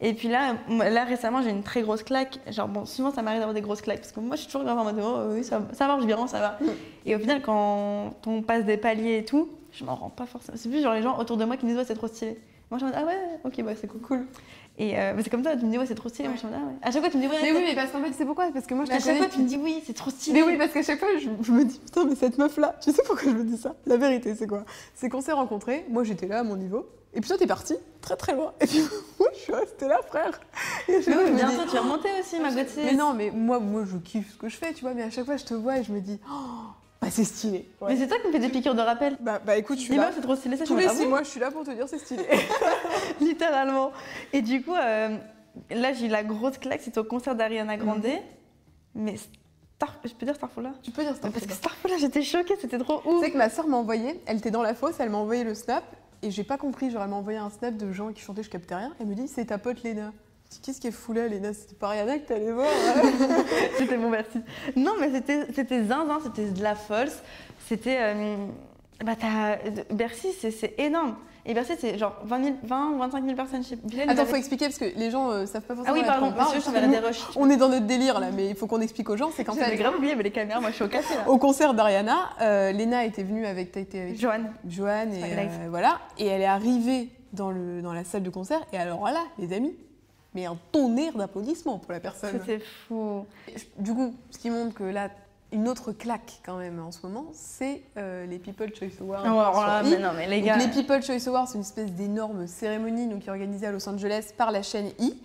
Et 0.00 0.12
puis 0.12 0.28
là, 0.28 0.56
là 0.68 1.04
récemment, 1.04 1.40
j'ai 1.42 1.50
une 1.50 1.62
très 1.62 1.80
grosse 1.82 2.02
claque. 2.02 2.38
Genre, 2.50 2.68
bon, 2.68 2.84
souvent 2.84 3.10
ça 3.10 3.22
m'arrive 3.22 3.40
d'avoir 3.40 3.54
des 3.54 3.62
grosses 3.62 3.80
claques 3.80 4.00
parce 4.00 4.12
que 4.12 4.20
moi 4.20 4.36
je 4.36 4.42
suis 4.42 4.48
toujours 4.50 4.64
grave 4.64 4.78
en 4.78 4.84
mode 4.84 5.00
oh 5.02 5.32
oui, 5.34 5.42
ça, 5.42 5.62
ça 5.72 5.86
marche 5.86 6.04
bien, 6.04 6.26
ça 6.26 6.38
va. 6.40 6.58
Et 7.06 7.14
au 7.16 7.18
final, 7.18 7.40
quand 7.40 8.12
on 8.26 8.42
passe 8.42 8.64
des 8.64 8.76
paliers 8.76 9.18
et 9.18 9.24
tout, 9.24 9.48
je 9.72 9.84
m'en 9.84 9.94
rends 9.94 10.10
pas 10.10 10.26
forcément. 10.26 10.58
C'est 10.60 10.68
plus 10.68 10.82
genre 10.82 10.92
les 10.94 11.02
gens 11.02 11.18
autour 11.18 11.36
de 11.38 11.44
moi 11.46 11.56
qui 11.56 11.64
me 11.64 11.70
disent 11.70 11.78
ouais, 11.78 11.86
c'est 11.86 11.94
trop 11.94 12.08
stylé. 12.08 12.38
Moi 12.70 12.78
je 12.78 12.84
me 12.84 12.90
dis 12.90 12.96
ah 13.00 13.04
ouais, 13.06 13.16
ok, 13.44 13.62
bah 13.64 13.72
c'est 13.80 13.86
cool. 13.86 14.00
Cool. 14.02 14.26
Et 14.78 14.98
euh, 14.98 15.14
c'est 15.22 15.30
comme 15.30 15.42
ça, 15.44 15.56
tu 15.56 15.64
me 15.64 15.70
dis 15.70 15.78
ouais, 15.78 15.86
c'est 15.86 15.94
trop 15.94 16.10
stylé. 16.10 16.28
Moi 16.28 16.36
je 16.42 16.46
me 16.46 16.52
dis 16.52 16.58
ah 16.60 16.66
ouais. 16.66 16.74
À 16.82 16.90
chaque 16.90 17.00
fois, 17.00 17.10
tu 17.10 17.16
me 17.16 17.22
dis 17.22 17.28
ouais, 17.28 17.34
Mais 17.40 17.48
c'est- 17.48 17.54
oui, 17.56 17.62
mais 17.66 17.74
parce 17.74 17.90
qu'en 17.90 18.02
fait, 18.02 18.12
c'est 18.12 18.26
pourquoi? 18.26 18.50
Parce 18.52 18.66
que 18.66 18.74
moi, 18.74 18.84
je 18.84 18.90
mais 18.90 18.96
à 18.96 18.98
te 18.98 19.04
chaque 19.04 19.14
connais. 19.16 19.28
fois, 19.28 19.34
tu 19.34 19.42
me 19.42 19.48
dis 19.48 19.56
oui, 19.56 19.82
c'est 19.86 19.94
trop 19.94 20.10
stylé. 20.10 20.40
Mais 20.40 20.46
oui, 20.46 20.58
parce 20.58 20.72
qu'à 20.72 20.82
chaque 20.82 20.98
fois, 20.98 21.08
je, 21.18 21.28
je 21.42 21.52
me 21.52 21.64
dis, 21.64 21.78
putain, 21.78 22.04
mais 22.04 22.14
cette 22.16 22.36
meuf-là, 22.36 22.74
tu 22.82 22.90
sais 22.92 23.02
pourquoi 23.06 23.30
je 23.32 23.36
me 23.36 23.44
dis 23.44 23.56
ça? 23.56 23.74
La 23.86 23.96
vérité, 23.96 24.34
c'est 24.34 24.46
quoi? 24.46 24.64
C'est 24.94 25.08
qu'on 25.08 25.22
s'est 25.22 25.32
rencontrés, 25.32 25.86
moi 25.88 26.04
j'étais 26.04 26.26
là 26.26 26.40
à 26.40 26.42
mon 26.42 26.56
niveau, 26.56 26.86
et 27.16 27.20
puis 27.20 27.28
toi 27.28 27.38
t'es 27.38 27.46
parti 27.46 27.74
très 28.02 28.14
très 28.14 28.34
loin, 28.34 28.52
et 28.60 28.66
puis 28.66 28.80
moi 29.18 29.28
je 29.34 29.38
suis 29.38 29.52
restée 29.52 29.88
là, 29.88 30.00
frère. 30.06 30.38
Et 30.86 31.00
Mais 31.06 31.16
oui, 31.16 31.30
bientôt, 31.32 31.62
dis- 31.62 31.70
tu 31.70 31.76
vas 31.76 31.80
remonter 31.80 32.08
aussi, 32.20 32.38
ma 32.38 32.52
gosse. 32.52 32.76
Mais 32.76 32.92
non, 32.92 33.14
mais 33.14 33.30
moi, 33.30 33.58
moi 33.58 33.84
je 33.84 33.96
kiffe 33.96 34.34
ce 34.34 34.36
que 34.36 34.48
je 34.48 34.56
fais, 34.56 34.72
tu 34.74 34.82
vois, 34.82 34.92
mais 34.92 35.02
à 35.02 35.10
chaque 35.10 35.24
fois 35.24 35.38
je 35.38 35.44
te 35.44 35.54
vois 35.54 35.78
et 35.78 35.82
je 35.82 35.90
me 35.92 36.00
dis, 36.00 36.20
oh, 36.30 36.66
bah 37.00 37.08
c'est 37.10 37.24
stylé. 37.24 37.68
Ouais. 37.80 37.94
Mais 37.94 37.96
c'est 37.96 38.06
toi 38.06 38.18
qui 38.20 38.28
me 38.28 38.32
fais 38.32 38.38
des 38.38 38.50
piqûres 38.50 38.74
de 38.74 38.82
rappel. 38.82 39.16
Bah, 39.20 39.40
bah 39.44 39.56
écoute, 39.56 39.78
je 39.78 39.84
suis 39.84 39.96
là. 39.96 40.10
c'est 40.14 40.20
trop 40.20 40.36
stylé, 40.36 40.58
ça 40.58 40.64
Tous 40.66 40.76
les 40.76 40.86
ah 40.86 40.94
six 40.94 41.06
mois, 41.06 41.22
je 41.22 41.28
suis 41.28 41.40
là 41.40 41.50
pour 41.50 41.64
te 41.64 41.70
dire 41.70 41.88
c'est 41.88 41.98
stylé. 41.98 42.22
littéralement. 43.20 43.92
Et 44.34 44.42
du 44.42 44.62
coup, 44.62 44.74
euh, 44.74 45.16
là 45.70 45.92
j'ai 45.94 46.06
eu 46.06 46.10
la 46.10 46.22
grosse 46.22 46.58
claque, 46.58 46.82
c'était 46.82 46.98
au 46.98 47.04
concert 47.04 47.34
d'Ariana 47.34 47.78
Grande. 47.78 48.04
Mhm. 48.04 48.20
Mais 48.94 49.16
Star... 49.76 49.98
je 50.04 50.12
peux 50.14 50.24
dire 50.24 50.34
Starfall 50.34 50.64
là 50.64 50.72
tu 50.82 50.90
peux 50.90 51.02
dire 51.02 51.14
ça. 51.14 51.30
Parce 51.30 51.46
que 51.46 51.52
Starfall 51.52 51.90
là, 51.92 51.96
j'étais 51.98 52.22
choquée, 52.22 52.56
c'était 52.60 52.78
trop 52.78 53.02
ouf. 53.04 53.20
Tu 53.20 53.26
sais 53.26 53.30
que 53.30 53.38
ma 53.38 53.50
soeur 53.50 53.66
m'a 53.66 53.76
envoyé, 53.76 54.20
elle 54.26 54.38
était 54.38 54.50
dans 54.50 54.62
la 54.62 54.74
fosse, 54.74 54.94
elle 54.98 55.10
m'a 55.10 55.18
envoyé 55.18 55.44
le 55.44 55.54
snap, 55.54 55.84
et 56.26 56.30
j'ai 56.30 56.44
pas 56.44 56.58
compris, 56.58 56.90
genre 56.90 57.02
elle 57.02 57.10
m'a 57.10 57.16
envoyé 57.16 57.38
un 57.38 57.50
snap 57.50 57.76
de 57.76 57.92
gens 57.92 58.12
qui 58.12 58.20
chantaient, 58.22 58.42
je 58.42 58.50
captais 58.50 58.74
rien, 58.74 58.92
elle 59.00 59.06
me 59.06 59.14
dit 59.14 59.28
c'est 59.28 59.46
ta 59.46 59.58
pote 59.58 59.82
Léna. 59.82 60.12
Qu'est-ce 60.62 60.80
qui 60.80 60.86
est 60.86 60.92
fou 60.92 61.12
là, 61.12 61.26
Léna? 61.26 61.52
C'était 61.52 61.74
pas 61.74 61.88
Rihanna 61.88 62.18
que 62.20 62.32
allée 62.32 62.52
voir 62.52 62.68
hein 62.68 63.02
C'était 63.78 63.96
mon 63.96 64.10
merci. 64.10 64.38
Non, 64.76 64.92
mais 65.00 65.10
c'était 65.54 65.84
zinzin, 65.84 66.18
c'était 66.22 66.50
de 66.50 66.62
la 66.62 66.74
false. 66.76 67.20
C'était. 67.68 67.98
euh, 68.00 68.36
bah, 69.04 69.14
t'as- 69.18 69.58
Bercy, 69.92 70.28
c'est 70.32 70.74
énorme. 70.78 71.16
Et 71.48 71.54
Bercy, 71.54 71.74
c'est 71.78 71.96
genre 71.96 72.16
20, 72.24 72.42
000, 72.44 72.56
20 72.64 72.90
ou 72.90 72.98
25 72.98 73.24
000 73.24 73.36
personnes 73.36 73.62
chez 73.64 73.78
il 73.92 74.00
Attends, 74.02 74.10
avait- 74.10 74.24
faut 74.26 74.36
expliquer 74.36 74.64
parce 74.66 74.78
que 74.78 74.84
les 74.96 75.10
gens 75.12 75.30
euh, 75.30 75.46
savent 75.46 75.62
pas 75.62 75.74
Ah 75.74 75.76
forcément. 75.76 75.94
oui, 75.94 76.00
de 76.02 76.06
quoi 76.06 76.14
pardon, 76.14 76.26
monsieur, 76.30 76.58
je 76.60 76.64
parce 76.64 76.74
t'avais 76.74 76.86
que 76.98 77.02
la. 77.02 77.10
On 77.36 77.48
est 77.50 77.56
dans 77.56 77.68
notre 77.68 77.86
délire 77.86 78.18
là, 78.18 78.30
mais 78.34 78.48
il 78.48 78.56
faut 78.56 78.66
qu'on 78.66 78.80
explique 78.80 79.08
aux 79.10 79.16
gens, 79.16 79.30
c'est 79.34 79.44
qu'en 79.44 79.54
J'avais 79.54 79.70
fait, 79.70 79.76
grave 79.76 79.94
oublié, 79.96 80.16
mais 80.16 80.24
les 80.24 80.32
caméras, 80.32 80.60
moi 80.60 80.70
je 80.70 80.74
suis 80.74 80.84
au 80.84 80.88
café 80.88 81.14
là. 81.14 81.28
au 81.28 81.38
concert 81.38 81.72
d'Ariana, 81.72 82.30
euh, 82.40 82.72
Léna 82.72 83.04
était 83.04 83.22
venue 83.22 83.46
avec, 83.46 83.70
t'as 83.70 83.80
été 83.80 84.00
avec 84.02 84.18
Joanne. 84.20 84.52
Joanne 84.68 85.14
et 85.14 85.22
euh, 85.22 85.66
voilà, 85.70 86.00
et 86.18 86.26
elle 86.26 86.42
est 86.42 86.46
arrivée 86.46 87.10
dans, 87.32 87.50
le, 87.52 87.80
dans 87.80 87.92
la 87.92 88.02
salle 88.02 88.24
de 88.24 88.30
concert, 88.30 88.60
et 88.72 88.76
alors 88.78 89.04
là, 89.04 89.22
les 89.38 89.52
amis, 89.52 89.74
mais 90.34 90.46
un 90.46 90.56
tonnerre 90.72 91.12
d'applaudissements 91.14 91.78
pour 91.78 91.92
la 91.92 92.00
personne. 92.00 92.32
C'était 92.40 92.58
fou. 92.88 93.24
Du 93.78 93.94
coup, 93.94 94.14
ce 94.30 94.38
qui 94.38 94.50
montre 94.50 94.74
que 94.74 94.84
là, 94.84 95.10
une 95.52 95.68
autre 95.68 95.92
claque 95.92 96.40
quand 96.44 96.56
même 96.58 96.80
en 96.80 96.90
ce 96.90 96.98
moment, 97.02 97.26
c'est 97.32 97.82
euh, 97.96 98.26
les 98.26 98.38
People 98.38 98.74
Choice 98.74 99.00
Awards. 99.00 99.22
Oh, 99.24 99.88
mais 99.88 99.98
non, 99.98 100.10
mais 100.16 100.26
les 100.28 100.38
Donc, 100.38 100.46
gars. 100.46 100.56
les 100.56 100.68
People 100.68 101.02
Choice 101.02 101.28
Awards, 101.28 101.48
c'est 101.48 101.54
une 101.54 101.60
espèce 101.60 101.92
d'énorme 101.92 102.46
cérémonie 102.46 103.06
donc, 103.06 103.20
qui 103.20 103.28
est 103.28 103.30
organisée 103.30 103.66
à 103.66 103.72
Los 103.72 103.88
Angeles 103.88 104.30
par 104.36 104.50
la 104.50 104.62
chaîne 104.62 104.90
I. 104.98 105.10
Et 105.10 105.16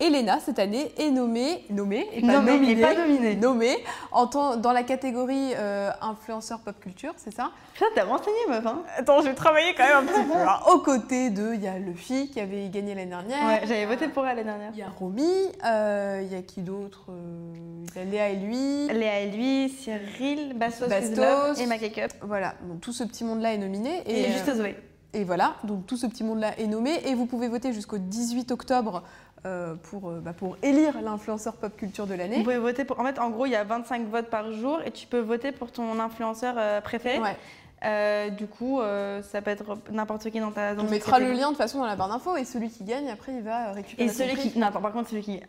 Lena, 0.00 0.38
cette 0.38 0.58
année, 0.58 0.92
est 0.96 1.10
nommée, 1.10 1.64
nommée 1.70 2.08
et 2.12 2.20
pas 2.20 2.28
Nommée 2.34 2.52
et 2.52 2.58
nominée, 2.60 2.80
pas 2.82 2.94
nominée. 2.94 3.34
nommée 3.36 3.76
en 4.12 4.26
dans 4.56 4.72
la 4.72 4.82
catégorie 4.84 5.52
euh, 5.56 5.90
influenceur 6.00 6.60
pop 6.60 6.78
culture, 6.80 7.12
c'est 7.16 7.34
ça? 7.34 7.50
Putain, 7.74 7.86
t'as 7.94 8.04
renseigné, 8.04 8.36
meuf, 8.48 8.64
hein 8.66 8.82
Attends, 8.96 9.22
j'ai 9.22 9.34
travaillé 9.34 9.74
quand 9.76 9.82
même 9.84 9.96
un 9.96 10.04
petit 10.04 10.22
peu. 10.24 10.38
hein. 10.38 10.60
Aux 10.72 10.78
côtés 10.78 11.30
de, 11.30 11.52
il 11.54 11.60
y 11.62 11.66
a 11.66 11.78
Luffy 11.78 12.30
qui 12.30 12.40
avait 12.40 12.68
gagné 12.68 12.94
l'année 12.94 13.10
dernière. 13.10 13.44
Ouais, 13.46 13.60
j'avais 13.66 13.86
voté 13.86 14.08
pour 14.08 14.24
elle 14.26 14.36
l'année 14.36 14.48
dernière. 14.50 14.70
Il 14.72 14.78
y 14.78 14.82
a 14.82 14.88
Romy, 14.88 15.32
euh, 15.64 16.22
il 16.24 16.32
y 16.32 16.36
a 16.38 16.42
qui 16.42 16.62
d'autre 16.62 17.06
Euh, 17.10 17.52
Il 17.96 17.96
y 17.96 18.00
a 18.00 18.04
Léa 18.04 18.28
et 18.30 18.36
lui. 18.36 18.86
Léa 18.88 19.20
et 19.20 19.30
lui, 19.30 19.68
Cyril, 19.68 20.54
Bastos, 20.54 20.88
Bastos. 20.88 21.60
Et 21.60 21.66
Ma 21.66 21.74
Up. 21.74 22.12
Voilà, 22.22 22.54
donc 22.68 22.80
tout 22.80 22.92
ce 22.92 23.02
petit 23.02 23.24
monde-là 23.24 23.52
est 23.54 23.58
nominé. 23.58 24.02
Et, 24.06 24.26
euh, 24.26 24.32
juste 24.32 24.54
Zoé. 24.54 24.76
Et 25.14 25.24
voilà, 25.24 25.54
donc 25.64 25.86
tout 25.86 25.96
ce 25.96 26.06
petit 26.06 26.22
monde-là 26.22 26.58
est 26.60 26.66
nommé 26.66 27.00
et 27.06 27.14
vous 27.14 27.24
pouvez 27.24 27.48
voter 27.48 27.72
jusqu'au 27.72 27.96
18 27.96 28.52
octobre 28.52 29.02
euh, 29.46 29.74
pour, 29.90 30.08
euh, 30.10 30.20
bah, 30.20 30.32
pour 30.32 30.56
élire 30.62 31.00
l'influenceur 31.02 31.54
pop 31.56 31.76
culture 31.76 32.06
de 32.06 32.12
Vous 32.12 32.18
l'année. 32.18 32.42
pouvez 32.42 32.58
voter 32.58 32.84
pour. 32.84 32.98
En 33.00 33.04
fait, 33.04 33.18
en 33.18 33.30
gros, 33.30 33.46
il 33.46 33.52
y 33.52 33.56
a 33.56 33.64
25 33.64 34.06
votes 34.08 34.28
par 34.30 34.52
jour 34.52 34.80
et 34.84 34.90
tu 34.90 35.06
peux 35.06 35.20
voter 35.20 35.52
pour 35.52 35.70
ton 35.72 35.98
influenceur 36.00 36.54
euh, 36.58 36.80
préféré. 36.80 37.18
Ouais. 37.20 37.36
Euh, 37.84 38.30
du 38.30 38.48
coup, 38.48 38.80
ça 39.22 39.40
peut 39.40 39.50
être 39.52 39.78
n'importe 39.92 40.28
qui 40.30 40.40
dans 40.40 40.50
ta 40.50 40.72
On 40.72 40.76
dans 40.76 40.84
ta 40.84 40.90
mettra 40.90 41.20
le 41.20 41.30
lien 41.30 41.42
de 41.44 41.54
toute 41.54 41.58
façon 41.58 41.78
dans 41.78 41.86
la 41.86 41.94
barre 41.94 42.08
d'infos 42.08 42.36
et 42.36 42.44
celui 42.44 42.70
qui 42.70 42.82
gagne 42.82 43.08
après 43.08 43.32
il 43.34 43.42
va 43.42 43.70
récupérer 43.70 44.08
Et 44.08 44.12
celui 44.12 44.32
prix. 44.34 44.50
qui. 44.50 44.58
Non, 44.58 44.66
attends, 44.66 44.80
par 44.80 44.92
contre, 44.92 45.10
celui 45.10 45.22
qui. 45.22 45.40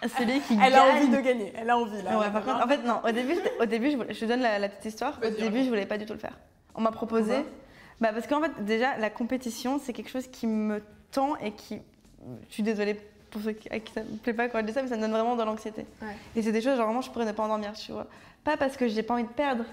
Ah, 0.00 0.06
Celui 0.18 0.38
qui 0.42 0.56
Elle 0.62 0.74
a 0.74 0.84
envie 0.84 1.08
de 1.08 1.18
gagner, 1.20 1.52
elle 1.56 1.68
a 1.70 1.76
envie 1.76 2.00
là. 2.02 2.16
Ouais, 2.18 2.30
par 2.30 2.44
contre, 2.44 2.64
en 2.64 2.68
fait, 2.68 2.78
non, 2.86 3.00
au 3.04 3.10
début, 3.10 3.34
au 3.60 3.64
début 3.64 3.90
je, 3.90 3.96
voulais- 3.96 4.14
je 4.14 4.20
te 4.20 4.24
donne 4.26 4.40
la, 4.42 4.60
la 4.60 4.68
petite 4.68 4.84
histoire. 4.92 5.18
Au 5.26 5.30
début, 5.30 5.64
je 5.64 5.68
voulais 5.68 5.86
pas 5.86 5.98
du 5.98 6.06
tout 6.06 6.12
le 6.12 6.18
faire. 6.20 6.38
On 6.76 6.80
m'a 6.82 6.92
proposé. 6.92 7.32
Pourquoi? 7.34 7.50
Bah, 8.00 8.10
parce 8.12 8.26
qu'en 8.28 8.40
fait, 8.40 8.64
déjà, 8.64 8.96
la 8.98 9.10
compétition, 9.10 9.80
c'est 9.82 9.92
quelque 9.92 10.10
chose 10.10 10.28
qui 10.28 10.46
me 10.46 10.80
tend 11.10 11.34
et 11.38 11.52
qui. 11.52 11.80
Je 12.48 12.52
suis 12.54 12.62
désolée 12.62 13.00
pour 13.34 13.42
ceux 13.42 13.52
qui, 13.52 13.68
à 13.68 13.78
qui 13.80 13.92
ça 13.92 14.00
me 14.02 14.16
plaît 14.16 14.32
pas 14.32 14.48
quand 14.48 14.60
je 14.60 14.64
dis 14.64 14.72
ça, 14.72 14.80
mais 14.80 14.88
ça 14.88 14.96
me 14.96 15.00
donne 15.02 15.10
vraiment 15.10 15.34
de 15.36 15.42
l'anxiété. 15.42 15.84
Ouais. 16.00 16.08
Et 16.36 16.42
c'est 16.42 16.52
des 16.52 16.60
choses, 16.62 16.76
genre, 16.76 16.86
vraiment, 16.86 17.02
je 17.02 17.10
pourrais 17.10 17.26
ne 17.26 17.32
pas 17.32 17.42
endormir, 17.42 17.72
tu 17.74 17.90
vois. 17.92 18.06
Pas 18.44 18.56
parce 18.56 18.76
que 18.76 18.86
j'ai 18.88 19.02
pas 19.02 19.14
envie 19.14 19.24
de 19.24 19.28
perdre, 19.28 19.64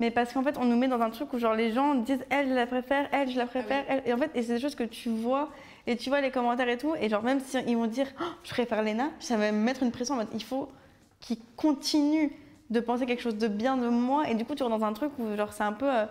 mais 0.00 0.10
parce 0.10 0.32
qu'en 0.32 0.42
fait, 0.42 0.56
on 0.58 0.64
nous 0.64 0.76
met 0.76 0.88
dans 0.88 1.00
un 1.00 1.10
truc 1.10 1.30
où, 1.34 1.38
genre, 1.38 1.54
les 1.54 1.70
gens 1.72 1.94
disent, 1.94 2.24
elle, 2.30 2.48
je 2.48 2.54
la 2.54 2.66
préfère, 2.66 3.06
elle, 3.12 3.30
je 3.30 3.36
la 3.36 3.46
préfère, 3.46 3.84
elle. 3.88 4.02
Et 4.06 4.12
en 4.14 4.16
fait, 4.16 4.30
et 4.34 4.42
c'est 4.42 4.54
des 4.54 4.60
choses 4.60 4.74
que 4.74 4.84
tu 4.84 5.10
vois, 5.10 5.50
et 5.86 5.96
tu 5.96 6.08
vois 6.08 6.20
les 6.22 6.30
commentaires 6.30 6.68
et 6.68 6.78
tout, 6.78 6.94
et 6.98 7.08
genre, 7.10 7.22
même 7.22 7.40
si 7.40 7.58
ils 7.66 7.76
vont 7.76 7.86
dire, 7.86 8.06
Oh, 8.20 8.24
je 8.42 8.50
préfère 8.50 8.82
Léna, 8.82 9.10
ça 9.20 9.36
va 9.36 9.52
me 9.52 9.58
mettre 9.58 9.82
une 9.82 9.90
pression 9.92 10.14
en 10.14 10.18
mode, 10.18 10.28
il 10.32 10.42
faut 10.42 10.68
qu'ils 11.20 11.38
continuent 11.56 12.30
de 12.70 12.80
penser 12.80 13.04
quelque 13.04 13.20
chose 13.22 13.36
de 13.36 13.48
bien 13.48 13.76
de 13.76 13.88
moi, 13.88 14.28
et 14.30 14.34
du 14.34 14.44
coup, 14.46 14.54
tu 14.54 14.62
rentres 14.62 14.78
dans 14.78 14.86
un 14.86 14.92
truc 14.94 15.12
où, 15.18 15.36
genre, 15.36 15.52
c'est 15.52 15.64
un 15.64 15.72
peu. 15.74 15.92
euh, 15.92 16.06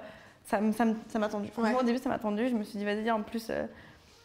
ça 0.45 0.59
m'a 0.59 1.27
tendu. 1.29 1.47
Franchement, 1.49 1.75
Ouais. 1.75 1.81
au 1.81 1.85
début, 1.85 1.99
ça 1.99 2.09
m'a 2.09 2.17
tendu. 2.19 2.47
Je 2.49 2.55
me 2.55 2.63
suis 2.63 2.77
dit, 2.79 2.85
vas-y, 2.85 3.09
en 3.11 3.21
plus, 3.21 3.47
euh, 3.49 3.65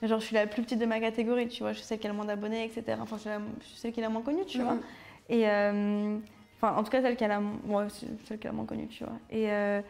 genre, 0.09 0.21
je 0.21 0.27
suis 0.27 0.35
la 0.35 0.47
plus 0.47 0.63
petite 0.63 0.79
de 0.79 0.87
ma 0.87 1.01
catégorie, 1.01 1.49
tu 1.49 1.63
vois. 1.63 1.73
Je 1.73 1.79
suis 1.79 1.87
celle 1.87 1.99
qui 1.99 2.07
a 2.07 2.11
le 2.11 2.17
moins 2.17 2.25
d'abonnés, 2.25 2.65
etc. 2.65 2.99
Enfin, 3.01 3.17
je 3.17 3.21
suis, 3.23 3.31
la- 3.31 3.41
je 3.61 3.67
suis 3.67 3.79
celle 3.79 3.93
qui 3.93 4.01
est 4.01 4.03
la 4.03 4.09
moins 4.09 4.23
connue, 4.23 4.45
tu 4.47 4.59
vois. 4.61 4.75
Mhm. 4.75 4.81
Et 5.31 5.49
euh, 5.49 6.19
enfin, 6.61 6.75
en 6.77 6.83
tout 6.85 6.91
cas, 6.91 7.01
celle 7.03 7.17
qui 7.17 7.25
a 7.25 7.29
la, 7.29 7.41
celle 8.25 8.39
qui 8.39 8.47
a 8.47 8.51
la 8.51 8.57
moins 8.57 8.67
connue, 8.67 8.89
tu 8.89 9.05
vois. 9.05 9.15
Et, 9.31 9.51
euh, 9.51 9.81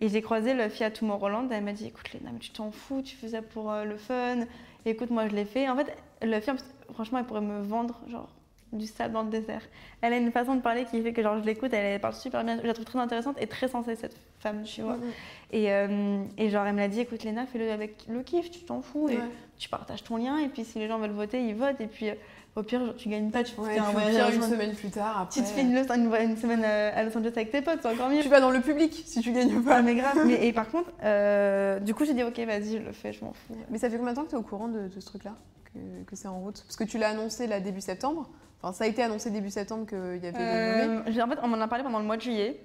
et 0.00 0.08
j'ai 0.08 0.20
croisé 0.22 0.54
le 0.54 0.68
Fiat 0.68 0.90
Tomorrowland. 0.90 1.48
Elle 1.50 1.64
m'a 1.64 1.72
dit, 1.72 1.86
écoute, 1.86 2.12
Léna, 2.12 2.30
mais 2.32 2.38
tu 2.40 2.50
t'en 2.50 2.70
fous, 2.70 3.02
tu 3.02 3.16
fais 3.16 3.28
ça 3.28 3.42
pour 3.42 3.70
euh, 3.70 3.84
le 3.84 3.96
fun. 3.96 4.40
Écoute, 4.84 5.10
moi, 5.10 5.28
je 5.28 5.34
l'ai 5.34 5.44
fait. 5.44 5.68
En 5.68 5.76
fait, 5.76 5.96
le 6.22 6.40
film, 6.40 6.56
franchement, 6.92 7.18
elle 7.20 7.24
pourrait 7.26 7.40
me 7.40 7.62
vendre, 7.62 8.00
genre, 8.08 8.28
du 8.72 8.86
sable 8.86 9.12
dans 9.14 9.22
le 9.22 9.28
désert. 9.30 9.60
Elle 10.00 10.14
a 10.14 10.16
une 10.16 10.32
façon 10.32 10.54
de 10.54 10.60
parler 10.62 10.84
qui 10.86 11.00
fait 11.02 11.12
que, 11.12 11.22
genre, 11.22 11.38
je 11.38 11.44
l'écoute, 11.44 11.72
elle, 11.74 12.00
parle 12.00 12.14
super 12.14 12.42
bien. 12.42 12.58
Je 12.60 12.66
la 12.66 12.72
trouve 12.72 12.86
très 12.86 12.98
intéressante 12.98 13.36
et 13.40 13.46
très 13.46 13.68
sensée, 13.68 13.94
cette 13.96 14.16
femme, 14.40 14.62
tu 14.64 14.80
vois. 14.82 14.96
Mhm. 14.96 15.10
Et, 15.52 15.72
euh, 15.72 16.24
et 16.38 16.48
genre, 16.50 16.66
elle 16.66 16.74
me 16.74 16.80
l'a 16.80 16.88
dit, 16.88 17.00
écoute, 17.00 17.22
Léna, 17.22 17.46
fais-le 17.46 17.70
avec 17.70 18.06
le 18.08 18.22
kiff, 18.22 18.50
tu 18.50 18.60
t'en 18.64 18.80
fous. 18.82 19.08
Et 19.08 19.16
Ouais. 19.16 19.22
Tu 19.62 19.68
partages 19.68 20.02
ton 20.02 20.16
lien. 20.16 20.38
Et 20.38 20.48
puis, 20.48 20.64
si 20.64 20.78
les 20.78 20.88
gens 20.88 20.98
veulent 20.98 21.10
voter, 21.12 21.42
ils 21.44 21.54
votent. 21.54 21.80
Et 21.80 21.86
puis, 21.86 22.10
euh, 22.10 22.14
au 22.56 22.62
pire, 22.62 22.84
genre, 22.84 22.96
tu 22.96 23.08
gagnes 23.08 23.30
pas, 23.30 23.42
tu 23.44 23.58
Ouais, 23.60 23.74
fais 23.74 23.78
un 23.78 23.90
voyage 23.92 24.14
pire, 24.34 24.34
une 24.34 24.50
semaine 24.50 24.74
plus 24.74 24.90
tard, 24.90 25.20
après. 25.22 25.40
tu 25.40 25.42
te 25.42 25.48
fais 25.48 25.62
une, 25.62 25.76
une- 25.76 26.30
une 26.30 26.36
semaine 26.36 26.62
euh, 26.64 26.90
à 26.94 27.02
Los 27.04 27.16
Angeles 27.16 27.32
avec 27.36 27.50
tes 27.50 27.62
potes, 27.62 27.78
c'est 27.82 27.88
encore 27.88 28.08
mieux. 28.10 28.20
Tu 28.22 28.28
vas 28.28 28.40
dans 28.40 28.50
le 28.50 28.60
public 28.60 29.02
si 29.06 29.20
tu 29.20 29.32
gagnes 29.32 29.62
pas. 29.62 29.76
Ah, 29.76 29.82
mais 29.82 29.94
grave. 29.94 30.18
Mais, 30.26 30.46
et 30.46 30.52
par 30.52 30.68
contre, 30.68 30.90
euh, 31.04 31.78
du 31.80 31.94
coup, 31.94 32.04
j'ai 32.04 32.14
dit, 32.14 32.22
ok, 32.22 32.38
vas-y, 32.40 32.72
je 32.78 32.82
le 32.82 32.92
fais, 32.92 33.12
je 33.12 33.24
m'en 33.24 33.32
fous. 33.32 33.56
Mais 33.70 33.78
ça 33.78 33.88
fait 33.88 33.96
combien 33.96 34.12
de 34.12 34.16
temps 34.16 34.24
que 34.24 34.30
tu 34.30 34.34
es 34.34 34.38
au 34.38 34.42
courant 34.42 34.68
de, 34.68 34.88
de 34.88 35.00
ce 35.00 35.06
truc-là? 35.06 35.32
Que, 35.72 35.78
que 36.06 36.16
c'est 36.16 36.28
en 36.28 36.38
route? 36.40 36.62
Parce 36.66 36.76
que 36.76 36.84
tu 36.84 36.98
l'as 36.98 37.08
annoncé 37.10 37.46
là 37.46 37.58
début 37.60 37.80
septembre. 37.80 38.28
Enfin, 38.62 38.74
ça 38.74 38.84
a 38.84 38.86
été 38.86 39.02
annoncé 39.02 39.30
début 39.30 39.50
septembre 39.50 39.86
qu'il 39.86 40.22
y 40.22 40.26
avait. 40.26 40.36
Euh, 40.38 40.98
en 41.24 41.28
fait, 41.28 41.38
on 41.42 41.48
m'en 41.48 41.60
a 41.60 41.68
parlé 41.68 41.82
pendant 41.84 41.98
le 41.98 42.04
mois 42.04 42.16
de 42.16 42.22
juillet. 42.22 42.60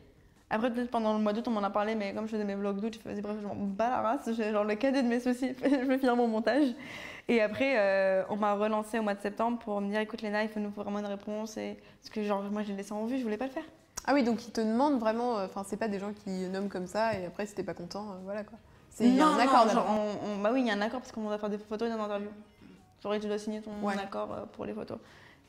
Après, 0.50 0.72
peut-être 0.72 0.90
pendant 0.90 1.14
le 1.14 1.20
mois 1.20 1.34
d'août, 1.34 1.46
on 1.48 1.52
m'en 1.52 1.64
a 1.64 1.70
parlé, 1.70 1.94
mais 1.96 2.14
comme 2.14 2.26
je 2.26 2.32
faisais 2.32 2.46
mes 2.46 2.56
vlogs 2.56 2.80
d'août, 2.80 2.94
je 2.94 3.00
fais, 3.00 3.10
vas-y, 3.10 3.22
bref, 3.22 3.36
je 3.42 3.46
m'en 3.46 3.56
bats 3.56 3.90
la 3.90 4.02
race. 4.02 4.30
J'ai 4.36 4.52
genre 4.52 4.64
le 4.64 4.76
cadet 4.76 5.04
de 5.04 5.08
mes 5.08 5.20
soucis, 5.20 5.54
je 5.64 5.68
vais 5.86 5.98
finir 5.98 6.16
mon 6.16 6.28
montage. 6.28 6.70
Et 7.28 7.42
après, 7.42 7.74
euh, 7.78 8.24
on 8.30 8.38
m'a 8.38 8.54
relancé 8.54 8.98
au 9.00 9.02
mois 9.04 9.14
de 9.14 9.22
septembre 9.22 9.60
pour 9.60 9.82
me 9.82 9.90
dire, 9.90 10.00
écoute, 10.00 10.22
Léna, 10.22 10.44
il 10.44 10.50
faut 10.50 10.62
nous 10.62 10.70
vraiment 10.70 11.00
une 11.00 11.06
réponse. 11.06 11.58
Et... 11.58 11.78
Parce 12.02 12.10
que, 12.10 12.24
genre, 12.24 12.42
moi, 12.44 12.64
j'ai 12.64 12.74
laissé 12.74 12.94
en 12.94 13.06
vue, 13.06 13.18
je 13.18 13.24
voulais 13.24 13.36
pas 13.38 13.46
le 13.48 13.52
faire. 13.52 13.66
Ah 14.06 14.14
oui, 14.14 14.24
donc 14.24 14.48
ils 14.48 14.52
te 14.52 14.62
demandent 14.62 15.00
vraiment. 15.00 15.38
euh, 15.38 15.46
Enfin, 15.48 15.64
c'est 15.68 15.76
pas 15.76 15.90
des 15.90 16.00
gens 16.00 16.14
qui 16.14 16.30
nomment 16.48 16.70
comme 16.70 16.88
ça 16.88 17.14
et 17.20 17.26
après, 17.26 17.46
si 17.46 17.54
t'es 17.54 17.64
pas 17.64 17.74
content, 17.74 18.06
euh, 18.12 18.16
voilà 18.24 18.44
quoi. 18.46 18.58
Il 19.02 19.14
y 19.14 19.20
a 19.20 19.26
Non, 19.26 19.32
un 19.32 19.34
non, 19.34 19.40
accord 19.40 19.68
genre, 19.68 19.84
d'abord. 19.84 19.86
on- 20.24 20.30
on- 20.32 20.42
Bah 20.42 20.52
oui, 20.54 20.62
il 20.62 20.68
y 20.68 20.72
a 20.72 20.74
un 20.74 20.82
accord 20.82 21.02
parce 21.02 21.12
qu'on 21.12 21.24
doit 21.26 21.38
faire 21.38 21.50
des 21.50 21.58
photos 21.58 21.90
et 21.90 21.92
des 21.94 22.00
interviews. 22.00 22.32
Genre, 23.04 23.14
tu 23.20 23.28
dois 23.28 23.38
signer 23.38 23.62
ton 23.62 23.72
Ouais. 23.84 23.94
accord 24.02 24.32
euh, 24.34 24.46
pour 24.54 24.64
les 24.66 24.74
photos. 24.74 24.98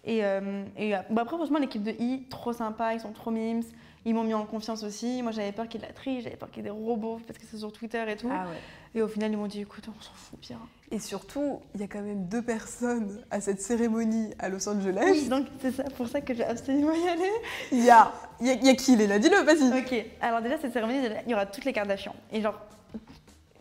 Et, 0.05 0.25
euh, 0.25 0.65
et 0.77 0.97
euh, 0.97 1.01
bah 1.11 1.23
après, 1.23 1.37
franchement, 1.37 1.59
l'équipe 1.59 1.83
de 1.83 1.93
I, 1.93 2.25
trop 2.31 2.53
sympa, 2.53 2.95
ils 2.95 3.01
sont 3.01 3.13
trop 3.13 3.31
mimes. 3.31 3.63
Ils 4.05 4.15
m'ont 4.15 4.25
mis 4.25 4.33
en 4.33 4.47
confiance 4.47 4.85
aussi. 4.85 5.23
Moi, 5.23 5.33
j'avais 5.33 5.53
peur 5.53 5.69
qu'il 5.69 5.81
y 5.81 5.85
ait 5.85 5.87
de 5.87 5.93
la 5.93 5.95
triche, 5.95 6.25
j'avais 6.25 6.37
peur 6.37 6.49
qu'il 6.49 6.59
y 6.59 6.67
ait 6.67 6.71
des 6.71 6.77
robots 6.77 7.21
parce 7.27 7.39
que 7.39 7.45
c'est 7.51 7.59
sur 7.59 7.73
Twitter 7.73 8.03
et 8.09 8.17
tout. 8.17 8.31
Ah 8.33 8.47
ouais. 8.47 8.57
Et 8.95 9.03
au 9.03 9.09
final, 9.09 9.33
ils 9.33 9.37
m'ont 9.37 9.49
dit 9.49 9.61
écoute, 9.61 9.85
on 9.89 10.01
s'en 10.01 10.13
fout, 10.15 10.39
Pierre. 10.41 10.61
Et 10.91 10.99
surtout, 10.99 11.61
il 11.75 11.81
y 11.81 11.85
a 11.85 11.89
quand 11.89 12.01
même 12.01 12.27
deux 12.27 12.41
personnes 12.41 13.21
à 13.31 13.43
cette 13.43 13.61
cérémonie 13.61 14.33
à 14.39 14.49
Los 14.49 14.67
Angeles. 14.67 15.05
Oui, 15.05 15.29
donc 15.29 15.47
c'est 15.61 15.73
ça, 15.73 15.83
pour 15.85 16.09
ça 16.09 16.23
que 16.23 16.33
j'ai 16.33 16.45
absolument 16.45 16.95
y 16.95 17.09
aller. 17.09 17.33
Il 17.73 17.85
y 17.85 17.91
a, 17.91 18.13
il 18.41 18.47
y, 18.47 18.51
a, 18.51 18.55
il 18.55 18.65
y 18.65 18.71
a 18.71 18.75
qui, 18.75 18.97
Léna? 18.97 19.19
Dis-le, 19.19 19.43
vas-y. 19.43 19.79
Ok, 19.79 20.07
alors 20.23 20.41
déjà, 20.41 20.57
cette 20.59 20.73
cérémonie, 20.73 21.01
il 21.27 21.31
y 21.31 21.35
aura 21.35 21.45
toutes 21.45 21.67
les 21.67 21.75
Kardashians. 21.75 22.15
Et 22.33 22.41
genre, 22.41 22.59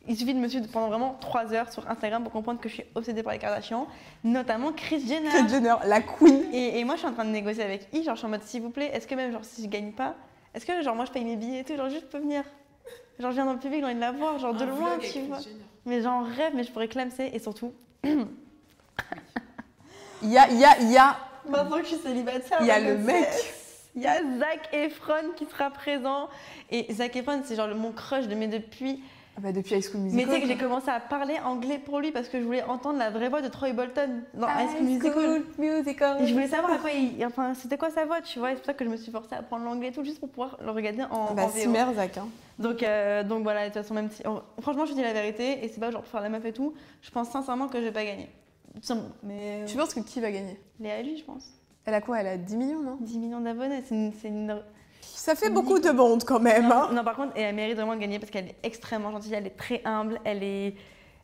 il 0.07 0.17
suffit 0.17 0.33
de 0.33 0.39
me 0.39 0.47
suivre 0.47 0.67
pendant 0.71 0.87
vraiment 0.87 1.17
3 1.19 1.53
heures 1.53 1.71
sur 1.71 1.89
Instagram 1.89 2.23
pour 2.23 2.31
comprendre 2.31 2.59
que 2.59 2.69
je 2.69 2.75
suis 2.75 2.83
obsédée 2.95 3.23
par 3.23 3.33
les 3.33 3.39
Kardashians, 3.39 3.87
notamment 4.23 4.71
Kris 4.71 5.05
Jenner. 5.07 5.29
Kate 5.29 5.49
Jenner, 5.49 5.75
la 5.85 6.01
queen. 6.01 6.45
Et, 6.53 6.79
et 6.79 6.83
moi, 6.83 6.95
je 6.95 6.99
suis 6.99 7.07
en 7.07 7.13
train 7.13 7.25
de 7.25 7.31
négocier 7.31 7.63
avec 7.63 7.87
I, 7.93 8.03
genre, 8.03 8.15
je 8.15 8.19
suis 8.19 8.27
en 8.27 8.29
mode, 8.29 8.43
s'il 8.43 8.61
vous 8.61 8.69
plaît, 8.69 8.89
est-ce 8.93 9.07
que 9.07 9.15
même, 9.15 9.31
genre, 9.31 9.43
si 9.43 9.63
je 9.63 9.67
gagne 9.67 9.91
pas, 9.91 10.15
est-ce 10.53 10.65
que, 10.65 10.81
genre, 10.81 10.95
moi, 10.95 11.05
je 11.05 11.11
paye 11.11 11.25
mes 11.25 11.35
billets 11.35 11.59
et 11.59 11.63
tout, 11.63 11.75
genre, 11.75 11.89
juste 11.89 12.03
je 12.03 12.07
peux 12.07 12.19
venir? 12.19 12.43
Genre, 13.19 13.31
je 13.31 13.35
viens 13.35 13.45
dans 13.45 13.53
le 13.53 13.59
public, 13.59 13.79
j'ai 13.79 13.85
envie 13.85 13.95
de 13.95 13.99
la 13.99 14.11
voir, 14.11 14.39
genre, 14.39 14.53
de 14.53 14.65
loin, 14.65 14.97
tu 14.99 15.21
vois. 15.21 15.39
Mais 15.85 16.01
j'en 16.01 16.23
rêve, 16.23 16.53
mais 16.55 16.63
je 16.63 16.71
pourrais 16.71 16.87
clamser, 16.87 17.29
et 17.33 17.39
surtout, 17.39 17.73
Il 20.23 20.29
y 20.29 20.37
a, 20.37 20.49
il 20.49 20.57
y 20.57 20.65
a, 20.65 20.79
il 20.79 20.91
y 20.91 20.97
a, 20.97 21.15
maintenant 21.47 21.77
que 21.77 21.83
je 21.83 21.89
suis 21.89 21.97
célibataire, 21.97 22.57
il 22.61 22.67
y 22.67 22.71
a 22.71 22.79
le 22.79 22.97
mec. 22.97 23.27
Il 23.95 24.01
y 24.01 24.07
a 24.07 24.17
Zac 24.39 24.69
Efron 24.73 25.31
qui 25.35 25.45
sera 25.45 25.69
présent. 25.69 26.27
Et 26.69 26.91
Zac 26.93 27.15
Efron, 27.15 27.41
c'est 27.43 27.55
genre 27.55 27.67
mon 27.69 27.91
crush 27.91 28.27
de 28.27 28.35
mes 28.35 28.47
depuis. 28.47 29.03
Ah 29.37 29.39
bah, 29.39 29.51
depuis 29.51 29.75
High 29.75 29.83
School 29.83 29.99
Mais 30.01 30.05
Musical. 30.09 30.25
tu 30.25 30.31
sais 30.33 30.41
que 30.41 30.47
j'ai 30.47 30.57
commencé 30.57 30.89
à 30.89 30.99
parler 30.99 31.35
anglais 31.45 31.77
pour 31.77 31.99
lui 31.99 32.11
parce 32.11 32.27
que 32.27 32.39
je 32.39 32.43
voulais 32.43 32.63
entendre 32.63 32.97
la 32.97 33.11
vraie 33.11 33.29
voix 33.29 33.43
de 33.43 33.47
Troy 33.49 33.71
Bolton 33.71 34.23
dans 34.33 34.47
High 34.47 34.69
School 34.71 34.83
Musical. 34.83 35.41
Musical. 35.59 36.21
Et 36.23 36.27
je 36.27 36.33
voulais 36.33 36.47
savoir 36.47 36.73
à 36.73 36.77
quoi 36.79 36.89
il, 36.89 37.23
enfin, 37.23 37.53
c'était 37.53 37.77
quoi 37.77 37.91
sa 37.91 38.05
voix, 38.05 38.19
tu 38.21 38.39
vois. 38.39 38.49
C'est 38.49 38.55
pour 38.55 38.65
ça 38.65 38.73
que 38.73 38.83
je 38.83 38.89
me 38.89 38.97
suis 38.97 39.11
forcée 39.11 39.35
à 39.35 39.39
apprendre 39.39 39.63
l'anglais 39.65 39.89
et 39.89 39.91
tout, 39.91 40.03
juste 40.03 40.19
pour 40.19 40.29
pouvoir 40.29 40.57
le 40.63 40.71
regarder 40.71 41.03
en, 41.03 41.35
Bah, 41.35 41.43
en 41.43 41.47
VO. 41.49 41.93
Zach. 41.93 42.17
Hein. 42.17 42.27
Donc, 42.57 42.81
euh, 42.81 43.23
donc 43.23 43.43
voilà, 43.43 43.61
de 43.61 43.65
toute 43.73 43.83
façon, 43.83 43.93
même 43.93 44.09
si. 44.09 44.23
franchement, 44.59 44.85
je 44.85 44.91
vous 44.93 44.97
dis 44.97 45.03
la 45.03 45.13
vérité, 45.13 45.63
et 45.63 45.67
c'est 45.67 45.79
pas 45.79 45.91
genre 45.91 46.01
pour 46.01 46.09
faire 46.11 46.21
la 46.21 46.29
meuf 46.29 46.43
et 46.43 46.53
tout, 46.53 46.73
je 47.03 47.11
pense 47.11 47.29
sincèrement 47.29 47.67
que 47.67 47.77
je 47.77 47.83
vais 47.83 47.91
pas 47.91 48.05
gagner. 48.05 48.29
Mais. 49.21 49.65
Tu 49.67 49.77
penses 49.77 49.93
que 49.93 49.99
qui 49.99 50.19
va 50.19 50.31
gagner? 50.31 50.59
Léa 50.79 51.01
lui, 51.03 51.15
je 51.17 51.23
pense. 51.23 51.47
Elle 51.85 51.93
a 51.93 52.01
quoi? 52.01 52.19
Elle 52.21 52.27
a 52.27 52.37
10 52.37 52.55
millions, 52.57 52.81
non? 52.81 52.97
10 53.01 53.19
millions 53.19 53.39
d'abonnés, 53.41 53.83
c'est 53.87 54.27
une. 54.27 54.59
Ça 55.15 55.35
fait 55.35 55.49
beaucoup 55.49 55.79
de 55.79 55.89
monde 55.89 56.23
quand 56.23 56.39
même. 56.39 56.71
hein. 56.71 56.89
Non, 56.93 57.03
par 57.03 57.15
contre, 57.15 57.35
et 57.37 57.41
elle 57.41 57.55
mérite 57.55 57.75
vraiment 57.75 57.95
de 57.95 57.99
gagner 57.99 58.19
parce 58.19 58.31
qu'elle 58.31 58.47
est 58.47 58.55
extrêmement 58.63 59.11
gentille, 59.11 59.33
elle 59.33 59.47
est 59.47 59.57
très 59.57 59.81
humble, 59.85 60.19
elle 60.23 60.43
est. 60.43 60.75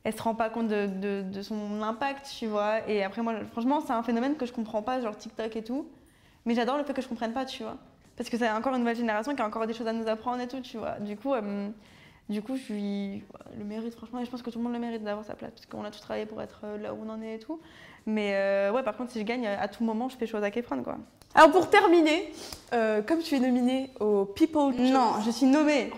Elle 0.05 0.13
se 0.13 0.21
rend 0.21 0.35
pas 0.35 0.49
compte 0.49 0.67
de, 0.67 0.87
de- 0.87 1.21
de 1.21 1.41
son 1.41 1.81
impact, 1.81 2.27
tu 2.37 2.47
vois. 2.47 2.87
Et 2.89 3.03
après, 3.03 3.21
moi, 3.21 3.33
franchement, 3.53 3.79
c'est 3.79 3.93
un 3.93 4.03
phénomène 4.03 4.35
que 4.35 4.45
je 4.45 4.51
comprends 4.51 4.81
pas, 4.81 4.99
genre 4.99 5.15
TikTok 5.15 5.55
et 5.55 5.63
tout. 5.63 5.87
Mais 6.45 6.55
j'adore 6.55 6.77
le 6.77 6.83
fait 6.83 6.93
que 6.93 7.01
je 7.01 7.07
comprenne 7.07 7.31
pas, 7.31 7.45
tu 7.45 7.63
vois. 7.63 7.77
Parce 8.17 8.29
que 8.29 8.37
c'est 8.37 8.49
encore 8.51 8.73
une 8.73 8.79
nouvelle 8.81 8.97
génération 8.97 9.33
qui 9.33 9.41
a 9.41 9.45
encore 9.47 9.65
des 9.65 9.73
choses 9.73 9.87
à 9.87 9.93
nous 9.93 10.07
apprendre 10.09 10.41
et 10.41 10.47
tout, 10.47 10.59
tu 10.59 10.77
vois. 10.77 10.99
Du 10.99 11.15
coup, 11.15 11.33
euh, 11.33 11.69
du 12.27 12.41
coup 12.41 12.57
je 12.57 12.73
lui. 12.73 13.23
Le 13.57 13.63
mérite, 13.63 13.95
franchement, 13.95 14.19
et 14.19 14.25
je 14.25 14.29
pense 14.29 14.41
que 14.41 14.49
tout 14.49 14.57
le 14.59 14.63
monde 14.65 14.73
le 14.73 14.79
mérite 14.79 15.03
d'avoir 15.05 15.23
sa 15.25 15.35
place. 15.35 15.51
Parce 15.51 15.65
qu'on 15.67 15.85
a 15.85 15.89
tous 15.91 16.01
travaillé 16.01 16.25
pour 16.25 16.41
être 16.41 16.59
euh, 16.65 16.77
là 16.77 16.93
où 16.93 16.97
on 17.05 17.09
en 17.09 17.21
est 17.21 17.35
et 17.35 17.39
tout. 17.39 17.61
Mais 18.05 18.31
euh, 18.35 18.71
ouais, 18.73 18.83
par 18.83 18.97
contre, 18.97 19.11
si 19.11 19.19
je 19.19 19.23
gagne, 19.23 19.47
à 19.47 19.69
tout 19.69 19.85
moment, 19.85 20.09
je 20.09 20.17
fais 20.17 20.27
chose 20.27 20.43
à 20.43 20.51
Kefron, 20.51 20.83
quoi. 20.83 20.97
Alors 21.35 21.51
pour 21.51 21.69
terminer, 21.69 22.31
euh, 22.73 23.01
comme 23.01 23.19
tu 23.19 23.35
es 23.35 23.39
nominée 23.39 23.89
au 23.99 24.25
People 24.25 24.73
Choice- 24.75 24.91
Non, 24.91 25.13
je 25.25 25.31
suis 25.31 25.45
nommée. 25.45 25.91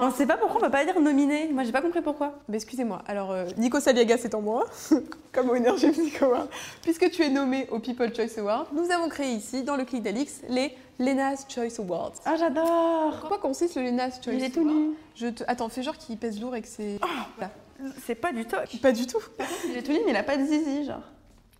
On 0.00 0.10
sait 0.10 0.26
pas 0.26 0.38
pourquoi 0.38 0.56
on 0.56 0.64
peut 0.64 0.70
pas 0.70 0.84
dire 0.84 0.98
nominée. 0.98 1.48
Moi, 1.52 1.62
j'ai 1.64 1.72
pas 1.72 1.82
compris 1.82 2.00
pourquoi. 2.00 2.34
Mais 2.48 2.56
excusez-moi, 2.56 3.02
alors 3.06 3.30
euh, 3.32 3.44
Nico 3.58 3.80
Saliaga 3.80 4.16
c'est 4.16 4.34
en 4.34 4.40
moi, 4.40 4.66
comme 5.32 5.50
au 5.50 5.54
Energy 5.56 5.86
Music 5.88 6.22
Award. 6.22 6.48
Puisque 6.82 7.10
tu 7.10 7.22
es 7.22 7.28
nommé 7.28 7.66
au 7.70 7.78
People 7.80 8.10
Choice 8.14 8.38
Award, 8.38 8.68
nous 8.72 8.90
avons 8.90 9.08
créé 9.10 9.32
ici, 9.32 9.62
dans 9.62 9.76
le 9.76 9.84
clic 9.84 10.02
d'Alix, 10.02 10.40
les 10.48 10.74
Lena's 10.98 11.46
Choice 11.48 11.78
Awards. 11.80 12.12
Ah, 12.24 12.36
j'adore. 12.36 13.20
En 13.24 13.28
quoi 13.28 13.38
consiste 13.38 13.76
le 13.76 13.82
Lena's 13.82 14.20
Choice 14.24 14.32
Il 14.34 14.42
est 14.44 14.50
tout 14.50 14.60
Award 14.60 14.74
nu. 14.74 14.90
Je 15.16 15.26
te... 15.28 15.44
Attends, 15.46 15.68
fais 15.68 15.82
genre 15.82 15.98
qu'il 15.98 16.16
pèse 16.16 16.40
lourd 16.40 16.56
et 16.56 16.62
que 16.62 16.68
c'est... 16.68 16.98
Voilà. 17.36 17.52
C'est 18.06 18.14
pas 18.14 18.32
du 18.32 18.46
toc. 18.46 18.78
Pas 18.80 18.92
du 18.92 19.06
tout. 19.06 19.18
Il 19.68 19.76
est 19.76 19.82
tout 19.82 19.92
nu, 19.92 19.98
mais 20.06 20.12
il 20.12 20.16
a 20.16 20.22
pas 20.22 20.36
de 20.38 20.44
zizi, 20.46 20.84
genre. 20.86 21.02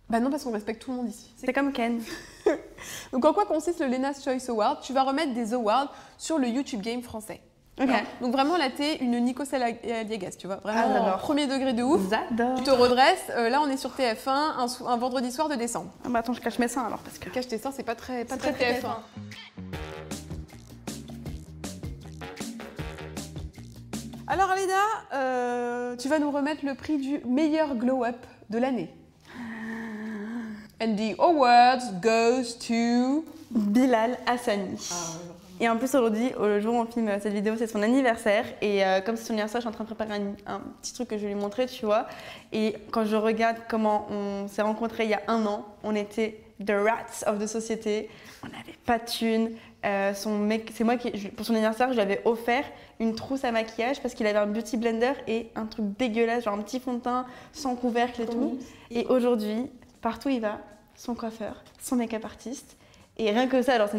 Bah 0.09 0.19
non, 0.19 0.29
parce 0.29 0.43
qu'on 0.43 0.51
respecte 0.51 0.81
tout 0.83 0.91
le 0.91 0.97
monde 0.97 1.09
ici. 1.09 1.31
C'est 1.35 1.51
comme 1.51 1.71
Ken. 1.71 1.99
Donc 3.11 3.25
en 3.25 3.33
quoi 3.33 3.45
consiste 3.45 3.79
le 3.79 3.87
Lena's 3.87 4.23
Choice 4.23 4.49
Award? 4.49 4.81
Tu 4.81 4.93
vas 4.93 5.03
remettre 5.03 5.33
des 5.33 5.53
awards 5.53 5.91
sur 6.17 6.37
le 6.37 6.47
YouTube 6.47 6.81
Game 6.81 7.01
français. 7.01 7.41
Ok. 7.81 7.89
Donc 8.21 8.31
vraiment 8.31 8.55
là, 8.55 8.69
t'es 8.69 8.97
une 8.97 9.19
Nico 9.19 9.43
Saliegas, 9.43 10.35
tu 10.39 10.47
vois. 10.47 10.59
Ah, 10.63 10.71
Vraiment 10.71 10.93
j'adore. 11.05 11.17
premier 11.17 11.47
degré 11.47 11.73
de 11.73 11.83
ouf. 11.83 12.01
J'adore. 12.09 12.55
Tu 12.57 12.63
te 12.63 12.69
redresses. 12.69 13.25
euh, 13.31 13.49
là, 13.49 13.61
on 13.61 13.67
est 13.69 13.75
sur 13.77 13.89
TF1, 13.91 14.85
un, 14.85 14.95
vendredi 14.97 15.31
soir 15.31 15.49
de 15.49 15.55
décembre. 15.55 15.91
Ah 16.05 16.09
bah 16.09 16.19
attends, 16.19 16.33
je 16.33 16.39
cache 16.39 16.59
mes 16.59 16.67
seins 16.69 16.85
alors 16.85 16.99
parce 16.99 17.17
que. 17.17 17.29
Cache 17.29 17.47
tes 17.47 17.57
seins, 17.57 17.71
c'est 17.73 17.83
pas 17.83 17.95
très, 17.95 18.23
pas 18.25 18.35
C'est 18.35 18.39
très, 18.39 18.51
pas 18.51 18.57
très 18.57 18.79
TF1. 18.79 18.95
Alors 24.27 24.53
Léna, 24.55 24.73
euh, 25.13 25.95
tu 25.97 26.07
vas 26.09 26.19
nous 26.19 26.31
remettre 26.31 26.65
le 26.65 26.75
prix 26.75 26.97
du 26.97 27.19
meilleur 27.25 27.75
glow-up 27.75 28.17
de 28.49 28.57
l'année. 28.57 28.89
And 30.85 30.95
the 30.97 31.15
award 31.19 31.81
goes 32.01 32.53
to. 32.67 33.25
Bilal 33.51 34.17
Hassani. 34.27 34.77
Et 35.61 35.69
en 35.69 35.77
plus 35.77 35.95
aujourd'hui, 35.95 36.33
au 36.37 36.59
jour 36.59 36.75
où 36.75 36.77
on 36.79 36.85
filme 36.85 37.09
cette 37.21 37.31
vidéo, 37.33 37.55
c'est 37.57 37.67
son 37.67 37.81
anniversaire. 37.81 38.43
Et 38.61 38.83
euh, 38.85 38.99
comme 39.01 39.15
c'est 39.15 39.23
son 39.23 39.33
anniversaire, 39.33 39.61
je 39.61 39.67
suis 39.67 39.69
en 39.69 39.71
train 39.71 39.85
de 39.85 39.93
préparer 39.95 40.13
un, 40.47 40.53
un 40.55 40.59
petit 40.81 40.93
truc 40.93 41.07
que 41.07 41.17
je 41.17 41.21
vais 41.23 41.33
lui 41.33 41.39
montrer, 41.39 41.65
tu 41.67 41.85
vois. 41.85 42.05
Et 42.51 42.75
quand 42.91 43.05
je 43.05 43.15
regarde 43.15 43.57
comment 43.69 44.07
on 44.11 44.47
s'est 44.47 44.61
rencontrés 44.61 45.05
il 45.05 45.11
y 45.11 45.13
a 45.13 45.21
un 45.27 45.45
an, 45.45 45.65
on 45.83 45.95
était 45.95 46.39
the 46.63 46.71
rats 46.71 47.23
of 47.27 47.39
the 47.39 47.47
société. 47.47 48.09
On 48.43 48.47
n'avait 48.47 48.77
pas 48.85 48.99
de 48.99 49.05
thunes. 49.05 49.51
Euh, 49.85 50.13
son 50.13 50.37
mec, 50.37 50.71
c'est 50.75 50.83
moi 50.83 50.97
qui, 50.97 51.17
je- 51.17 51.29
pour 51.29 51.45
son 51.45 51.53
anniversaire, 51.53 51.87
je 51.89 51.93
lui 51.93 52.01
avais 52.01 52.21
offert 52.25 52.65
une 52.99 53.15
trousse 53.15 53.43
à 53.45 53.51
maquillage 53.51 54.01
parce 54.01 54.13
qu'il 54.13 54.27
avait 54.27 54.39
un 54.39 54.47
beauty 54.47 54.75
blender 54.77 55.13
et 55.27 55.49
un 55.55 55.65
truc 55.65 55.85
dégueulasse, 55.97 56.43
genre 56.43 56.55
un 56.55 56.61
petit 56.61 56.79
fond 56.79 56.93
de 56.93 56.99
teint 56.99 57.25
sans 57.53 57.75
couvercle 57.75 58.23
et 58.23 58.25
tout. 58.25 58.57
Et 58.91 59.05
aujourd'hui, 59.07 59.67
partout 60.01 60.27
où 60.27 60.31
il 60.31 60.41
va, 60.41 60.57
son 60.95 61.15
coiffeur, 61.15 61.63
son 61.81 61.95
make-up 61.95 62.23
artiste. 62.25 62.77
Et 63.17 63.31
rien 63.31 63.47
que 63.47 63.61
ça, 63.61 63.73
alors 63.75 63.87
c'est 63.89 63.97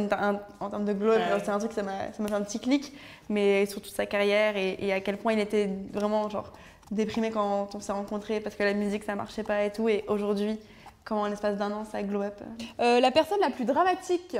en 0.61 0.69
termes 0.71 0.85
de 0.85 0.93
glow, 0.93 1.13
Ouais. 1.13 1.21
c'est 1.43 1.49
un 1.51 1.59
truc, 1.59 1.73
ça 1.73 1.83
m'a 1.83 2.13
fait 2.13 2.35
un 2.35 2.43
petit 2.43 2.61
clic, 2.61 2.93
mais 3.31 3.65
sur 3.67 3.81
toute 3.81 3.93
sa 3.95 4.05
carrière 4.05 4.57
et, 4.59 4.77
et 4.79 4.93
à 4.93 5.01
quel 5.01 5.17
point 5.17 5.33
il 5.33 5.39
était 5.39 5.71
vraiment 5.93 6.29
genre 6.29 6.53
déprimé 6.91 7.31
quand 7.31 7.75
on 7.75 7.81
s'est 7.81 7.93
rencontrés 7.93 8.41
parce 8.41 8.55
que 8.57 8.63
la 8.63 8.75
musique 8.75 9.05
ça 9.05 9.15
marchait 9.15 9.43
pas 9.43 9.65
et 9.65 9.73
tout. 9.73 9.89
Et 9.89 10.05
aujourd'hui, 10.09 10.59
comment 11.05 11.23
en 11.23 11.27
l'espace 11.29 11.57
d'un 11.57 11.73
an 11.73 11.85
ça 11.91 12.03
glow 12.03 12.23
up. 12.23 12.41
Euh, 12.81 13.01
la 13.01 13.11
personne 13.11 13.39
la 13.41 13.51
plus 13.51 13.65
dramatique. 13.65 14.37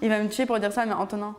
Il 0.00 0.08
va 0.08 0.20
me 0.22 0.28
tuer 0.28 0.46
pour 0.46 0.58
dire 0.60 0.72
ça, 0.72 0.86
mais 0.86 0.92
Antonin. 0.92 1.34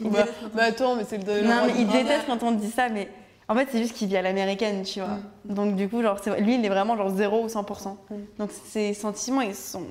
Bah, 0.00 0.24
bah 0.54 0.64
attends, 0.64 0.96
mais 0.96 1.04
c'est 1.08 1.18
le. 1.24 1.42
non, 1.46 1.66
mais 1.66 1.74
il 1.80 1.86
déteste 1.86 2.26
quand 2.26 2.42
on 2.42 2.50
dit 2.52 2.70
ça, 2.70 2.88
mais 2.88 3.08
en 3.48 3.54
fait, 3.54 3.68
c'est 3.70 3.78
juste 3.78 3.94
qu'il 3.94 4.08
vit 4.08 4.16
à 4.16 4.22
l'américaine, 4.22 4.82
tu 4.82 5.00
vois. 5.00 5.08
Mm. 5.48 5.54
Donc, 5.54 5.76
du 5.76 5.88
coup, 5.88 6.02
genre, 6.02 6.18
lui, 6.38 6.54
il 6.54 6.64
est 6.64 6.68
vraiment 6.68 6.96
genre 6.96 7.10
0 7.10 7.42
ou 7.44 7.46
100%. 7.46 7.88
Mm. 8.10 8.14
Donc, 8.38 8.50
ses 8.66 8.94
sentiments, 8.94 9.42
ils 9.42 9.54
sont. 9.54 9.82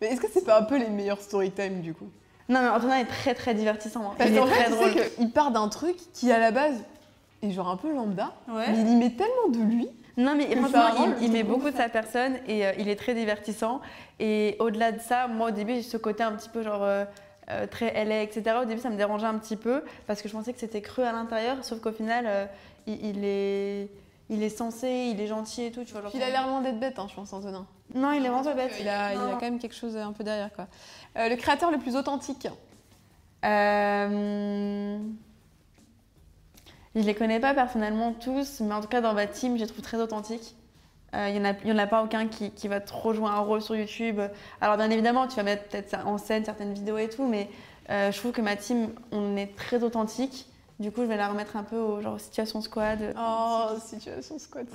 Mais 0.00 0.08
est-ce 0.08 0.20
que 0.20 0.26
c'est 0.32 0.44
pas 0.44 0.58
un 0.60 0.62
peu 0.64 0.78
les 0.78 0.88
meilleurs 0.90 1.20
story 1.20 1.50
time 1.50 1.80
du 1.80 1.94
coup? 1.94 2.08
Non, 2.48 2.60
mais 2.62 2.68
Antonin 2.68 2.98
est 3.00 3.06
très 3.06 3.34
très 3.34 3.54
divertissant. 3.54 4.02
hein. 4.10 4.14
Parce 4.18 4.30
il 4.30 4.36
est 4.36 4.46
fait, 4.46 4.64
très 4.64 4.70
drôle. 4.70 4.90
qu'il 5.16 5.30
part 5.32 5.50
d'un 5.50 5.68
truc 5.68 5.96
qui 6.12 6.30
à 6.30 6.38
la 6.38 6.50
base 6.52 6.84
est 7.42 7.50
genre 7.50 7.68
un 7.68 7.76
peu 7.76 7.92
lambda, 7.92 8.32
Ouais. 8.48 8.66
mais 8.70 8.80
il 8.82 8.88
y 8.92 8.96
met 8.96 9.10
tellement 9.10 9.48
de 9.50 9.58
lui. 9.58 9.88
Non, 10.16 10.34
mais 10.36 10.54
franchement, 10.56 11.14
il, 11.20 11.24
il 11.26 11.32
met 11.32 11.42
beaucoup 11.42 11.70
de 11.70 11.76
sa 11.76 11.88
personne 11.88 12.36
et 12.46 12.66
euh, 12.66 12.72
il 12.78 12.88
est 12.88 12.96
très 12.96 13.14
divertissant. 13.14 13.80
Et 14.20 14.56
au-delà 14.60 14.92
de 14.92 15.00
ça, 15.00 15.26
moi, 15.28 15.48
au 15.48 15.50
début, 15.50 15.74
j'ai 15.74 15.82
ce 15.82 15.96
côté 15.96 16.22
un 16.22 16.32
petit 16.32 16.48
peu 16.48 16.62
genre. 16.62 16.82
euh, 16.84 17.04
euh, 17.50 17.66
très 17.66 17.92
LA, 18.04 18.22
etc. 18.22 18.56
Au 18.62 18.64
début, 18.64 18.80
ça 18.80 18.90
me 18.90 18.96
dérangeait 18.96 19.26
un 19.26 19.38
petit 19.38 19.56
peu 19.56 19.82
parce 20.06 20.22
que 20.22 20.28
je 20.28 20.32
pensais 20.34 20.52
que 20.52 20.58
c'était 20.60 20.82
cru 20.82 21.02
à 21.02 21.12
l'intérieur, 21.12 21.64
sauf 21.64 21.80
qu'au 21.80 21.92
final, 21.92 22.24
euh, 22.26 22.46
il, 22.86 23.04
il 23.06 23.24
est, 23.24 23.88
il 24.30 24.42
est 24.42 24.48
sensé, 24.48 25.10
il 25.12 25.20
est 25.20 25.26
gentil 25.28 25.64
et 25.64 25.70
tout. 25.72 25.84
Tu 25.84 25.92
vois, 25.92 26.02
genre- 26.02 26.10
Puis 26.10 26.18
il 26.20 26.24
a 26.24 26.30
l'air 26.30 26.46
loin 26.48 26.60
d'être 26.60 26.80
bête, 26.80 26.98
hein, 26.98 27.06
je 27.08 27.14
pense, 27.14 27.32
Antonin. 27.32 27.66
Non, 27.94 28.12
il 28.12 28.24
est 28.24 28.28
vraiment 28.28 28.42
pas 28.42 28.54
bête. 28.54 28.72
Il 28.80 28.88
a, 28.88 29.12
il 29.14 29.18
a 29.20 29.32
quand 29.34 29.42
même 29.42 29.58
quelque 29.60 29.74
chose 29.76 29.96
un 29.96 30.12
peu 30.12 30.24
derrière 30.24 30.52
quoi. 30.52 30.66
Euh, 31.18 31.28
le 31.28 31.36
créateur 31.36 31.70
le 31.70 31.78
plus 31.78 31.94
authentique. 31.96 32.48
Euh, 33.44 34.98
Je 36.96 37.00
les 37.02 37.14
connais 37.14 37.38
pas 37.40 37.54
personnellement 37.54 38.12
tous, 38.12 38.60
mais 38.60 38.74
en 38.74 38.80
tout 38.80 38.88
cas 38.88 39.00
dans 39.00 39.14
ma 39.14 39.26
team, 39.26 39.56
je 39.56 39.60
les 39.62 39.66
trouve 39.68 39.82
très 39.82 39.98
authentiques. 40.00 40.56
Euh, 41.16 41.28
Il 41.30 41.40
n'y 41.40 41.40
en, 41.72 41.78
a- 41.78 41.84
en 41.84 41.88
pas 41.88 42.04
aucun 42.04 42.28
qui, 42.28 42.50
qui 42.52 42.68
va 42.68 42.80
trop 42.80 43.12
jouer 43.14 43.28
un 43.28 43.40
rôle 43.40 43.62
sur 43.62 43.74
YouTube. 43.74 44.20
Alors 44.60 44.76
bien 44.76 44.90
évidemment, 44.90 45.26
tu 45.26 45.36
vas 45.36 45.42
mettre 45.42 45.64
peut-être 45.64 45.88
ça 45.90 46.04
en 46.06 46.18
scène 46.18 46.44
certaines 46.44 46.74
vidéos 46.74 46.98
et 46.98 47.08
tout, 47.08 47.26
mais 47.26 47.48
euh, 47.90 48.12
je 48.12 48.18
trouve 48.18 48.32
que 48.32 48.42
ma 48.42 48.54
team, 48.56 48.90
on 49.12 49.36
est 49.36 49.56
très 49.56 49.82
authentique. 49.82 50.46
Du 50.78 50.92
coup, 50.92 51.00
je 51.00 51.06
vais 51.06 51.16
la 51.16 51.28
remettre 51.28 51.56
un 51.56 51.62
peu 51.62 51.78
au 51.78 52.02
genre 52.02 52.20
situation 52.20 52.60
squad. 52.60 53.14
Oh, 53.18 53.68
situation 53.82 54.38
squat. 54.38 54.66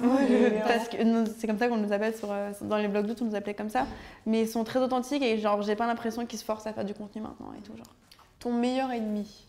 Parce 0.67 0.89
que 0.89 0.97
c'est 1.37 1.45
comme 1.45 1.59
ça 1.59 1.67
qu'on 1.67 1.77
nous 1.77 1.93
appelle 1.93 2.15
sur, 2.15 2.31
euh, 2.31 2.51
dans 2.61 2.77
les 2.77 2.87
blogs 2.87 3.05
d'août, 3.05 3.19
on 3.21 3.25
nous 3.25 3.35
appelait 3.35 3.53
comme 3.53 3.69
ça. 3.69 3.85
Mais 4.25 4.41
ils 4.41 4.47
sont 4.49 4.63
très 4.63 4.79
authentiques 4.79 5.21
et 5.21 5.37
genre 5.37 5.61
j'ai 5.61 5.75
pas 5.75 5.85
l'impression 5.85 6.25
qu'ils 6.25 6.39
se 6.39 6.43
forcent 6.45 6.65
à 6.65 6.73
faire 6.73 6.85
du 6.85 6.95
contenu 6.95 7.21
maintenant 7.21 7.53
et 7.55 7.61
tout 7.61 7.77
genre. 7.77 7.85
Ton 8.39 8.51
meilleur 8.51 8.89
ennemi? 8.91 9.45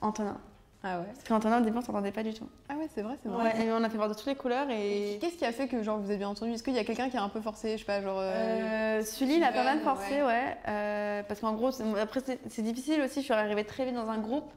Antonin. 0.00 0.38
Ah 0.82 0.98
ouais. 1.00 1.04
Parce 1.12 1.24
qu'Antonin 1.28 1.60
au 1.60 1.64
début 1.64 1.76
on 1.76 1.82
s'entendait 1.82 2.10
pas 2.10 2.22
du 2.22 2.32
tout. 2.32 2.48
Ah 2.70 2.74
ouais, 2.74 2.88
c'est 2.94 3.02
vrai, 3.02 3.14
c'est 3.22 3.28
vrai. 3.28 3.44
Ouais, 3.44 3.66
et 3.66 3.70
on 3.70 3.84
a 3.84 3.90
fait 3.90 3.96
voir 3.98 4.08
de 4.08 4.14
toutes 4.14 4.26
les 4.26 4.34
couleurs 4.34 4.66
et. 4.70 5.18
Qu'est-ce 5.20 5.36
qui 5.36 5.44
a 5.44 5.52
fait 5.52 5.68
que 5.68 5.82
genre 5.82 5.98
vous 5.98 6.08
avez 6.08 6.16
bien 6.16 6.28
entendu? 6.28 6.52
Est-ce 6.52 6.62
qu'il 6.62 6.72
y 6.74 6.78
a 6.78 6.84
quelqu'un 6.84 7.10
qui 7.10 7.18
a 7.18 7.22
un 7.22 7.28
peu 7.28 7.40
forcé, 7.42 7.72
je 7.72 7.78
sais 7.80 7.84
pas, 7.84 8.00
genre. 8.00 8.16
euh, 8.18 8.98
Euh, 9.00 9.04
Sully, 9.04 9.34
il 9.36 9.44
a 9.44 9.52
pas 9.52 9.64
mal 9.64 9.80
forcé, 9.80 10.22
ouais. 10.22 10.56
Euh, 10.68 11.22
parce 11.28 11.40
qu'en 11.40 11.52
gros, 11.52 11.70
après, 12.00 12.20
c'est 12.48 12.62
difficile 12.62 13.00
aussi. 13.02 13.20
Je 13.20 13.24
suis 13.26 13.34
arrivée 13.34 13.64
très 13.64 13.84
vite 13.84 13.94
dans 13.94 14.08
un 14.08 14.18
groupe. 14.18 14.50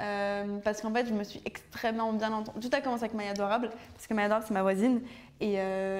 euh, 0.00 0.58
parce 0.64 0.80
qu'en 0.80 0.92
fait, 0.92 1.06
je 1.06 1.12
me 1.14 1.22
suis 1.22 1.40
extrêmement 1.44 2.12
bien 2.12 2.32
entendue. 2.32 2.58
Tout 2.68 2.74
a 2.76 2.80
commencé 2.80 3.04
avec 3.04 3.14
Maya 3.14 3.30
Adorable, 3.30 3.70
parce 3.94 4.06
que 4.08 4.14
Maya 4.14 4.26
Adorable, 4.26 4.46
c'est 4.48 4.54
ma 4.54 4.62
voisine. 4.62 5.00
Et, 5.40 5.58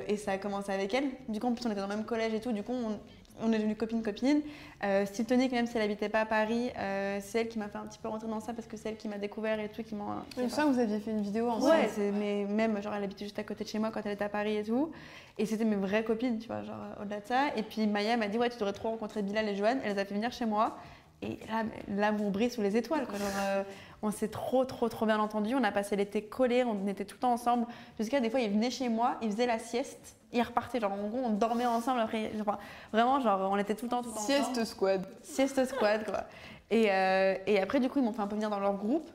et 0.09 0.17
ça 0.17 0.33
a 0.33 0.39
commencé 0.39 0.73
avec 0.73 0.93
elle. 0.95 1.05
Du 1.29 1.39
coup, 1.41 1.47
en 1.49 1.53
plus, 1.53 1.65
on 1.67 1.71
était 1.71 1.81
dans 1.81 1.87
le 1.89 1.95
même 1.97 2.05
collège 2.05 2.35
et 2.35 2.41
tout. 2.41 2.53
Du 2.53 2.63
coup, 2.65 2.73
on, 2.73 2.99
on 3.41 3.53
est 3.53 3.59
devenus 3.59 3.77
copine-copine. 3.77 4.41
Euh, 4.85 5.07
Steve 5.07 5.27
Tonic, 5.27 5.53
même 5.53 5.67
si 5.67 5.77
elle 5.77 5.83
habitait 5.83 6.09
pas 6.09 6.21
à 6.21 6.27
Paris, 6.27 6.71
euh, 6.79 7.19
c'est 7.23 7.41
elle 7.43 7.49
qui 7.49 7.59
m'a 7.59 7.69
fait 7.69 7.79
un 7.79 7.87
petit 7.87 7.99
peu 7.99 8.09
rentrer 8.09 8.29
dans 8.29 8.41
ça, 8.41 8.53
parce 8.53 8.67
que 8.67 8.77
c'est 8.77 8.91
elle 8.91 8.97
qui 8.97 9.09
m'a 9.09 9.19
découvert 9.19 9.59
et 9.61 9.69
tout, 9.69 9.83
qui 9.83 9.95
m'a. 9.95 10.25
Que 10.37 10.43
vous 10.43 10.79
aviez 10.79 10.99
fait 11.01 11.11
une 11.11 11.23
vidéo 11.23 11.49
ensemble. 11.49 11.71
Ouais, 11.73 11.89
c'est- 11.93 12.11
mais 12.13 12.45
même, 12.45 12.81
genre, 12.83 12.95
elle 12.95 13.05
habitait 13.05 13.25
juste 13.25 13.39
à 13.39 13.45
côté 13.45 13.65
de 13.65 13.69
chez 13.69 13.79
moi 13.79 13.91
quand 13.93 14.01
elle 14.05 14.13
était 14.13 14.25
à 14.25 14.29
Paris 14.29 14.57
et 14.57 14.63
tout. 14.65 14.91
Et 15.39 15.47
c'était 15.47 15.65
mes 15.65 15.77
vraies 15.77 16.05
copines, 16.05 16.39
tu 16.39 16.47
vois, 16.49 16.63
genre, 16.63 16.77
au-delà 17.01 17.21
de 17.21 17.27
ça. 17.27 17.49
Et 17.57 17.63
puis 17.63 17.87
Maya 17.87 18.17
m'a 18.17 18.29
dit, 18.29 18.39
ouais, 18.39 18.51
tu 18.51 18.57
devrais 18.59 18.73
trop 18.75 18.91
rencontrer 18.91 19.23
Bilal 19.23 19.49
et 19.49 19.57
Joanne. 19.57 19.81
Elle 19.85 19.95
les 19.95 19.99
a 20.01 20.05
fait 20.05 20.15
venir 20.15 20.31
chez 20.33 20.45
moi. 20.47 20.77
Et 21.23 21.39
là, 21.49 21.63
l'amour 21.89 22.31
brille 22.33 22.51
sous 22.51 22.63
les 22.63 22.77
étoiles, 22.77 23.07
quoi. 23.07 23.17
Genre, 23.19 23.29
euh, 23.41 23.63
on 24.03 24.11
s'est 24.11 24.29
trop, 24.29 24.65
trop, 24.65 24.89
trop 24.89 25.07
bien 25.07 25.19
entendus. 25.21 25.55
On 25.55 25.63
a 25.63 25.71
passé 25.73 25.97
l'été 25.97 26.23
collés, 26.23 26.65
on 26.65 26.87
était 26.89 27.05
tout 27.05 27.15
le 27.17 27.21
temps 27.21 27.33
ensemble. 27.33 27.67
Jusqu'à 27.99 28.21
des 28.21 28.31
fois, 28.31 28.41
il 28.41 28.51
venait 28.51 28.71
chez 28.71 28.89
moi, 28.89 29.17
il 29.23 29.31
faisait 29.31 29.47
la 29.47 29.59
sieste, 29.59 30.17
il 30.33 30.43
repartait. 30.43 30.81
Genre, 30.81 30.93
en 30.93 31.09
gros, 31.09 31.21
on 31.25 31.31
dormait 31.31 31.67
ensemble. 31.67 32.01
Après, 32.01 32.33
enfin, 32.41 32.59
vraiment, 32.93 33.21
genre, 33.21 33.49
on 33.51 33.57
était 33.57 33.75
tout 33.75 33.85
le 33.85 33.91
temps, 33.91 34.03
tout 34.03 34.09
le 34.09 34.15
temps 34.15 34.21
ensemble. 34.21 34.45
Sieste 34.45 34.65
squad. 34.65 35.07
Sieste 35.23 35.65
squad, 35.67 36.05
quoi. 36.05 36.25
Et, 36.71 36.91
euh, 36.91 37.37
et 37.47 37.61
après, 37.61 37.79
du 37.81 37.89
coup, 37.89 38.01
ils 38.01 38.05
m'ont 38.05 38.13
fait 38.13 38.23
un 38.23 38.27
peu 38.27 38.35
venir 38.35 38.51
dans 38.51 38.61
leur 38.61 38.75
groupe. 38.75 39.09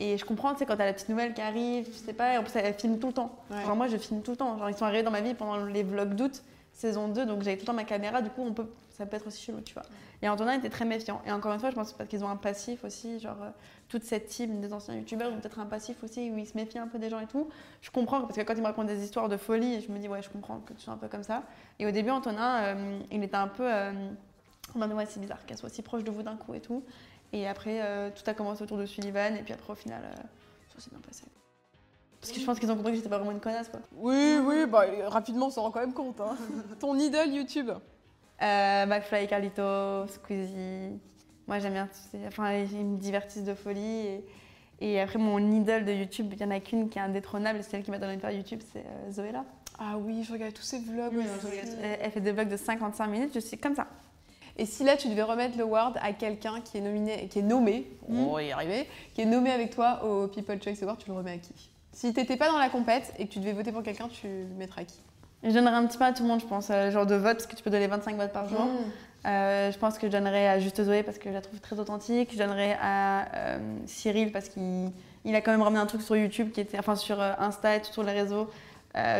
Et 0.00 0.16
je 0.16 0.24
comprends, 0.24 0.52
tu 0.52 0.58
sais, 0.58 0.66
quand 0.66 0.76
t'as 0.76 0.84
la 0.84 0.92
petite 0.92 1.08
nouvelle 1.08 1.32
qui 1.32 1.40
arrive, 1.40 1.86
tu 1.86 1.94
sais 1.94 2.12
pas, 2.12 2.34
et 2.34 2.38
en 2.38 2.42
plus, 2.42 2.54
elle 2.54 2.74
filme 2.74 2.98
tout 2.98 3.08
le 3.08 3.12
temps. 3.14 3.34
Ouais. 3.50 3.64
Genre, 3.64 3.74
moi, 3.74 3.88
je 3.88 3.96
filme 3.96 4.20
tout 4.20 4.32
le 4.32 4.36
temps. 4.36 4.58
Genre, 4.58 4.70
ils 4.70 4.76
sont 4.76 4.84
arrivés 4.84 5.02
dans 5.02 5.10
ma 5.10 5.22
vie 5.22 5.34
pendant 5.34 5.64
les 5.64 5.82
vlogs 5.82 6.14
d'août, 6.14 6.42
saison 6.72 7.08
2, 7.08 7.26
donc 7.26 7.42
j'avais 7.42 7.56
tout 7.56 7.62
le 7.62 7.66
temps 7.66 7.72
ma 7.72 7.84
caméra, 7.84 8.22
du 8.22 8.30
coup, 8.30 8.42
on 8.42 8.52
peut, 8.52 8.66
ça 8.96 9.06
peut 9.06 9.16
être 9.16 9.26
aussi 9.26 9.42
chelou, 9.42 9.60
tu 9.62 9.74
vois. 9.74 9.82
Et 10.22 10.28
Antonin 10.28 10.52
était 10.52 10.70
très 10.70 10.84
méfiant. 10.84 11.22
Et 11.26 11.32
encore 11.32 11.52
une 11.52 11.60
fois, 11.60 11.70
je 11.70 11.76
pense 11.76 11.92
parce 11.92 12.08
qu'ils 12.08 12.24
ont 12.24 12.28
un 12.28 12.36
passif 12.36 12.84
aussi, 12.84 13.20
genre, 13.20 13.40
euh, 13.42 13.50
toute 13.88 14.04
cette 14.04 14.26
team 14.26 14.60
des 14.60 14.72
anciens 14.72 14.94
youtubeurs 14.94 15.32
ont 15.32 15.38
peut-être 15.38 15.60
un 15.60 15.66
passif 15.66 16.02
aussi 16.02 16.30
où 16.30 16.38
ils 16.38 16.46
se 16.46 16.56
méfient 16.56 16.78
un 16.78 16.88
peu 16.88 16.98
des 16.98 17.08
gens 17.08 17.20
et 17.20 17.26
tout. 17.26 17.48
Je 17.80 17.90
comprends, 17.90 18.20
parce 18.22 18.36
que 18.36 18.42
quand 18.42 18.54
ils 18.54 18.60
me 18.60 18.66
racontent 18.66 18.86
des 18.86 19.02
histoires 19.02 19.28
de 19.28 19.36
folie, 19.36 19.80
je 19.80 19.90
me 19.90 19.98
dis, 19.98 20.08
ouais, 20.08 20.22
je 20.22 20.28
comprends 20.28 20.58
que 20.60 20.72
tu 20.74 20.80
sois 20.80 20.94
un 20.94 20.98
peu 20.98 21.08
comme 21.08 21.22
ça. 21.22 21.44
Et 21.78 21.86
au 21.86 21.90
début, 21.90 22.10
Antonin, 22.10 22.62
euh, 22.62 23.00
il 23.10 23.22
était 23.22 23.36
un 23.36 23.48
peu. 23.48 23.64
Euh, 23.64 23.92
en 24.74 24.78
mode, 24.78 24.92
ouais, 24.92 25.06
c'est 25.06 25.20
bizarre 25.20 25.44
qu'elle 25.46 25.56
soit 25.56 25.70
si 25.70 25.82
proche 25.82 26.04
de 26.04 26.10
vous 26.10 26.22
d'un 26.22 26.36
coup 26.36 26.54
et 26.54 26.60
tout. 26.60 26.82
Et 27.32 27.48
après, 27.48 27.80
euh, 27.82 28.10
tout 28.10 28.28
a 28.28 28.34
commencé 28.34 28.62
autour 28.62 28.76
de 28.76 28.86
Sullivan, 28.86 29.36
et 29.36 29.42
puis 29.42 29.54
après, 29.54 29.72
au 29.72 29.76
final, 29.76 30.02
ça 30.74 30.80
s'est 30.80 30.90
bien 30.90 31.00
passé. 31.00 31.24
Parce 32.20 32.32
que 32.32 32.40
je 32.40 32.44
pense 32.44 32.58
qu'ils 32.58 32.70
ont 32.70 32.76
compris 32.76 32.92
que 32.92 32.96
j'étais 32.96 33.08
pas 33.08 33.18
vraiment 33.18 33.30
une 33.30 33.40
connasse, 33.40 33.68
quoi. 33.68 33.80
Oui, 33.96 34.38
oui, 34.42 34.66
bah 34.66 34.84
rapidement 35.06 35.46
on 35.46 35.50
s'en 35.50 35.62
rend 35.62 35.70
quand 35.70 35.80
même 35.80 35.94
compte. 35.94 36.20
Hein. 36.20 36.36
Ton 36.80 36.98
idole 36.98 37.28
YouTube. 37.28 37.70
Euh, 38.42 38.86
McFly, 38.86 39.26
Carlito, 39.26 40.06
Squeezie. 40.08 40.98
Moi, 41.46 41.58
j'aime 41.58 41.72
bien. 41.72 41.88
Enfin, 42.26 42.52
ils 42.54 42.84
me 42.84 42.98
divertissent 42.98 43.44
de 43.44 43.54
folie. 43.54 44.06
Et, 44.06 44.24
et 44.80 45.00
après, 45.00 45.18
mon 45.18 45.38
idole 45.52 45.84
de 45.84 45.92
YouTube, 45.92 46.32
il 46.32 46.40
y 46.40 46.44
en 46.44 46.50
a 46.50 46.60
qu'une 46.60 46.88
qui 46.88 46.98
est 46.98 47.02
indétrônable, 47.02 47.60
c'est 47.62 47.70
celle 47.70 47.82
qui 47.82 47.90
m'a 47.90 47.98
donné 47.98 48.16
de 48.16 48.20
faire 48.20 48.30
YouTube, 48.30 48.60
c'est 48.72 48.80
euh, 48.80 49.10
Zoéla. 49.10 49.44
Ah 49.78 49.96
oui, 49.98 50.24
je 50.24 50.32
regarde 50.32 50.52
tous 50.52 50.62
ces 50.62 50.78
vlogs. 50.78 51.16
aussi. 51.16 51.46
Elle, 51.82 51.98
elle 52.02 52.10
fait 52.10 52.20
des 52.20 52.32
vlogs 52.32 52.48
de 52.48 52.56
55 52.56 53.06
minutes, 53.06 53.30
je 53.34 53.40
suis 53.40 53.58
comme 53.58 53.74
ça. 53.74 53.86
Et 54.56 54.66
si 54.66 54.82
là 54.82 54.96
tu 54.96 55.08
devais 55.08 55.22
remettre 55.22 55.56
le 55.56 55.62
award 55.62 55.98
à 56.02 56.12
quelqu'un 56.12 56.60
qui 56.60 56.78
est 56.78 56.80
nominé, 56.80 57.28
qui 57.28 57.38
est 57.38 57.42
nommé, 57.42 57.86
on 58.08 58.32
va 58.32 58.42
y 58.42 58.50
arriver, 58.50 58.88
qui 59.14 59.20
est 59.20 59.24
nommé 59.24 59.52
avec 59.52 59.70
toi 59.70 60.04
au 60.04 60.26
People 60.26 60.60
Choice 60.60 60.82
Award, 60.82 60.98
tu 60.98 61.08
le 61.08 61.16
remets 61.16 61.32
à 61.34 61.38
qui? 61.38 61.70
Si 61.92 62.12
t'étais 62.12 62.36
pas 62.36 62.48
dans 62.48 62.58
la 62.58 62.68
compète 62.68 63.14
et 63.18 63.26
que 63.26 63.32
tu 63.32 63.38
devais 63.38 63.52
voter 63.52 63.70
pour 63.70 63.84
quelqu'un, 63.84 64.08
tu 64.08 64.26
le 64.26 64.54
mettrais 64.56 64.82
à 64.82 64.84
qui? 64.84 65.00
Je 65.42 65.50
donnerais 65.50 65.76
un 65.76 65.86
petit 65.86 65.98
peu 65.98 66.04
à 66.04 66.12
tout 66.12 66.22
le 66.22 66.28
monde, 66.28 66.40
je 66.40 66.46
pense, 66.46 66.68
euh, 66.70 66.90
genre 66.90 67.06
de 67.06 67.14
vote, 67.14 67.34
parce 67.34 67.46
que 67.46 67.54
tu 67.54 67.62
peux 67.62 67.70
donner 67.70 67.86
25 67.86 68.16
votes 68.16 68.32
par 68.32 68.48
jour. 68.48 68.66
Euh, 69.26 69.72
je 69.72 69.78
pense 69.78 69.98
que 69.98 70.06
je 70.06 70.12
donnerais 70.12 70.48
à 70.48 70.58
Juste 70.60 70.82
Zoé 70.82 71.02
parce 71.02 71.18
que 71.18 71.28
je 71.28 71.34
la 71.34 71.40
trouve 71.40 71.60
très 71.60 71.78
authentique. 71.78 72.30
Je 72.32 72.38
donnerais 72.38 72.76
à 72.80 73.26
euh, 73.34 73.58
Cyril 73.86 74.32
parce 74.32 74.48
qu'il 74.48 74.90
il 75.24 75.34
a 75.34 75.40
quand 75.40 75.50
même 75.50 75.62
ramené 75.62 75.80
un 75.80 75.86
truc 75.86 76.02
sur 76.02 76.16
YouTube 76.16 76.50
qui 76.52 76.60
était, 76.60 76.78
enfin 76.78 76.96
sur 76.96 77.20
euh, 77.20 77.32
Insta 77.38 77.76
et 77.76 77.82
tout 77.82 77.92
sur 77.92 78.02
les 78.02 78.12
réseaux, 78.12 78.48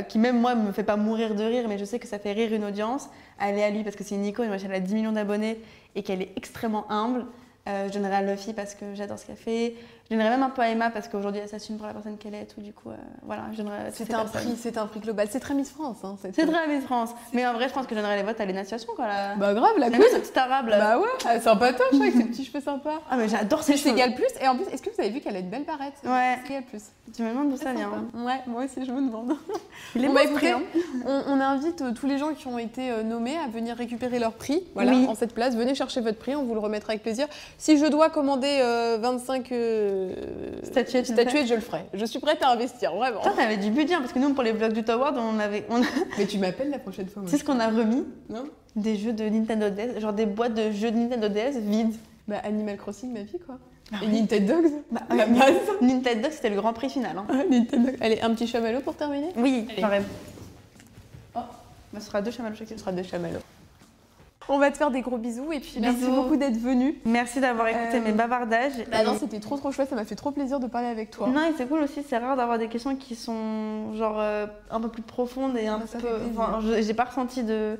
qui 0.08 0.18
même 0.18 0.40
moi 0.40 0.56
me 0.56 0.72
fait 0.72 0.82
pas 0.82 0.96
mourir 0.96 1.36
de 1.36 1.44
rire, 1.44 1.66
mais 1.68 1.78
je 1.78 1.84
sais 1.84 2.00
que 2.00 2.08
ça 2.08 2.18
fait 2.18 2.32
rire 2.32 2.52
une 2.52 2.64
audience. 2.64 3.08
Allez 3.38 3.62
à 3.62 3.70
lui 3.70 3.84
parce 3.84 3.94
que 3.94 4.02
c'est 4.02 4.16
une 4.16 4.24
icône, 4.24 4.48
moi 4.48 4.56
elle 4.56 4.72
a 4.72 4.80
10 4.80 4.92
millions 4.92 5.12
d'abonnés 5.12 5.60
et 5.94 6.02
qu'elle 6.02 6.20
est 6.20 6.32
extrêmement 6.34 6.90
humble. 6.90 7.26
Je 7.66 7.92
donnerais 7.92 8.16
à 8.16 8.22
Luffy 8.22 8.54
parce 8.54 8.74
que 8.74 8.94
j'adore 8.94 9.20
ce 9.20 9.26
qu'elle 9.26 9.36
fait. 9.36 9.74
Je 10.10 10.16
donnerais 10.16 10.30
même 10.30 10.42
un 10.42 10.48
peu 10.48 10.62
à 10.62 10.70
Emma 10.70 10.88
parce 10.88 11.06
qu'aujourd'hui 11.06 11.42
elle 11.42 11.48
s'assume 11.48 11.76
pour 11.76 11.86
la 11.86 11.92
personne 11.92 12.16
qu'elle 12.16 12.34
est 12.34 12.42
et 12.42 12.46
tout. 12.46 12.62
Du 12.62 12.72
coup, 12.72 12.88
euh, 12.88 12.96
voilà, 13.24 13.42
je 13.52 13.58
donnerais. 13.58 13.90
C'est 13.92 14.12
un 14.14 14.24
prix, 14.24 14.56
c'est 14.56 14.78
un 14.78 14.86
prix 14.86 15.00
global. 15.00 15.28
C'est 15.30 15.40
très 15.40 15.52
Miss 15.52 15.70
France. 15.70 15.98
Hein, 16.02 16.16
c'est 16.22 16.32
très 16.32 16.68
Miss 16.68 16.84
France. 16.84 17.10
Mais 17.34 17.46
en 17.46 17.52
vrai, 17.52 17.68
je 17.68 17.74
pense 17.74 17.86
que 17.86 17.94
je 17.94 18.00
donnerais 18.00 18.16
les 18.16 18.22
votes 18.22 18.40
à 18.40 18.46
l'association 18.46 18.94
quoi. 18.96 19.06
La... 19.06 19.34
Bah 19.34 19.52
grave, 19.52 19.76
la 19.76 19.90
queen. 19.90 20.02
ce 20.10 20.16
petit 20.16 20.38
arabe 20.38 20.68
là. 20.68 20.78
Bah 20.78 20.98
ouais, 20.98 21.08
ah, 21.26 21.38
sympatoche 21.38 22.00
avec 22.00 22.14
ses 22.14 22.24
petits 22.24 22.44
cheveux 22.46 22.62
sympas. 22.62 23.02
Ah 23.10 23.18
mais 23.18 23.28
j'adore 23.28 23.62
ces 23.62 23.76
cheveux. 23.76 23.94
égal 23.94 24.14
plus. 24.14 24.24
Et 24.40 24.48
en 24.48 24.56
plus, 24.56 24.64
est-ce 24.72 24.82
que 24.82 24.88
vous 24.88 25.00
avez 25.00 25.10
vu 25.10 25.20
qu'elle 25.20 25.36
a 25.36 25.40
une 25.40 25.50
belle 25.50 25.64
barrette? 25.64 25.94
Ouais. 26.04 26.38
C'est 26.46 26.62
plus. 26.62 26.84
Tu 27.14 27.22
me 27.22 27.28
demandes 27.28 27.50
d'où 27.50 27.56
ça 27.58 27.74
vient. 27.74 27.90
Ouais, 28.14 28.40
moi 28.46 28.64
aussi 28.64 28.84
je 28.86 28.90
me 28.90 29.06
demande. 29.06 29.34
Il 29.94 30.04
est 30.04 30.08
bon, 30.08 30.16
hein. 30.16 30.60
on, 31.06 31.22
on, 31.32 31.40
invite 31.40 31.82
euh, 31.82 31.92
tous 31.92 32.06
les 32.06 32.18
gens 32.18 32.34
qui 32.34 32.46
ont 32.46 32.58
été 32.58 32.90
euh, 32.90 33.02
nommés 33.02 33.36
à 33.36 33.48
venir 33.48 33.76
récupérer 33.76 34.18
leur 34.18 34.32
prix. 34.32 34.62
Voilà, 34.74 34.92
en 34.92 35.14
cette 35.14 35.34
place. 35.34 35.54
Venez 35.54 35.74
chercher 35.74 36.00
votre 36.00 36.18
prix, 36.18 36.34
on 36.34 36.44
vous 36.44 36.54
le 36.54 36.60
remettra 36.60 36.92
avec 36.92 37.02
plaisir. 37.02 37.26
Si 37.58 37.78
je 37.78 37.86
dois 37.86 38.08
commander 38.08 38.60
25 39.00 39.50
statuettes 40.62 41.06
je 41.46 41.54
le 41.54 41.60
ferai. 41.60 41.84
Je 41.94 42.04
suis 42.04 42.18
prête 42.18 42.42
à 42.42 42.50
investir, 42.50 42.94
vraiment. 42.94 43.20
Toi, 43.20 43.32
t'avais 43.36 43.56
du 43.56 43.70
budget, 43.70 43.96
parce 43.96 44.12
que 44.12 44.18
nous, 44.18 44.34
pour 44.34 44.42
les 44.42 44.52
vlogs 44.52 44.72
du 44.72 44.84
Tower, 44.84 45.10
on 45.16 45.38
avait. 45.38 45.64
On... 45.70 45.80
Mais 46.18 46.26
tu 46.26 46.38
m'appelles 46.38 46.70
la 46.70 46.78
prochaine 46.78 47.08
fois. 47.08 47.22
C'est 47.26 47.38
ce 47.38 47.44
qu'on 47.44 47.60
a 47.60 47.68
remis 47.68 48.04
Non? 48.28 48.44
Des 48.76 48.96
jeux 48.96 49.12
de 49.12 49.24
Nintendo 49.24 49.70
DS, 49.70 50.00
genre 50.00 50.12
des 50.12 50.26
boîtes 50.26 50.54
de 50.54 50.70
jeux 50.70 50.90
de 50.90 50.96
Nintendo 50.96 51.28
DS 51.28 51.58
vides. 51.58 51.94
Bah, 52.26 52.36
Animal 52.44 52.76
Crossing, 52.76 53.12
ma 53.12 53.22
vie, 53.22 53.38
quoi. 53.38 53.58
Ah 53.90 53.96
Et 54.04 54.06
Nintendo 54.06 54.60
Dogs 54.60 54.72
bah, 54.90 55.00
La 55.16 55.26
base 55.26 55.54
Nintendo 55.80 56.22
Dogs, 56.22 56.32
c'était 56.32 56.50
le 56.50 56.56
grand 56.56 56.74
prix 56.74 56.90
final. 56.90 57.16
Hein. 57.16 57.26
Nintendo 57.50 57.90
Allez, 58.00 58.20
un 58.20 58.34
petit 58.34 58.46
chamallow 58.46 58.80
pour 58.80 58.94
terminer? 58.94 59.28
Oui, 59.36 59.66
j'arrive. 59.78 60.04
Oh, 61.34 61.40
bah, 61.92 62.00
ce 62.00 62.06
sera 62.06 62.20
deux 62.20 62.30
chamallows 62.30 62.56
chacun. 62.56 62.74
Ce 62.74 62.80
sera 62.80 62.92
deux 62.92 63.02
chamallows. 63.02 63.40
On 64.48 64.58
va 64.58 64.70
te 64.70 64.76
faire 64.76 64.90
des 64.90 65.02
gros 65.02 65.18
bisous 65.18 65.52
et 65.52 65.60
puis 65.60 65.74
merci 65.78 66.06
beaucoup 66.06 66.36
d'être 66.36 66.56
venu. 66.56 66.98
Merci 67.04 67.40
d'avoir 67.40 67.68
écouté 67.68 68.00
mes 68.00 68.10
euh, 68.10 68.14
bavardages. 68.14 68.72
Bah 68.90 69.04
non, 69.04 69.16
c'était 69.18 69.40
trop 69.40 69.56
trop 69.56 69.72
chouette, 69.72 69.90
ça 69.90 69.96
m'a 69.96 70.04
fait 70.04 70.14
trop 70.14 70.30
plaisir 70.30 70.58
de 70.58 70.66
parler 70.66 70.88
avec 70.88 71.10
toi. 71.10 71.28
Non, 71.28 71.42
et 71.42 71.52
c'est 71.56 71.68
cool 71.68 71.80
aussi, 71.80 72.02
c'est 72.08 72.18
rare 72.18 72.36
d'avoir 72.36 72.58
des 72.58 72.68
questions 72.68 72.96
qui 72.96 73.14
sont 73.14 73.92
genre 73.94 74.18
euh, 74.18 74.46
un 74.70 74.80
peu 74.80 74.88
plus 74.88 75.02
profondes 75.02 75.56
et 75.56 75.66
un 75.66 75.80
peu. 75.80 76.08
Enfin, 76.32 76.60
j'ai 76.80 76.94
pas 76.94 77.04
ressenti 77.04 77.42
de 77.42 77.78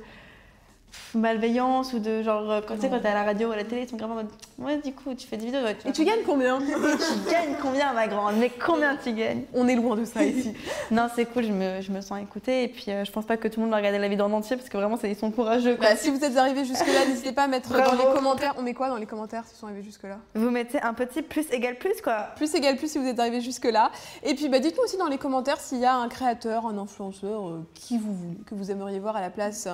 malveillance 1.13 1.93
ou 1.93 1.99
de 1.99 2.21
genre 2.21 2.49
euh, 2.49 2.61
quand 2.65 2.75
tu 2.75 2.81
sais 2.81 2.89
quand 2.89 2.99
t'es 2.99 3.07
à 3.07 3.13
la 3.13 3.23
radio 3.23 3.49
ou 3.49 3.51
à 3.51 3.55
la 3.55 3.63
télé 3.63 3.83
ils 3.83 3.89
sont 3.89 3.97
grave 3.97 4.11
en 4.11 4.15
mode 4.15 4.29
ouais 4.59 4.77
du 4.77 4.93
coup 4.93 5.13
tu 5.15 5.27
fais 5.27 5.37
des 5.37 5.45
vidéos 5.45 5.61
et 5.85 5.91
tu 5.91 6.05
gagnes 6.05 6.23
combien 6.25 6.59
tu 6.59 7.31
gagnes 7.31 7.55
combien 7.61 7.93
ma 7.93 8.07
grande? 8.07 8.35
Mais 8.37 8.49
combien 8.49 8.95
tu 8.95 9.13
gagnes? 9.13 9.43
On 9.53 9.67
est 9.67 9.75
loin 9.75 9.95
de 9.95 10.05
ça 10.05 10.23
ici. 10.23 10.53
Non 10.91 11.07
c'est 11.13 11.25
cool 11.25 11.43
je 11.43 11.51
me, 11.51 11.81
je 11.81 11.91
me, 11.91 12.01
sens 12.01 12.19
écoutée 12.21 12.63
et 12.63 12.67
puis 12.67 12.85
euh, 12.89 13.05
je 13.05 13.11
pense 13.11 13.25
pas 13.25 13.37
que 13.37 13.47
tout 13.47 13.59
le 13.59 13.65
monde 13.65 13.71
va 13.71 13.77
regarder 13.77 13.99
la 13.99 14.07
vidéo 14.07 14.25
en 14.25 14.31
entier 14.31 14.55
parce 14.55 14.69
que 14.69 14.77
vraiment 14.77 14.97
ils 15.03 15.15
sont 15.15 15.31
courageux 15.31 15.77
bah, 15.79 15.95
si 15.95 16.09
vous 16.09 16.23
êtes 16.23 16.37
arrivés 16.37 16.65
jusque 16.65 16.87
là 16.87 17.05
n'hésitez 17.07 17.31
pas 17.31 17.43
à 17.43 17.47
mettre 17.47 17.71
dans 17.71 17.95
les 17.95 18.15
commentaires. 18.15 18.55
On 18.57 18.61
met 18.61 18.73
quoi 18.73 18.89
dans 18.89 18.97
les 18.97 19.05
commentaires 19.05 19.43
si 19.45 19.53
vous 19.53 19.59
sont 19.59 19.67
arrivés 19.67 19.83
jusque 19.83 20.03
là 20.03 20.17
vous 20.35 20.49
mettez 20.49 20.81
un 20.81 20.93
petit 20.93 21.21
plus 21.21 21.45
égal 21.51 21.77
plus 21.77 22.01
quoi. 22.01 22.27
Plus 22.35 22.53
égal 22.55 22.75
plus 22.75 22.91
si 22.91 22.97
vous 22.97 23.07
êtes 23.07 23.19
arrivés 23.19 23.41
jusque 23.41 23.65
là 23.65 23.91
et 24.23 24.35
puis 24.35 24.49
bah, 24.49 24.59
dites-nous 24.59 24.83
aussi 24.83 24.97
dans 24.97 25.07
les 25.07 25.17
commentaires 25.17 25.59
s'il 25.59 25.79
y 25.79 25.85
a 25.85 25.95
un 25.95 26.07
créateur 26.07 26.65
un 26.65 26.77
influenceur 26.77 27.47
euh, 27.47 27.67
qui 27.73 27.97
vous 27.97 28.35
que 28.45 28.55
vous 28.55 28.71
aimeriez 28.71 28.99
voir 28.99 29.15
à 29.15 29.21
la 29.21 29.29
place 29.29 29.67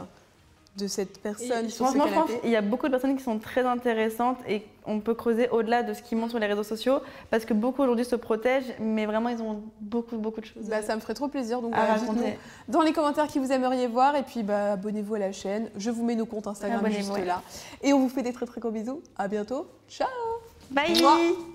de 0.78 0.88
cette 0.88 1.22
personne 1.22 1.70
sur 1.70 1.86
franchement, 1.86 2.08
je 2.08 2.14
pense 2.14 2.30
il 2.44 2.50
y 2.50 2.56
a 2.56 2.62
beaucoup 2.62 2.88
de 2.88 2.92
personnes 2.92 3.16
qui 3.16 3.24
sont 3.24 3.40
très 3.40 3.66
intéressantes 3.66 4.38
et 4.48 4.64
on 4.86 5.00
peut 5.00 5.14
creuser 5.14 5.48
au-delà 5.50 5.84
de 5.84 5.94
ce 5.94 6.02
qu'ils 6.02 6.18
montrent 6.18 6.32
sur 6.32 6.40
les 6.40 6.48
réseaux 6.48 6.64
sociaux 6.64 7.00
parce 7.32 7.46
que 7.46 7.54
beaucoup 7.54 7.82
aujourd'hui 7.82 8.06
se 8.06 8.16
protègent, 8.16 8.74
mais 8.80 9.06
vraiment 9.06 9.30
ils 9.30 9.42
ont 9.42 9.64
beaucoup 9.80 10.18
beaucoup 10.18 10.42
de 10.42 10.46
choses. 10.46 10.68
Bah, 10.68 10.82
ça 10.82 10.96
me 10.96 11.02
ferait 11.02 11.14
trop 11.14 11.28
plaisir 11.28 11.62
donc 11.62 11.74
à 11.76 11.86
raconter. 11.86 12.38
dans 12.68 12.82
les 12.82 12.92
commentaires 12.92 13.28
qui 13.28 13.40
vous 13.40 13.52
aimeriez 13.52 13.88
voir 13.88 14.16
et 14.16 14.24
puis 14.24 14.44
bah, 14.44 14.74
abonnez-vous 14.74 15.16
à 15.16 15.20
la 15.20 15.32
chaîne. 15.32 15.70
Je 15.78 15.90
vous 15.92 16.04
mets 16.04 16.16
nos 16.16 16.26
comptes 16.26 16.48
Instagram 16.48 16.86
juste 16.92 17.18
là 17.26 17.42
et 17.82 17.94
on 17.94 18.00
vous 18.00 18.10
fait 18.10 18.24
des 18.24 18.34
très 18.34 18.46
très 18.46 18.60
gros 18.60 18.72
bisous. 18.72 19.02
À 19.18 19.28
bientôt. 19.28 19.68
Ciao. 19.88 20.08
Bye. 20.72 21.55